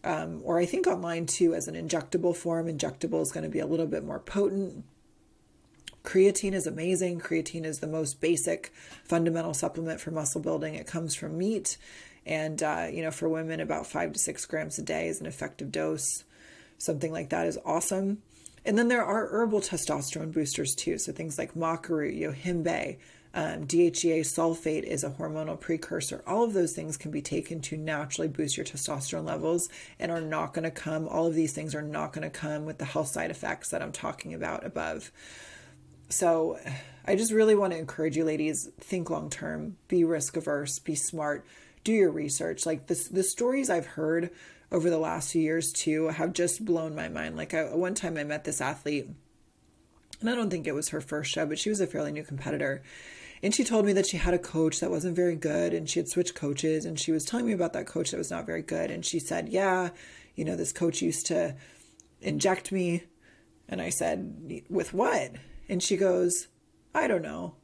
um, 0.03 0.41
or 0.43 0.59
I 0.59 0.65
think 0.65 0.87
online 0.87 1.25
too 1.25 1.53
as 1.53 1.67
an 1.67 1.75
injectable 1.75 2.35
form. 2.35 2.67
Injectable 2.67 3.21
is 3.21 3.31
going 3.31 3.43
to 3.43 3.49
be 3.49 3.59
a 3.59 3.67
little 3.67 3.87
bit 3.87 4.03
more 4.03 4.19
potent. 4.19 4.83
Creatine 6.03 6.53
is 6.53 6.67
amazing. 6.67 7.21
Creatine 7.21 7.63
is 7.63 7.79
the 7.79 7.87
most 7.87 8.19
basic 8.19 8.73
fundamental 9.05 9.53
supplement 9.53 10.01
for 10.01 10.11
muscle 10.11 10.41
building. 10.41 10.75
It 10.75 10.85
comes 10.85 11.15
from 11.15 11.37
meat. 11.37 11.77
And, 12.25 12.61
uh, 12.61 12.87
you 12.91 13.01
know, 13.01 13.11
for 13.11 13.29
women, 13.29 13.59
about 13.59 13.87
five 13.87 14.11
to 14.13 14.19
six 14.19 14.45
grams 14.45 14.77
a 14.77 14.81
day 14.81 15.07
is 15.07 15.21
an 15.21 15.25
effective 15.25 15.71
dose. 15.71 16.23
Something 16.77 17.11
like 17.11 17.29
that 17.29 17.47
is 17.47 17.57
awesome. 17.65 18.21
And 18.65 18.77
then 18.77 18.87
there 18.87 19.03
are 19.03 19.27
herbal 19.27 19.61
testosterone 19.61 20.31
boosters 20.31 20.75
too. 20.75 20.97
So 20.97 21.11
things 21.11 21.37
like 21.37 21.55
root, 21.55 22.15
yohimbe, 22.15 22.97
um, 23.33 23.65
DHEA 23.65 24.19
sulfate 24.19 24.83
is 24.83 25.03
a 25.03 25.09
hormonal 25.09 25.59
precursor. 25.59 26.23
All 26.27 26.43
of 26.43 26.53
those 26.53 26.73
things 26.73 26.97
can 26.97 27.09
be 27.09 27.21
taken 27.21 27.61
to 27.61 27.77
naturally 27.77 28.27
boost 28.27 28.57
your 28.57 28.65
testosterone 28.65 29.25
levels 29.25 29.69
and 29.99 30.11
are 30.11 30.21
not 30.21 30.53
going 30.53 30.63
to 30.63 30.71
come, 30.71 31.07
all 31.07 31.25
of 31.25 31.33
these 31.33 31.53
things 31.53 31.73
are 31.73 31.81
not 31.81 32.13
going 32.13 32.29
to 32.29 32.29
come 32.29 32.65
with 32.65 32.77
the 32.77 32.85
health 32.85 33.07
side 33.07 33.31
effects 33.31 33.69
that 33.69 33.81
I'm 33.81 33.91
talking 33.91 34.35
about 34.35 34.65
above. 34.65 35.11
So 36.09 36.59
I 37.05 37.15
just 37.15 37.31
really 37.31 37.55
want 37.55 37.73
to 37.73 37.79
encourage 37.79 38.15
you, 38.15 38.23
ladies, 38.23 38.69
think 38.79 39.09
long 39.09 39.31
term, 39.31 39.77
be 39.87 40.03
risk 40.03 40.37
averse, 40.37 40.77
be 40.77 40.93
smart, 40.93 41.43
do 41.83 41.91
your 41.91 42.11
research. 42.11 42.67
Like 42.67 42.85
this, 42.85 43.07
the 43.07 43.23
stories 43.23 43.69
I've 43.69 43.87
heard 43.87 44.29
over 44.71 44.91
the 44.91 44.99
last 44.99 45.31
few 45.31 45.41
years 45.41 45.71
too 45.71 46.09
have 46.09 46.33
just 46.33 46.63
blown 46.63 46.93
my 46.93 47.09
mind. 47.09 47.35
Like 47.35 47.55
I, 47.55 47.73
one 47.73 47.95
time 47.95 48.17
I 48.17 48.23
met 48.23 48.43
this 48.43 48.61
athlete, 48.61 49.07
and 50.21 50.29
I 50.29 50.35
don't 50.35 50.51
think 50.51 50.67
it 50.67 50.75
was 50.75 50.89
her 50.89 51.01
first 51.01 51.31
show, 51.31 51.47
but 51.47 51.57
she 51.57 51.69
was 51.69 51.81
a 51.81 51.87
fairly 51.87 52.11
new 52.11 52.23
competitor 52.23 52.83
and 53.43 53.53
she 53.53 53.65
told 53.65 53.85
me 53.85 53.91
that 53.91 54.07
she 54.07 54.15
had 54.15 54.33
a 54.33 54.39
coach 54.39 54.79
that 54.79 54.89
wasn't 54.89 55.17
very 55.17 55.35
good 55.35 55.73
and 55.73 55.89
she 55.89 55.99
had 55.99 56.07
switched 56.07 56.33
coaches. 56.33 56.85
And 56.85 56.97
she 56.97 57.11
was 57.11 57.25
telling 57.25 57.45
me 57.45 57.51
about 57.51 57.73
that 57.73 57.85
coach 57.85 58.11
that 58.11 58.17
was 58.17 58.31
not 58.31 58.45
very 58.45 58.61
good. 58.61 58.89
And 58.89 59.05
she 59.05 59.19
said, 59.19 59.49
Yeah, 59.49 59.89
you 60.33 60.45
know, 60.45 60.55
this 60.55 60.71
coach 60.71 61.01
used 61.01 61.25
to 61.25 61.57
inject 62.21 62.71
me. 62.71 63.03
And 63.67 63.81
I 63.81 63.89
said, 63.89 64.63
With 64.69 64.93
what? 64.93 65.33
And 65.67 65.83
she 65.83 65.97
goes, 65.97 66.47
I 66.95 67.07
don't 67.07 67.21
know. 67.21 67.55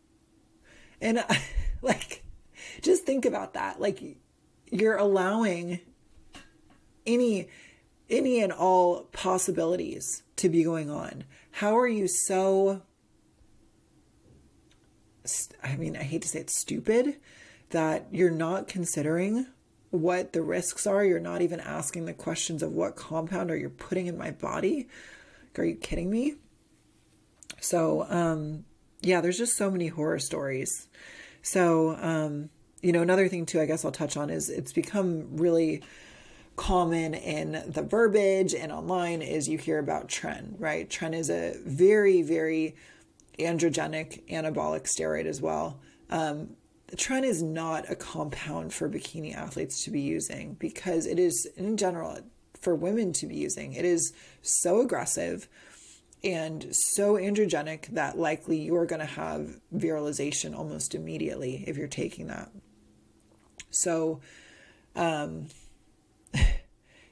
And 0.99 1.19
I, 1.19 1.41
like, 1.81 2.25
just 2.81 3.05
think 3.05 3.23
about 3.23 3.53
that. 3.53 3.79
Like, 3.79 4.03
you're 4.69 4.97
allowing 4.97 5.79
any 7.05 7.47
any 8.09 8.41
and 8.41 8.51
all 8.51 9.03
possibilities 9.13 10.23
to 10.35 10.49
be 10.49 10.63
going 10.63 10.89
on. 10.89 11.23
How 11.51 11.77
are 11.77 11.87
you 11.87 12.07
so 12.07 12.81
I 15.63 15.75
mean, 15.75 15.95
I 15.95 16.03
hate 16.03 16.21
to 16.23 16.27
say 16.27 16.39
it's 16.39 16.57
stupid 16.57 17.17
that 17.69 18.07
you're 18.11 18.31
not 18.31 18.67
considering 18.67 19.47
what 19.91 20.33
the 20.33 20.41
risks 20.41 20.85
are. 20.87 21.03
You're 21.03 21.19
not 21.19 21.41
even 21.41 21.59
asking 21.59 22.05
the 22.05 22.13
questions 22.13 22.63
of 22.63 22.71
what 22.71 22.95
compound 22.95 23.51
are 23.51 23.57
you 23.57 23.69
putting 23.69 24.07
in 24.07 24.17
my 24.17 24.31
body. 24.31 24.87
Are 25.57 25.65
you 25.65 25.75
kidding 25.75 26.09
me? 26.09 26.35
So, 27.59 28.05
um, 28.09 28.65
yeah, 29.01 29.19
there's 29.21 29.37
just 29.37 29.57
so 29.57 29.69
many 29.69 29.87
horror 29.87 30.19
stories. 30.19 30.87
So, 31.41 31.97
um, 31.99 32.49
you 32.81 32.93
know, 32.93 33.01
another 33.01 33.27
thing 33.27 33.45
too, 33.45 33.59
I 33.59 33.65
guess 33.65 33.83
I'll 33.83 33.91
touch 33.91 34.15
on 34.15 34.29
is 34.29 34.49
it's 34.49 34.71
become 34.71 35.37
really 35.37 35.83
common 36.55 37.13
in 37.13 37.63
the 37.67 37.81
verbiage 37.81 38.53
and 38.53 38.71
online 38.71 39.21
is 39.21 39.47
you 39.47 39.57
hear 39.57 39.79
about 39.79 40.07
tren, 40.09 40.55
right? 40.57 40.89
Tren 40.89 41.13
is 41.13 41.29
a 41.29 41.55
very, 41.65 42.21
very 42.21 42.75
androgenic 43.39 44.27
anabolic 44.29 44.83
steroid 44.83 45.25
as 45.25 45.41
well. 45.41 45.79
Um, 46.09 46.55
tren 46.95 47.23
is 47.23 47.43
not 47.43 47.89
a 47.89 47.95
compound 47.95 48.73
for 48.73 48.89
bikini 48.89 49.35
athletes 49.35 49.83
to 49.83 49.91
be 49.91 50.01
using 50.01 50.55
because 50.55 51.05
it 51.05 51.19
is, 51.19 51.47
in 51.55 51.77
general, 51.77 52.19
for 52.59 52.75
women 52.75 53.13
to 53.13 53.27
be 53.27 53.35
using. 53.35 53.73
It 53.73 53.85
is 53.85 54.13
so 54.41 54.81
aggressive 54.81 55.47
and 56.23 56.67
so 56.71 57.13
androgenic 57.13 57.87
that 57.87 58.17
likely 58.17 58.59
you're 58.59 58.85
going 58.85 58.99
to 58.99 59.05
have 59.05 59.59
virilization 59.73 60.53
almost 60.53 60.93
immediately 60.93 61.63
if 61.67 61.77
you're 61.77 61.87
taking 61.87 62.27
that. 62.27 62.51
So, 63.69 64.19
um, 64.95 65.47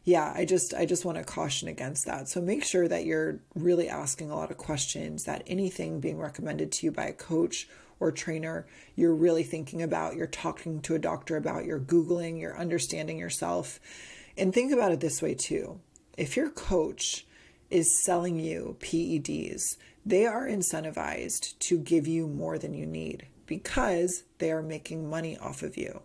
yeah, 0.07 0.31
I 0.33 0.45
just 0.45 0.73
I 0.73 0.85
just 0.85 1.03
want 1.03 1.17
to 1.17 1.23
caution 1.25 1.67
against 1.67 2.05
that. 2.05 2.29
So 2.29 2.39
make 2.39 2.63
sure 2.63 2.87
that 2.87 3.03
you're 3.03 3.41
really 3.55 3.89
asking 3.89 4.31
a 4.31 4.37
lot 4.37 4.51
of 4.51 4.55
questions 4.55 5.25
that 5.25 5.43
anything 5.45 5.99
being 5.99 6.17
recommended 6.17 6.71
to 6.71 6.85
you 6.85 6.93
by 6.93 7.07
a 7.07 7.13
coach 7.13 7.67
or 7.99 8.13
trainer, 8.13 8.65
you're 8.95 9.13
really 9.13 9.43
thinking 9.43 9.81
about, 9.81 10.15
you're 10.15 10.25
talking 10.25 10.79
to 10.83 10.95
a 10.95 10.99
doctor 10.99 11.35
about, 11.35 11.65
you're 11.65 11.77
googling, 11.77 12.39
you're 12.39 12.57
understanding 12.57 13.19
yourself. 13.19 13.81
And 14.37 14.53
think 14.53 14.71
about 14.71 14.93
it 14.93 15.01
this 15.01 15.21
way 15.21 15.33
too. 15.33 15.81
If 16.17 16.37
your 16.37 16.51
coach 16.51 17.27
is 17.69 18.01
selling 18.01 18.39
you 18.39 18.77
PEDs, 18.79 19.75
they 20.05 20.25
are 20.25 20.47
incentivized 20.47 21.59
to 21.59 21.77
give 21.79 22.07
you 22.07 22.27
more 22.27 22.57
than 22.57 22.73
you 22.73 22.85
need 22.85 23.27
because 23.45 24.23
they 24.37 24.53
are 24.53 24.63
making 24.63 25.09
money 25.09 25.37
off 25.37 25.63
of 25.63 25.75
you, 25.75 25.99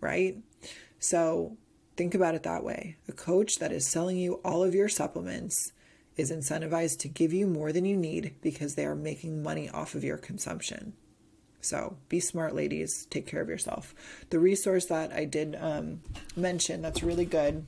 right? 0.00 0.38
So 0.98 1.58
Think 1.98 2.14
about 2.14 2.36
it 2.36 2.44
that 2.44 2.62
way. 2.62 2.94
A 3.08 3.12
coach 3.12 3.56
that 3.56 3.72
is 3.72 3.90
selling 3.90 4.18
you 4.18 4.34
all 4.44 4.62
of 4.62 4.72
your 4.72 4.88
supplements 4.88 5.72
is 6.16 6.30
incentivized 6.30 7.00
to 7.00 7.08
give 7.08 7.32
you 7.32 7.44
more 7.44 7.72
than 7.72 7.84
you 7.84 7.96
need 7.96 8.36
because 8.40 8.76
they 8.76 8.86
are 8.86 8.94
making 8.94 9.42
money 9.42 9.68
off 9.68 9.96
of 9.96 10.04
your 10.04 10.16
consumption. 10.16 10.92
So 11.60 11.96
be 12.08 12.20
smart, 12.20 12.54
ladies. 12.54 13.04
Take 13.10 13.26
care 13.26 13.42
of 13.42 13.48
yourself. 13.48 13.96
The 14.30 14.38
resource 14.38 14.86
that 14.86 15.12
I 15.12 15.24
did 15.24 15.56
um, 15.60 16.02
mention 16.36 16.82
that's 16.82 17.02
really 17.02 17.24
good 17.24 17.66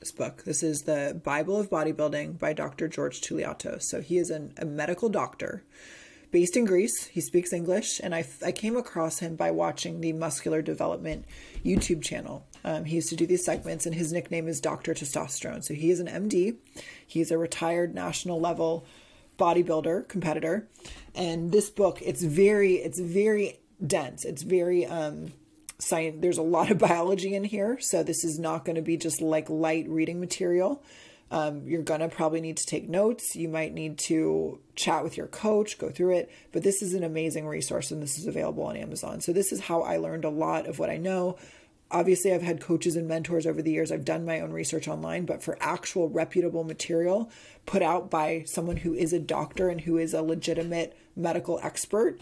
this 0.00 0.10
book. 0.10 0.44
This 0.44 0.62
is 0.62 0.82
the 0.82 1.20
Bible 1.22 1.60
of 1.60 1.68
Bodybuilding 1.68 2.38
by 2.38 2.54
Dr. 2.54 2.88
George 2.88 3.20
Touliatos. 3.20 3.82
So 3.82 4.00
he 4.00 4.16
is 4.16 4.30
an, 4.30 4.54
a 4.56 4.64
medical 4.64 5.10
doctor 5.10 5.64
based 6.30 6.56
in 6.56 6.64
Greece. 6.64 7.06
He 7.06 7.20
speaks 7.20 7.52
English, 7.52 8.00
and 8.02 8.14
I, 8.14 8.26
I 8.44 8.52
came 8.52 8.76
across 8.76 9.18
him 9.18 9.36
by 9.36 9.50
watching 9.50 10.00
the 10.00 10.12
Muscular 10.12 10.62
Development 10.62 11.24
YouTube 11.64 12.02
channel. 12.02 12.46
Um, 12.64 12.84
he 12.84 12.96
used 12.96 13.08
to 13.10 13.16
do 13.16 13.26
these 13.26 13.44
segments, 13.44 13.86
and 13.86 13.94
his 13.94 14.12
nickname 14.12 14.48
is 14.48 14.60
Dr. 14.60 14.94
Testosterone. 14.94 15.62
So 15.62 15.74
he 15.74 15.90
is 15.90 16.00
an 16.00 16.08
MD. 16.08 16.56
He's 17.06 17.30
a 17.30 17.38
retired 17.38 17.94
national 17.94 18.40
level 18.40 18.86
bodybuilder 19.38 20.08
competitor. 20.08 20.68
And 21.14 21.52
this 21.52 21.70
book, 21.70 22.00
it's 22.02 22.22
very, 22.22 22.74
it's 22.74 22.98
very 22.98 23.60
dense. 23.84 24.24
It's 24.24 24.42
very 24.42 24.86
um, 24.86 25.32
science. 25.78 26.16
There's 26.20 26.38
a 26.38 26.42
lot 26.42 26.70
of 26.70 26.78
biology 26.78 27.34
in 27.34 27.44
here, 27.44 27.78
so 27.80 28.02
this 28.02 28.24
is 28.24 28.38
not 28.38 28.64
going 28.64 28.76
to 28.76 28.82
be 28.82 28.96
just 28.96 29.20
like 29.20 29.48
light 29.50 29.88
reading 29.88 30.20
material. 30.20 30.82
Um, 31.30 31.66
you're 31.66 31.82
going 31.82 32.00
to 32.00 32.08
probably 32.08 32.40
need 32.40 32.56
to 32.58 32.66
take 32.66 32.88
notes. 32.88 33.34
You 33.34 33.48
might 33.48 33.74
need 33.74 33.98
to 33.98 34.60
chat 34.76 35.02
with 35.02 35.16
your 35.16 35.26
coach, 35.26 35.76
go 35.76 35.90
through 35.90 36.16
it. 36.16 36.30
But 36.52 36.62
this 36.62 36.82
is 36.82 36.94
an 36.94 37.02
amazing 37.02 37.46
resource 37.48 37.90
and 37.90 38.00
this 38.00 38.18
is 38.18 38.26
available 38.26 38.62
on 38.64 38.76
Amazon. 38.76 39.20
So, 39.20 39.32
this 39.32 39.50
is 39.50 39.60
how 39.60 39.82
I 39.82 39.96
learned 39.96 40.24
a 40.24 40.30
lot 40.30 40.66
of 40.66 40.78
what 40.78 40.88
I 40.88 40.98
know 40.98 41.36
obviously 41.90 42.32
I've 42.32 42.42
had 42.42 42.60
coaches 42.60 42.96
and 42.96 43.06
mentors 43.06 43.46
over 43.46 43.62
the 43.62 43.70
years. 43.70 43.92
I've 43.92 44.04
done 44.04 44.24
my 44.24 44.40
own 44.40 44.52
research 44.52 44.88
online, 44.88 45.24
but 45.24 45.42
for 45.42 45.56
actual 45.60 46.08
reputable 46.08 46.64
material 46.64 47.30
put 47.64 47.82
out 47.82 48.10
by 48.10 48.44
someone 48.46 48.78
who 48.78 48.94
is 48.94 49.12
a 49.12 49.18
doctor 49.18 49.68
and 49.68 49.80
who 49.80 49.98
is 49.98 50.14
a 50.14 50.22
legitimate 50.22 50.96
medical 51.14 51.60
expert, 51.62 52.20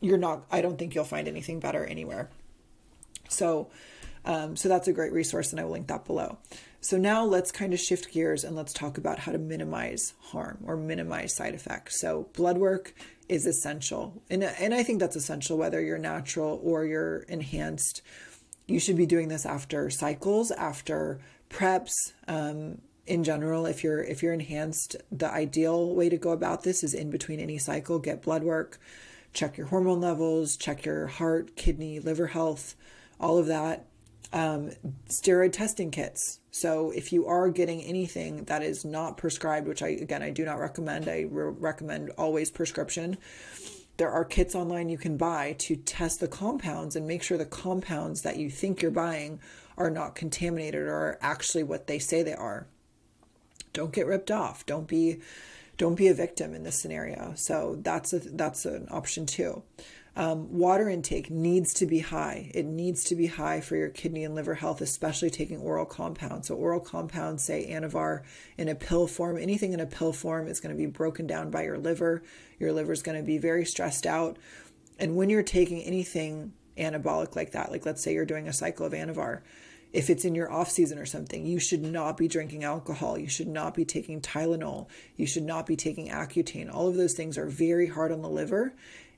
you're 0.00 0.18
not 0.18 0.44
I 0.50 0.60
don't 0.60 0.78
think 0.78 0.94
you'll 0.94 1.04
find 1.04 1.28
anything 1.28 1.60
better 1.60 1.84
anywhere. 1.84 2.30
So 3.28 3.70
um, 4.24 4.56
so 4.56 4.68
that's 4.68 4.88
a 4.88 4.92
great 4.92 5.12
resource 5.12 5.52
and 5.52 5.60
I 5.60 5.64
will 5.64 5.72
link 5.72 5.88
that 5.88 6.06
below. 6.06 6.38
So 6.84 6.98
now 6.98 7.24
let's 7.24 7.50
kind 7.50 7.72
of 7.72 7.80
shift 7.80 8.12
gears 8.12 8.44
and 8.44 8.54
let's 8.54 8.72
talk 8.72 8.98
about 8.98 9.20
how 9.20 9.32
to 9.32 9.38
minimize 9.38 10.14
harm 10.20 10.58
or 10.64 10.76
minimize 10.76 11.34
side 11.34 11.54
effects. 11.54 12.00
So 12.00 12.28
blood 12.34 12.58
work 12.58 12.94
is 13.28 13.46
essential. 13.46 14.22
And, 14.28 14.44
and 14.44 14.74
I 14.74 14.82
think 14.82 15.00
that's 15.00 15.16
essential 15.16 15.56
whether 15.56 15.80
you're 15.80 15.98
natural 15.98 16.60
or 16.62 16.84
you're 16.84 17.20
enhanced 17.20 18.02
you 18.66 18.80
should 18.80 18.96
be 18.96 19.06
doing 19.06 19.28
this 19.28 19.44
after 19.44 19.90
cycles, 19.90 20.50
after 20.50 21.20
preps. 21.50 21.92
Um, 22.26 22.78
in 23.06 23.22
general, 23.22 23.66
if 23.66 23.84
you're 23.84 24.02
if 24.02 24.22
you're 24.22 24.32
enhanced, 24.32 24.96
the 25.12 25.30
ideal 25.30 25.94
way 25.94 26.08
to 26.08 26.16
go 26.16 26.30
about 26.30 26.62
this 26.62 26.82
is 26.82 26.94
in 26.94 27.10
between 27.10 27.38
any 27.38 27.58
cycle, 27.58 27.98
get 27.98 28.22
blood 28.22 28.42
work, 28.42 28.80
check 29.34 29.58
your 29.58 29.66
hormone 29.66 30.00
levels, 30.00 30.56
check 30.56 30.86
your 30.86 31.06
heart, 31.06 31.54
kidney, 31.56 32.00
liver 32.00 32.28
health, 32.28 32.74
all 33.20 33.36
of 33.36 33.46
that. 33.46 33.84
Um, 34.34 34.72
steroid 35.08 35.52
testing 35.52 35.90
kits. 35.90 36.40
So 36.50 36.90
if 36.90 37.12
you 37.12 37.26
are 37.26 37.48
getting 37.48 37.80
anything 37.82 38.44
that 38.44 38.62
is 38.62 38.84
not 38.84 39.16
prescribed, 39.16 39.66
which 39.66 39.82
I 39.82 39.88
again 39.88 40.22
I 40.22 40.30
do 40.30 40.44
not 40.44 40.58
recommend, 40.58 41.08
I 41.08 41.20
re- 41.30 41.54
recommend 41.56 42.10
always 42.18 42.50
prescription 42.50 43.16
there 43.96 44.10
are 44.10 44.24
kits 44.24 44.54
online 44.54 44.88
you 44.88 44.98
can 44.98 45.16
buy 45.16 45.54
to 45.58 45.76
test 45.76 46.20
the 46.20 46.28
compounds 46.28 46.96
and 46.96 47.06
make 47.06 47.22
sure 47.22 47.38
the 47.38 47.44
compounds 47.44 48.22
that 48.22 48.36
you 48.36 48.50
think 48.50 48.82
you're 48.82 48.90
buying 48.90 49.40
are 49.76 49.90
not 49.90 50.14
contaminated 50.14 50.82
or 50.82 50.94
are 50.94 51.18
actually 51.20 51.62
what 51.62 51.86
they 51.86 51.98
say 51.98 52.22
they 52.22 52.34
are. 52.34 52.66
Don't 53.72 53.92
get 53.92 54.06
ripped 54.06 54.30
off. 54.30 54.66
Don't 54.66 54.88
be 54.88 55.20
don't 55.76 55.96
be 55.96 56.06
a 56.06 56.14
victim 56.14 56.54
in 56.54 56.62
this 56.62 56.80
scenario. 56.80 57.34
So 57.36 57.76
that's 57.80 58.12
a 58.12 58.18
that's 58.18 58.64
an 58.64 58.88
option 58.90 59.26
too. 59.26 59.62
Um, 60.16 60.52
water 60.52 60.88
intake 60.88 61.28
needs 61.28 61.74
to 61.74 61.86
be 61.86 61.98
high. 61.98 62.50
It 62.54 62.66
needs 62.66 63.02
to 63.04 63.16
be 63.16 63.26
high 63.26 63.60
for 63.60 63.74
your 63.74 63.88
kidney 63.88 64.22
and 64.22 64.34
liver 64.34 64.54
health, 64.54 64.80
especially 64.80 65.28
taking 65.28 65.58
oral 65.58 65.86
compounds. 65.86 66.48
So, 66.48 66.54
oral 66.54 66.78
compounds, 66.78 67.42
say 67.42 67.68
Anavar 67.68 68.22
in 68.56 68.68
a 68.68 68.76
pill 68.76 69.08
form, 69.08 69.36
anything 69.36 69.72
in 69.72 69.80
a 69.80 69.86
pill 69.86 70.12
form 70.12 70.46
is 70.46 70.60
going 70.60 70.74
to 70.74 70.78
be 70.78 70.86
broken 70.86 71.26
down 71.26 71.50
by 71.50 71.64
your 71.64 71.78
liver. 71.78 72.22
Your 72.60 72.72
liver 72.72 72.92
is 72.92 73.02
going 73.02 73.18
to 73.18 73.24
be 73.24 73.38
very 73.38 73.64
stressed 73.64 74.06
out. 74.06 74.38
And 75.00 75.16
when 75.16 75.30
you're 75.30 75.42
taking 75.42 75.82
anything 75.82 76.52
anabolic 76.78 77.34
like 77.34 77.52
that, 77.52 77.72
like 77.72 77.84
let's 77.84 78.02
say 78.02 78.12
you're 78.14 78.24
doing 78.24 78.46
a 78.46 78.52
cycle 78.52 78.86
of 78.86 78.92
Anavar, 78.92 79.40
if 79.92 80.10
it's 80.10 80.24
in 80.24 80.34
your 80.34 80.50
off 80.50 80.70
season 80.70 80.98
or 80.98 81.06
something, 81.06 81.46
you 81.46 81.60
should 81.60 81.82
not 81.82 82.16
be 82.16 82.26
drinking 82.26 82.64
alcohol. 82.64 83.16
You 83.16 83.28
should 83.28 83.46
not 83.46 83.74
be 83.74 83.84
taking 83.84 84.20
Tylenol. 84.20 84.88
You 85.16 85.24
should 85.24 85.44
not 85.44 85.66
be 85.66 85.76
taking 85.76 86.08
Accutane. 86.08 86.72
All 86.72 86.88
of 86.88 86.96
those 86.96 87.14
things 87.14 87.38
are 87.38 87.46
very 87.46 87.86
hard 87.86 88.10
on 88.10 88.20
the 88.20 88.28
liver 88.28 88.74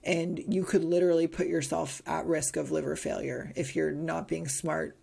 and 0.07 0.43
you 0.49 0.63
could 0.63 0.85
literally 0.85 1.27
put 1.27 1.49
yourself 1.49 2.01
at 2.07 2.25
risk 2.27 2.57
of 2.57 2.71
liver 2.71 2.95
failure 2.95 3.53
if 3.57 3.75
you're 3.75 3.91
not 3.91 4.29
being 4.29 4.47
smart 4.47 4.97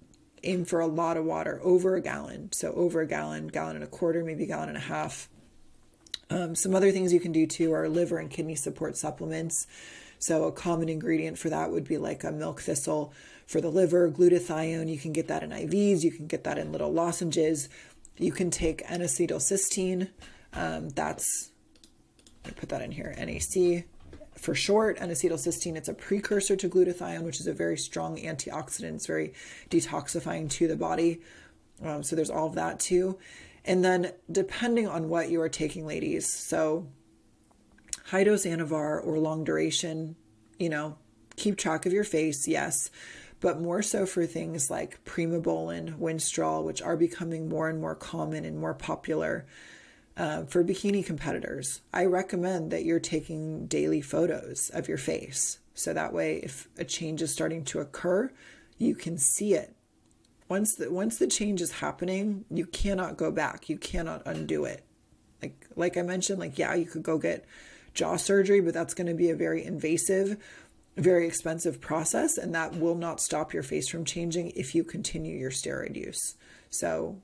aim 0.44 0.64
for 0.66 0.80
a 0.80 0.88
lot 0.88 1.18
of 1.18 1.26
water 1.26 1.60
over 1.62 1.96
a 1.96 2.02
gallon. 2.02 2.50
So 2.54 2.74
over 2.74 3.02
a 3.02 3.08
gallon 3.08 3.48
gallon 3.48 3.76
and 3.76 3.84
a 3.84 3.88
quarter 3.88 4.24
maybe 4.24 4.46
gallon 4.46 4.70
and 4.70 4.78
a 4.78 4.82
half. 4.82 5.30
Um, 6.30 6.56
some 6.56 6.74
other 6.74 6.92
things 6.92 7.14
you 7.14 7.20
can 7.20 7.34
do 7.34 7.46
too 7.46 7.74
are 7.74 7.88
liver 7.90 8.18
and 8.18 8.30
kidney 8.30 8.56
support 8.56 8.98
supplements. 8.98 9.68
So 10.20 10.46
a 10.46 10.54
common 10.54 10.88
ingredient 10.88 11.38
for 11.38 11.50
that 11.50 11.72
would 11.72 11.86
be 11.86 11.98
like 11.98 12.24
a 12.24 12.32
milk 12.32 12.62
thistle 12.62 13.14
for 13.46 13.60
the 13.60 13.70
liver 13.70 14.10
glutathione. 14.10 14.90
You 14.90 14.98
can 14.98 15.12
get 15.12 15.28
that 15.28 15.44
in 15.44 15.50
ivs 15.50 16.04
you 16.04 16.12
can 16.12 16.28
get 16.28 16.46
that 16.46 16.58
in 16.58 16.72
little 16.72 16.92
lozenges. 16.92 17.68
You 18.18 18.32
can 18.32 18.52
take 18.52 18.90
n-acetylcysteine. 18.90 20.10
Um, 20.54 20.90
that's 20.90 21.52
I 22.46 22.52
put 22.52 22.70
that 22.70 22.82
in 22.82 22.92
here 22.92 23.14
nac 23.18 23.86
for 24.44 24.54
short, 24.54 24.98
n-acetylcysteine. 25.00 25.78
It's 25.78 25.88
a 25.88 25.94
precursor 25.94 26.56
to 26.58 26.68
glutathione, 26.68 27.24
which 27.24 27.40
is 27.40 27.48
a 27.48 27.54
very 27.54 27.78
strong 27.78 28.18
antioxidant. 28.18 28.96
It's 28.96 29.08
very 29.08 29.34
detoxifying 29.70 30.50
to 30.52 30.68
the 30.68 30.76
body. 30.76 31.22
Um, 31.82 32.04
so 32.04 32.16
there's 32.16 32.30
all 32.30 32.48
of 32.48 32.56
that 32.56 32.80
too. 32.80 33.18
And 33.64 33.84
then 33.86 34.12
depending 34.30 34.88
on 34.88 35.08
what 35.08 35.30
you 35.30 35.42
are 35.42 35.50
taking, 35.50 35.88
ladies, 35.88 36.32
so 36.32 36.88
high 38.08 38.26
dose 38.26 38.46
Anavar 38.46 39.06
or 39.06 39.18
long 39.18 39.46
duration, 39.46 40.18
you 40.60 40.70
know, 40.70 40.98
keep 41.38 41.58
track 41.58 41.86
of 41.86 41.94
your 41.94 42.04
face, 42.04 42.46
yes, 42.46 42.90
but 43.40 43.62
more 43.62 43.82
so 43.82 44.06
for 44.06 44.26
things 44.26 44.70
like 44.70 45.04
Primobolan, 45.06 45.98
Winstrol, 45.98 46.64
which 46.64 46.82
are 46.82 46.98
becoming 46.98 47.48
more 47.48 47.70
and 47.70 47.80
more 47.80 47.96
common 47.96 48.44
and 48.44 48.60
more 48.60 48.74
popular 48.74 49.46
uh, 50.16 50.44
for 50.44 50.64
bikini 50.64 51.06
competitors, 51.06 51.82
I 51.94 52.06
recommend 52.06 52.72
that 52.72 52.86
you're 52.86 53.00
taking 53.00 53.68
daily 53.68 54.02
photos 54.02 54.70
of 54.70 54.88
your 54.88 54.98
face. 54.98 55.60
So 55.74 55.94
that 55.94 56.14
way, 56.14 56.38
if 56.38 56.68
a 56.78 56.86
change 56.86 57.22
is 57.22 57.32
starting 57.32 57.64
to 57.66 57.80
occur, 57.80 58.32
you 58.78 58.96
can 58.96 59.18
see 59.18 59.54
it 59.54 59.76
once 60.54 60.76
the 60.76 60.92
once 60.92 61.18
the 61.18 61.26
change 61.26 61.62
is 61.62 61.72
happening, 61.72 62.46
you 62.52 62.66
cannot 62.66 63.18
go 63.18 63.32
back. 63.32 63.70
You 63.70 63.78
cannot 63.78 64.22
undo 64.26 64.66
it. 64.66 64.84
Like 65.42 65.66
like 65.76 65.98
I 65.98 66.04
mentioned, 66.04 66.40
like 66.40 66.60
yeah, 66.60 66.76
you 66.76 66.86
could 66.86 67.02
go 67.04 67.18
get 67.18 67.46
jaw 67.96 68.18
surgery, 68.18 68.62
but 68.62 68.74
that's 68.74 68.94
going 68.94 69.08
to 69.08 69.14
be 69.14 69.32
a 69.32 69.36
very 69.36 69.64
invasive, 69.64 70.38
very 70.96 71.26
expensive 71.26 71.82
process, 71.82 72.38
and 72.38 72.54
that 72.54 72.76
will 72.76 72.94
not 72.94 73.20
stop 73.20 73.52
your 73.52 73.64
face 73.64 73.90
from 73.90 74.06
changing 74.06 74.52
if 74.52 74.76
you 74.76 74.84
continue 74.84 75.36
your 75.36 75.50
steroid 75.50 75.96
use. 75.96 76.36
So 76.70 77.18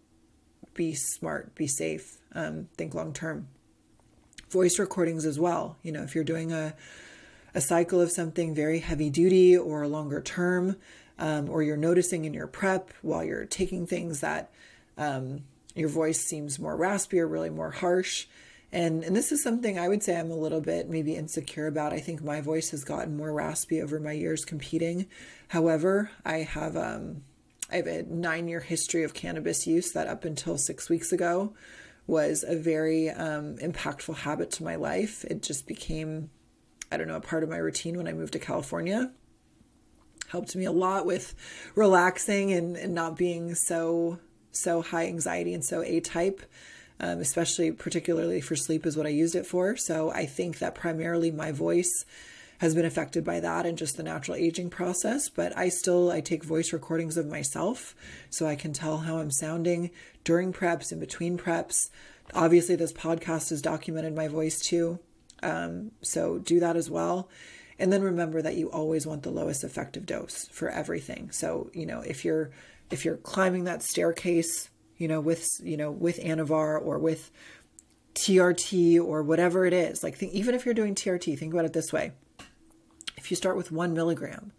be 0.80 0.96
smart, 0.96 1.54
be 1.56 1.68
safe, 1.68 2.20
um, 2.34 2.70
think 2.78 2.94
long 2.94 3.12
term. 3.12 3.50
Voice 4.50 4.80
recordings 4.80 5.26
as 5.26 5.38
well. 5.38 5.76
You 5.84 5.92
know, 5.92 6.04
if 6.04 6.16
you're 6.16 6.24
doing 6.24 6.54
a 6.54 6.74
a 7.54 7.60
cycle 7.60 8.00
of 8.00 8.10
something 8.10 8.56
very 8.56 8.80
heavy 8.80 9.10
duty 9.10 9.58
or 9.58 9.86
longer 9.88 10.22
term, 10.22 10.78
um, 11.18 11.50
or 11.50 11.62
you're 11.64 11.76
noticing 11.76 12.24
in 12.24 12.34
your 12.34 12.48
prep 12.48 12.92
while 13.02 13.26
you're 13.26 13.44
taking 13.44 13.86
things 13.86 14.22
that 14.22 14.52
um, 14.98 15.42
your 15.76 15.90
voice 15.90 16.22
seems 16.22 16.60
more 16.60 16.78
raspy 16.78 17.20
or 17.20 17.28
really 17.28 17.50
more 17.50 17.72
harsh. 17.72 18.28
And, 18.72 19.04
and 19.04 19.14
this 19.14 19.34
is 19.34 19.44
something 19.44 19.78
I 19.78 19.90
would 19.90 20.02
say 20.02 20.18
I'm 20.18 20.32
a 20.32 20.36
little 20.36 20.62
bit 20.62 20.90
maybe 20.90 21.16
insecure 21.16 21.68
about. 21.68 21.92
I 21.92 22.00
think 22.00 22.24
my 22.24 22.40
voice 22.40 22.70
has 22.70 22.86
gotten 22.86 23.18
more 23.18 23.34
raspy 23.34 23.82
over 23.82 24.00
my 24.00 24.14
years 24.14 24.46
competing. 24.46 25.08
However, 25.50 26.12
I 26.24 26.38
have 26.38 26.78
um, 26.78 27.24
I 27.72 27.78
have 27.78 27.88
a 27.88 28.04
nine 28.04 28.48
year 28.48 28.60
history 28.60 29.04
of 29.04 29.14
cannabis 29.14 29.68
use 29.68 29.92
that 29.92 30.08
up 30.08 30.26
until 30.26 30.58
six 30.58 30.90
weeks 30.90 31.12
ago 31.12 31.54
was 32.08 32.44
a 32.48 32.56
very 32.56 33.10
um, 33.10 33.58
impactful 33.58 34.16
habit 34.18 34.52
to 34.52 34.64
my 34.64 34.76
life. 34.76 35.24
It 35.26 35.44
just 35.44 35.68
became 35.68 36.32
I 36.92 36.98
don't 36.98 37.08
know, 37.08 37.16
a 37.16 37.22
part 37.22 37.44
of 37.44 37.50
my 37.50 37.58
routine 37.58 37.98
when 37.98 38.08
I 38.08 38.14
moved 38.14 38.34
to 38.34 38.40
California. 38.40 39.12
Helped 40.30 40.56
me 40.56 40.66
a 40.66 40.72
lot 40.72 41.06
with 41.06 41.36
relaxing 41.76 42.52
and, 42.52 42.76
and 42.76 42.94
not 42.94 43.18
being 43.18 43.56
so 43.56 44.20
so 44.52 44.82
high 44.82 45.06
anxiety 45.06 45.54
and 45.54 45.64
so 45.64 45.84
A 45.84 46.00
type. 46.00 46.42
Um, 47.02 47.20
especially 47.20 47.72
particularly 47.72 48.42
for 48.42 48.58
sleep 48.58 48.86
is 48.86 48.98
what 48.98 49.06
I 49.06 49.10
used 49.10 49.34
it 49.34 49.46
for. 49.46 49.78
So 49.78 50.12
I 50.12 50.26
think 50.26 50.60
that 50.60 50.76
primarily 50.76 51.32
my 51.32 51.54
voice 51.54 52.06
has 52.60 52.76
been 52.76 52.86
affected 52.86 53.24
by 53.24 53.40
that 53.40 53.66
and 53.66 53.78
just 53.78 53.98
the 53.98 54.04
natural 54.04 54.38
aging 54.38 54.70
process 54.70 55.28
but 55.30 55.56
i 55.58 55.68
still 55.68 56.12
i 56.12 56.22
take 56.22 56.44
voice 56.44 56.72
recordings 56.72 57.18
of 57.18 57.28
myself 57.28 57.96
so 58.30 58.46
i 58.46 58.56
can 58.56 58.72
tell 58.72 59.00
how 59.00 59.18
i'm 59.18 59.32
sounding 59.32 59.92
during 60.24 60.54
preps 60.54 60.92
in 60.92 61.00
between 61.00 61.38
preps 61.38 61.90
obviously 62.34 62.76
this 62.76 62.94
podcast 62.94 63.50
has 63.50 63.62
documented 63.62 64.16
my 64.16 64.28
voice 64.28 64.60
too 64.60 65.00
um, 65.44 65.92
so 66.02 66.40
do 66.40 66.60
that 66.60 66.76
as 66.76 66.90
well. 66.90 67.30
And 67.78 67.94
then 67.94 68.02
remember 68.02 68.42
that 68.42 68.56
you 68.56 68.70
always 68.70 69.08
want 69.08 69.24
the 69.24 69.32
lowest 69.32 69.64
effective 69.64 70.06
dose 70.06 70.48
for 70.52 70.70
everything. 70.70 71.32
So, 71.32 71.70
you 71.74 71.86
know, 71.86 72.02
if 72.02 72.26
you're 72.26 72.52
if 72.92 73.06
you're 73.06 73.18
climbing 73.18 73.66
that 73.66 73.84
staircase, 73.84 74.70
you 74.98 75.08
know, 75.08 75.22
with 75.22 75.48
you 75.64 75.78
know, 75.78 75.92
with 75.92 76.20
Anavar 76.20 76.82
or 76.82 77.00
with 77.00 77.32
TRT 78.16 79.02
or 79.02 79.24
whatever 79.24 79.66
it 79.66 79.74
is, 79.74 80.04
like 80.04 80.18
think, 80.18 80.34
even 80.34 80.56
if 80.56 80.66
you're 80.66 80.74
doing 80.74 80.94
TRT, 80.94 81.38
think 81.38 81.54
about 81.54 81.66
it 81.66 81.74
this 81.74 81.94
way. 81.94 82.12
If 83.20 83.30
you 83.30 83.38
start 83.38 83.58
with 83.58 83.72
one 83.72 83.94
milligram 83.94 84.54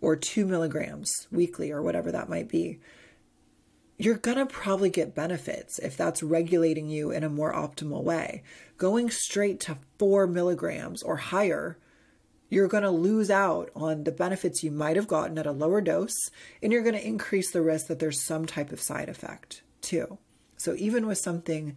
or 0.00 0.16
two 0.16 0.44
milligrams 0.44 1.10
weekly 1.30 1.70
or 1.70 1.80
whatever 1.80 2.10
that 2.10 2.28
might 2.28 2.48
be, 2.48 2.80
you're 3.98 4.16
to 4.36 4.46
probably 4.46 4.90
get 4.90 5.14
benefits 5.14 5.78
if 5.78 5.96
that's 5.96 6.22
regulating 6.22 6.88
you 6.88 7.10
in 7.10 7.22
a 7.22 7.28
more 7.28 7.52
optimal 7.52 8.02
way. 8.02 8.42
Going 8.78 9.10
straight 9.10 9.60
to 9.60 9.78
four 9.98 10.26
milligrams 10.26 11.02
or 11.02 11.16
higher, 11.16 11.78
you're 12.48 12.66
to 12.82 12.90
lose 12.90 13.30
out 13.30 13.70
on 13.76 14.04
the 14.04 14.10
benefits 14.10 14.64
you 14.64 14.70
might 14.70 14.96
have 14.96 15.06
gotten 15.06 15.38
at 15.38 15.46
a 15.46 15.52
lower 15.52 15.80
dose, 15.80 16.16
and 16.62 16.72
you're 16.72 16.82
to 16.94 17.06
increase 17.06 17.52
the 17.52 17.62
risk 17.62 17.86
that 17.86 18.00
there's 18.00 18.24
some 18.26 18.44
type 18.44 18.72
of 18.72 18.80
side 18.80 19.08
effect 19.08 19.62
too. 19.82 20.18
So, 20.56 20.74
even 20.76 21.06
with 21.06 21.18
something, 21.18 21.76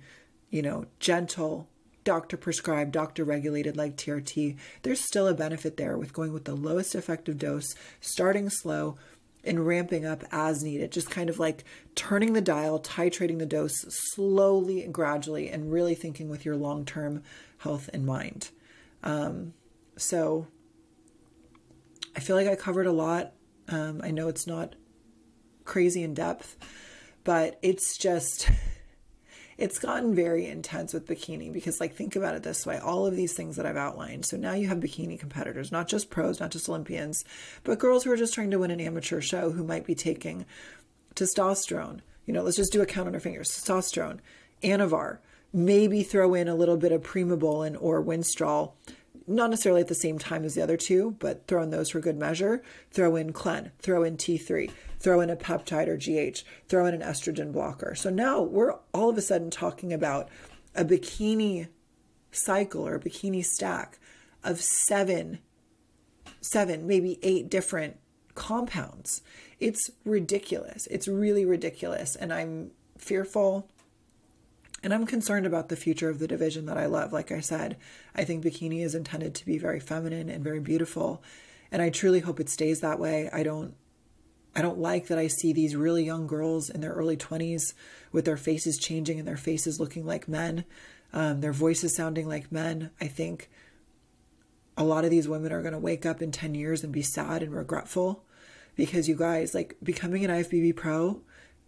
you 0.50 0.62
know, 0.62 0.86
gentle, 1.00 1.68
doctor 2.04 2.38
prescribed, 2.38 2.92
doctor 2.92 3.24
regulated 3.24 3.78
like 3.78 3.96
TRT, 3.96 4.58
there's 4.82 5.00
still 5.00 5.28
a 5.28 5.34
benefit 5.34 5.78
there 5.78 5.98
with 5.98 6.14
going 6.14 6.34
with 6.34 6.46
the 6.46 6.56
lowest 6.56 6.96
effective 6.96 7.38
dose, 7.38 7.76
starting 8.02 8.50
slow, 8.50 8.98
and 9.44 9.68
ramping 9.68 10.06
up 10.06 10.24
as 10.32 10.64
needed, 10.64 10.92
just 10.92 11.10
kind 11.10 11.30
of 11.30 11.38
like 11.38 11.66
turning 11.96 12.34
the 12.34 12.42
dial, 12.42 12.80
titrating 12.80 13.40
the 13.40 13.46
dose 13.46 13.76
slowly 14.14 14.84
and 14.84 14.94
gradually, 14.94 15.50
and 15.50 15.72
really 15.72 15.96
thinking 15.96 16.30
with 16.30 16.46
your 16.46 16.56
long 16.56 16.86
term 16.86 17.22
health 17.58 17.90
in 17.94 18.06
mind. 18.06 18.50
Um, 19.04 19.54
so 19.98 20.48
I 22.16 22.20
feel 22.20 22.36
like 22.36 22.48
I 22.48 22.56
covered 22.56 22.88
a 22.88 22.92
lot. 22.92 23.34
Um, 23.68 24.02
I 24.04 24.12
know 24.12 24.28
it's 24.28 24.48
not 24.48 24.76
crazy 25.66 26.04
in 26.04 26.14
depth, 26.14 26.58
but 27.24 27.60
it's 27.62 27.98
just 27.98 28.50
it's 29.58 29.80
gotten 29.80 30.16
very 30.16 30.46
intense 30.46 30.94
with 30.94 31.08
bikini 31.08 31.52
because 31.52 31.80
like 31.80 31.94
think 31.94 32.16
about 32.16 32.36
it 32.36 32.44
this 32.44 32.66
way. 32.66 32.78
All 32.78 33.06
of 33.06 33.16
these 33.16 33.34
things 33.34 33.56
that 33.56 33.66
i've 33.66 33.78
outlined. 33.78 34.26
So 34.26 34.38
now 34.38 34.54
you 34.54 34.68
have 34.68 34.80
bikini 34.80 35.20
competitors 35.20 35.72
not 35.72 35.88
just 35.88 36.10
pros 36.10 36.40
not 36.40 36.52
just 36.52 36.70
olympians 36.70 37.24
but 37.64 37.80
girls 37.80 38.04
who 38.04 38.12
are 38.12 38.18
just 38.18 38.34
trying 38.34 38.52
to 38.52 38.60
win 38.60 38.72
an 38.72 38.82
amateur 38.82 39.22
show 39.22 39.52
who 39.52 39.64
might 39.64 39.86
be 39.86 39.96
taking 39.96 40.46
testosterone. 41.16 42.02
You 42.26 42.34
know 42.34 42.44
let's 42.44 42.58
just 42.58 42.74
do 42.74 42.82
a 42.82 42.86
count 42.86 43.08
on 43.08 43.14
our 43.14 43.20
fingers. 43.20 43.50
Testosterone 43.50 44.20
anavar 44.64 45.20
maybe 45.54 46.02
throw 46.02 46.34
in 46.34 46.48
a 46.48 46.56
little 46.56 46.78
bit 46.78 46.92
of 46.92 47.04
primobolan 47.04 47.78
or 47.80 48.04
winstrol. 48.04 48.74
Not 49.26 49.52
necessarily 49.52 49.82
at 49.82 49.88
the 49.88 49.96
same 49.96 50.20
time 50.20 50.44
as 50.44 50.56
the 50.56 50.62
other 50.62 50.76
two, 50.76 51.16
but 51.20 51.48
throw 51.48 51.62
in 51.64 51.70
those 51.70 51.92
for 51.92 52.02
good 52.02 52.18
measure. 52.18 52.62
Throw 52.92 53.16
in 53.16 53.32
Clen, 53.32 53.72
throw 53.80 54.04
in 54.04 54.18
T3, 54.18 54.70
throw 55.04 55.20
in 55.20 55.30
a 55.30 55.36
peptide 55.36 55.88
or 55.88 55.98
GH, 55.98 56.44
throw 56.70 56.86
in 56.86 56.94
an 56.94 57.02
estrogen 57.02 57.52
blocker. 57.52 57.94
So 57.94 58.10
now 58.10 58.42
we're 58.42 58.74
all 58.94 59.10
of 59.10 59.18
a 59.18 59.22
sudden 59.22 59.52
talking 59.52 59.92
about 59.92 60.30
a 60.74 60.86
bikini 60.86 61.68
cycle 62.32 62.88
or 62.88 62.98
bikini 62.98 63.44
stack 63.44 64.00
of 64.44 64.62
seven, 64.62 65.40
seven, 66.40 66.88
maybe 66.88 67.20
eight 67.22 67.50
different 67.50 67.98
compounds. 68.34 69.22
It's 69.60 69.92
ridiculous. 70.06 70.88
It's 70.88 71.08
really 71.08 71.46
ridiculous. 71.46 72.16
And 72.16 72.34
I'm 72.34 72.72
fearful 72.98 73.70
and 74.82 74.94
I'm 74.94 75.06
concerned 75.06 75.46
about 75.46 75.70
the 75.70 75.76
future 75.76 76.10
of 76.10 76.20
the 76.20 76.28
division 76.28 76.66
that 76.66 76.78
I 76.78 76.88
love. 76.88 77.14
Like 77.14 77.32
I 77.32 77.42
said, 77.42 77.78
I 78.16 78.24
think 78.24 78.44
bikini 78.44 78.84
is 78.84 78.96
intended 78.96 79.36
to 79.36 79.46
be 79.46 79.58
very 79.58 79.80
feminine 79.80 80.30
and 80.30 80.44
very 80.44 80.60
beautiful. 80.60 81.22
And 81.72 81.82
I 81.82 81.90
truly 81.90 82.22
hope 82.22 82.40
it 82.40 82.50
stays 82.50 82.82
that 82.82 83.00
way. 83.00 83.30
I 83.32 83.44
don't 83.44 83.76
I 84.56 84.62
don't 84.62 84.80
like 84.80 85.08
that 85.08 85.18
I 85.18 85.28
see 85.28 85.52
these 85.52 85.76
really 85.76 86.04
young 86.04 86.28
girls 86.28 86.70
in 86.70 86.82
their 86.82 86.94
early 86.94 87.18
20s 87.18 87.74
with 88.12 88.26
their 88.26 88.38
faces 88.38 88.78
changing 88.78 89.20
and 89.20 89.28
their 89.28 89.38
faces 89.38 89.80
looking 89.80 90.06
like 90.06 90.28
men, 90.28 90.66
um, 91.12 91.42
their 91.42 91.54
voices 91.54 91.96
sounding 91.96 92.28
like 92.28 92.52
men. 92.52 92.92
I 93.02 93.08
think 93.08 93.50
a 94.78 94.84
lot 94.84 95.06
of 95.06 95.12
these 95.12 95.28
women 95.28 95.52
are 95.52 95.62
going 95.62 95.74
to 95.74 95.80
wake 95.80 96.06
up 96.06 96.22
in 96.22 96.32
10 96.32 96.56
years 96.56 96.84
and 96.84 96.94
be 96.94 97.02
sad 97.02 97.42
and 97.42 97.54
regretful 97.54 98.24
because 98.76 99.08
you 99.08 99.16
guys, 99.16 99.54
like 99.54 99.76
becoming 99.82 100.24
an 100.24 100.32
IFBB 100.32 100.76
pro 100.76 101.22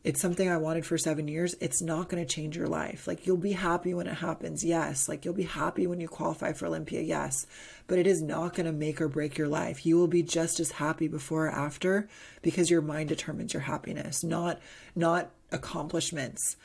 it's 0.06 0.22
something 0.22 0.48
I 0.48 0.58
wanted 0.58 0.86
for 0.86 1.00
seven 1.00 1.28
years. 1.28 1.56
It's 1.60 1.82
not 1.82 2.10
going 2.10 2.24
to 2.24 2.32
change 2.32 2.56
your 2.56 2.68
life. 2.68 3.08
Like, 3.08 3.26
you'll 3.26 3.38
be 3.38 3.54
happy 3.54 3.96
when 3.96 4.06
it 4.06 4.14
happens. 4.14 4.64
Yes. 4.64 5.10
Like, 5.10 5.26
you'll 5.26 5.34
be 5.34 5.44
happy 5.44 5.88
when 5.88 6.00
you 6.00 6.08
qualify 6.08 6.54
for 6.54 6.68
Olympia. 6.68 7.02
Yes. 7.02 7.48
But 7.88 7.98
it 7.98 8.06
is 8.06 8.22
not 8.22 8.54
going 8.54 8.68
to 8.68 8.72
make 8.72 9.02
or 9.02 9.08
break 9.08 9.36
your 9.36 9.48
life. 9.48 9.84
You 9.84 9.98
will 9.98 10.08
be 10.08 10.22
just 10.22 10.60
as 10.60 10.74
happy 10.74 11.08
before 11.08 11.48
or 11.48 11.52
after 11.52 12.08
because 12.44 12.70
your 12.70 12.84
mind 12.84 13.10
determines 13.10 13.52
your 13.52 13.64
happiness, 13.64 14.24
not, 14.24 14.62
not 14.96 15.32
accomplishments. 15.52 16.56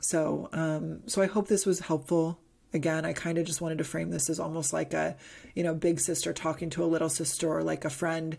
So, 0.00 0.48
um, 0.54 1.06
so 1.06 1.20
I 1.20 1.26
hope 1.26 1.48
this 1.48 1.66
was 1.66 1.80
helpful. 1.80 2.40
Again, 2.72 3.04
I 3.04 3.12
kind 3.12 3.36
of 3.36 3.44
just 3.44 3.60
wanted 3.60 3.76
to 3.78 3.84
frame 3.84 4.08
this 4.08 4.30
as 4.30 4.40
almost 4.40 4.72
like 4.72 4.94
a, 4.94 5.18
you 5.54 5.62
know, 5.62 5.74
big 5.74 6.00
sister 6.00 6.32
talking 6.32 6.70
to 6.70 6.82
a 6.82 6.86
little 6.86 7.10
sister 7.10 7.46
or 7.46 7.62
like 7.62 7.84
a 7.84 7.90
friend 7.90 8.38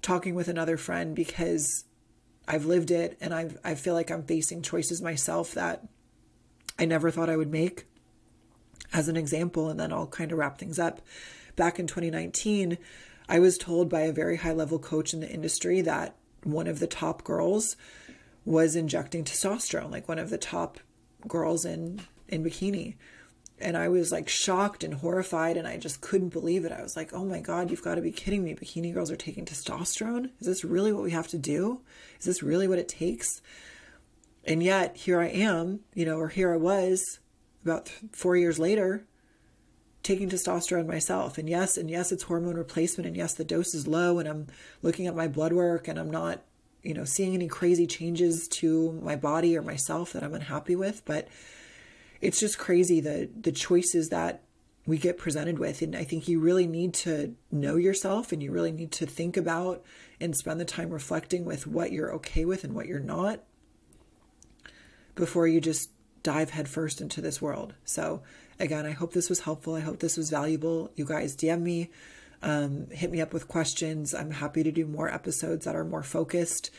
talking 0.00 0.36
with 0.36 0.46
another 0.46 0.76
friend 0.76 1.16
because 1.16 1.84
I've 2.48 2.64
lived 2.64 2.90
it 2.90 3.16
and 3.20 3.32
i 3.34 3.48
I 3.64 3.74
feel 3.74 3.94
like 3.94 4.10
I'm 4.10 4.24
facing 4.24 4.62
choices 4.62 5.00
myself 5.00 5.52
that 5.54 5.86
I 6.78 6.84
never 6.84 7.10
thought 7.10 7.30
I 7.30 7.36
would 7.36 7.50
make. 7.50 7.86
As 8.92 9.08
an 9.08 9.16
example, 9.16 9.68
and 9.68 9.78
then 9.78 9.92
I'll 9.92 10.08
kind 10.08 10.32
of 10.32 10.38
wrap 10.38 10.58
things 10.58 10.78
up. 10.78 11.00
Back 11.54 11.78
in 11.78 11.86
2019, 11.86 12.76
I 13.28 13.38
was 13.38 13.56
told 13.56 13.88
by 13.88 14.00
a 14.00 14.12
very 14.12 14.38
high 14.38 14.52
level 14.52 14.80
coach 14.80 15.14
in 15.14 15.20
the 15.20 15.30
industry 15.30 15.80
that 15.82 16.16
one 16.42 16.66
of 16.66 16.80
the 16.80 16.88
top 16.88 17.22
girls 17.22 17.76
was 18.44 18.74
injecting 18.74 19.22
testosterone, 19.22 19.92
like 19.92 20.08
one 20.08 20.18
of 20.18 20.30
the 20.30 20.38
top 20.38 20.80
girls 21.28 21.64
in 21.64 22.00
in 22.28 22.42
bikini 22.42 22.96
and 23.60 23.76
I 23.76 23.88
was 23.88 24.10
like 24.10 24.28
shocked 24.28 24.84
and 24.84 24.94
horrified 24.94 25.56
and 25.56 25.66
I 25.66 25.76
just 25.76 26.00
couldn't 26.00 26.30
believe 26.30 26.64
it. 26.64 26.72
I 26.72 26.82
was 26.82 26.96
like, 26.96 27.12
"Oh 27.12 27.24
my 27.24 27.40
god, 27.40 27.70
you've 27.70 27.82
got 27.82 27.96
to 27.96 28.00
be 28.00 28.12
kidding 28.12 28.44
me. 28.44 28.54
Bikini 28.54 28.92
girls 28.92 29.10
are 29.10 29.16
taking 29.16 29.44
testosterone? 29.44 30.30
Is 30.40 30.46
this 30.46 30.64
really 30.64 30.92
what 30.92 31.02
we 31.02 31.10
have 31.10 31.28
to 31.28 31.38
do? 31.38 31.80
Is 32.18 32.26
this 32.26 32.42
really 32.42 32.68
what 32.68 32.78
it 32.78 32.88
takes?" 32.88 33.42
And 34.44 34.62
yet, 34.62 34.96
here 34.96 35.20
I 35.20 35.26
am, 35.26 35.80
you 35.94 36.06
know, 36.06 36.18
or 36.18 36.28
here 36.28 36.52
I 36.52 36.56
was 36.56 37.18
about 37.62 37.90
4 38.12 38.36
years 38.36 38.58
later 38.58 39.04
taking 40.02 40.30
testosterone 40.30 40.86
myself. 40.86 41.36
And 41.36 41.48
yes, 41.48 41.76
and 41.76 41.90
yes, 41.90 42.10
it's 42.10 42.22
hormone 42.22 42.56
replacement 42.56 43.06
and 43.06 43.16
yes, 43.16 43.34
the 43.34 43.44
dose 43.44 43.74
is 43.74 43.86
low 43.86 44.18
and 44.18 44.26
I'm 44.26 44.46
looking 44.80 45.06
at 45.06 45.14
my 45.14 45.28
blood 45.28 45.52
work 45.52 45.88
and 45.88 45.98
I'm 45.98 46.10
not 46.10 46.42
you 46.82 46.94
know, 46.94 47.04
seeing 47.04 47.34
any 47.34 47.48
crazy 47.48 47.86
changes 47.86 48.48
to 48.48 48.92
my 49.02 49.16
body 49.16 49.56
or 49.56 49.62
myself 49.62 50.12
that 50.12 50.22
I'm 50.22 50.34
unhappy 50.34 50.76
with, 50.76 51.04
but 51.04 51.28
it's 52.20 52.40
just 52.40 52.58
crazy 52.58 53.00
the 53.00 53.28
the 53.38 53.52
choices 53.52 54.08
that 54.08 54.42
we 54.86 54.98
get 54.98 55.18
presented 55.18 55.58
with 55.58 55.82
and 55.82 55.94
I 55.94 56.04
think 56.04 56.26
you 56.26 56.40
really 56.40 56.66
need 56.66 56.94
to 56.94 57.34
know 57.50 57.76
yourself 57.76 58.32
and 58.32 58.42
you 58.42 58.50
really 58.50 58.72
need 58.72 58.92
to 58.92 59.06
think 59.06 59.36
about 59.36 59.84
and 60.20 60.34
spend 60.34 60.60
the 60.60 60.64
time 60.64 60.90
reflecting 60.90 61.44
with 61.44 61.66
what 61.66 61.92
you're 61.92 62.12
okay 62.14 62.44
with 62.44 62.64
and 62.64 62.74
what 62.74 62.86
you're 62.86 62.98
not 62.98 63.40
before 65.14 65.46
you 65.46 65.60
just 65.60 65.90
dive 66.22 66.50
headfirst 66.50 67.00
into 67.00 67.20
this 67.20 67.40
world. 67.40 67.74
So 67.84 68.22
again, 68.58 68.84
I 68.84 68.92
hope 68.92 69.12
this 69.12 69.28
was 69.28 69.40
helpful. 69.40 69.74
I 69.74 69.80
hope 69.80 70.00
this 70.00 70.16
was 70.16 70.30
valuable. 70.30 70.90
You 70.96 71.04
guys 71.04 71.36
DM 71.36 71.62
me 71.62 71.90
um, 72.42 72.86
hit 72.90 73.10
me 73.10 73.20
up 73.20 73.32
with 73.32 73.48
questions. 73.48 74.14
I'm 74.14 74.30
happy 74.30 74.62
to 74.62 74.72
do 74.72 74.86
more 74.86 75.12
episodes 75.12 75.64
that 75.64 75.76
are 75.76 75.84
more 75.84 76.02
focused, 76.02 76.70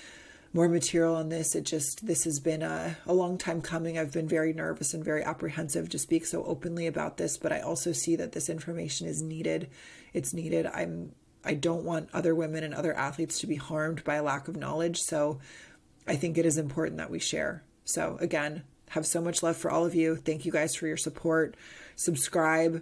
more 0.53 0.67
material 0.67 1.15
on 1.15 1.29
this. 1.29 1.55
It 1.55 1.63
just, 1.63 2.05
this 2.05 2.25
has 2.25 2.39
been 2.39 2.61
a, 2.61 2.97
a 3.05 3.13
long 3.13 3.37
time 3.37 3.61
coming. 3.61 3.97
I've 3.97 4.11
been 4.11 4.27
very 4.27 4.53
nervous 4.53 4.93
and 4.93 5.03
very 5.03 5.23
apprehensive 5.23 5.89
to 5.89 5.99
speak 5.99 6.25
so 6.25 6.43
openly 6.43 6.87
about 6.87 7.17
this, 7.17 7.37
but 7.37 7.51
I 7.51 7.61
also 7.61 7.91
see 7.91 8.15
that 8.17 8.33
this 8.33 8.49
information 8.49 9.07
is 9.07 9.21
needed. 9.21 9.69
It's 10.13 10.33
needed. 10.33 10.65
I'm, 10.65 11.13
I 11.45 11.53
don't 11.53 11.83
want 11.83 12.09
other 12.13 12.35
women 12.35 12.63
and 12.63 12.73
other 12.73 12.93
athletes 12.93 13.39
to 13.39 13.47
be 13.47 13.55
harmed 13.55 14.03
by 14.03 14.15
a 14.15 14.23
lack 14.23 14.47
of 14.47 14.57
knowledge. 14.57 14.99
So 14.99 15.39
I 16.07 16.15
think 16.15 16.37
it 16.37 16.45
is 16.45 16.57
important 16.57 16.97
that 16.97 17.11
we 17.11 17.19
share. 17.19 17.63
So 17.85 18.17
again, 18.19 18.63
have 18.89 19.05
so 19.05 19.21
much 19.21 19.41
love 19.41 19.55
for 19.55 19.71
all 19.71 19.85
of 19.85 19.95
you. 19.95 20.17
Thank 20.17 20.45
you 20.45 20.51
guys 20.51 20.75
for 20.75 20.87
your 20.87 20.97
support. 20.97 21.55
Subscribe 21.95 22.81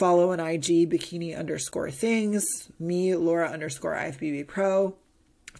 Follow 0.00 0.32
on 0.32 0.40
IG 0.40 0.88
bikini 0.88 1.38
underscore 1.38 1.90
things, 1.90 2.72
me, 2.78 3.14
Laura 3.14 3.50
underscore 3.50 3.92
IFBB 3.92 4.46
Pro. 4.46 4.96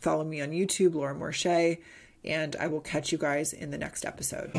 Follow 0.00 0.24
me 0.24 0.40
on 0.40 0.50
YouTube, 0.50 0.94
Laura 0.94 1.14
Moore 1.14 1.32
Shay, 1.32 1.80
and 2.24 2.56
I 2.56 2.66
will 2.66 2.80
catch 2.80 3.12
you 3.12 3.18
guys 3.18 3.52
in 3.52 3.70
the 3.70 3.78
next 3.78 4.04
episode. 4.04 4.50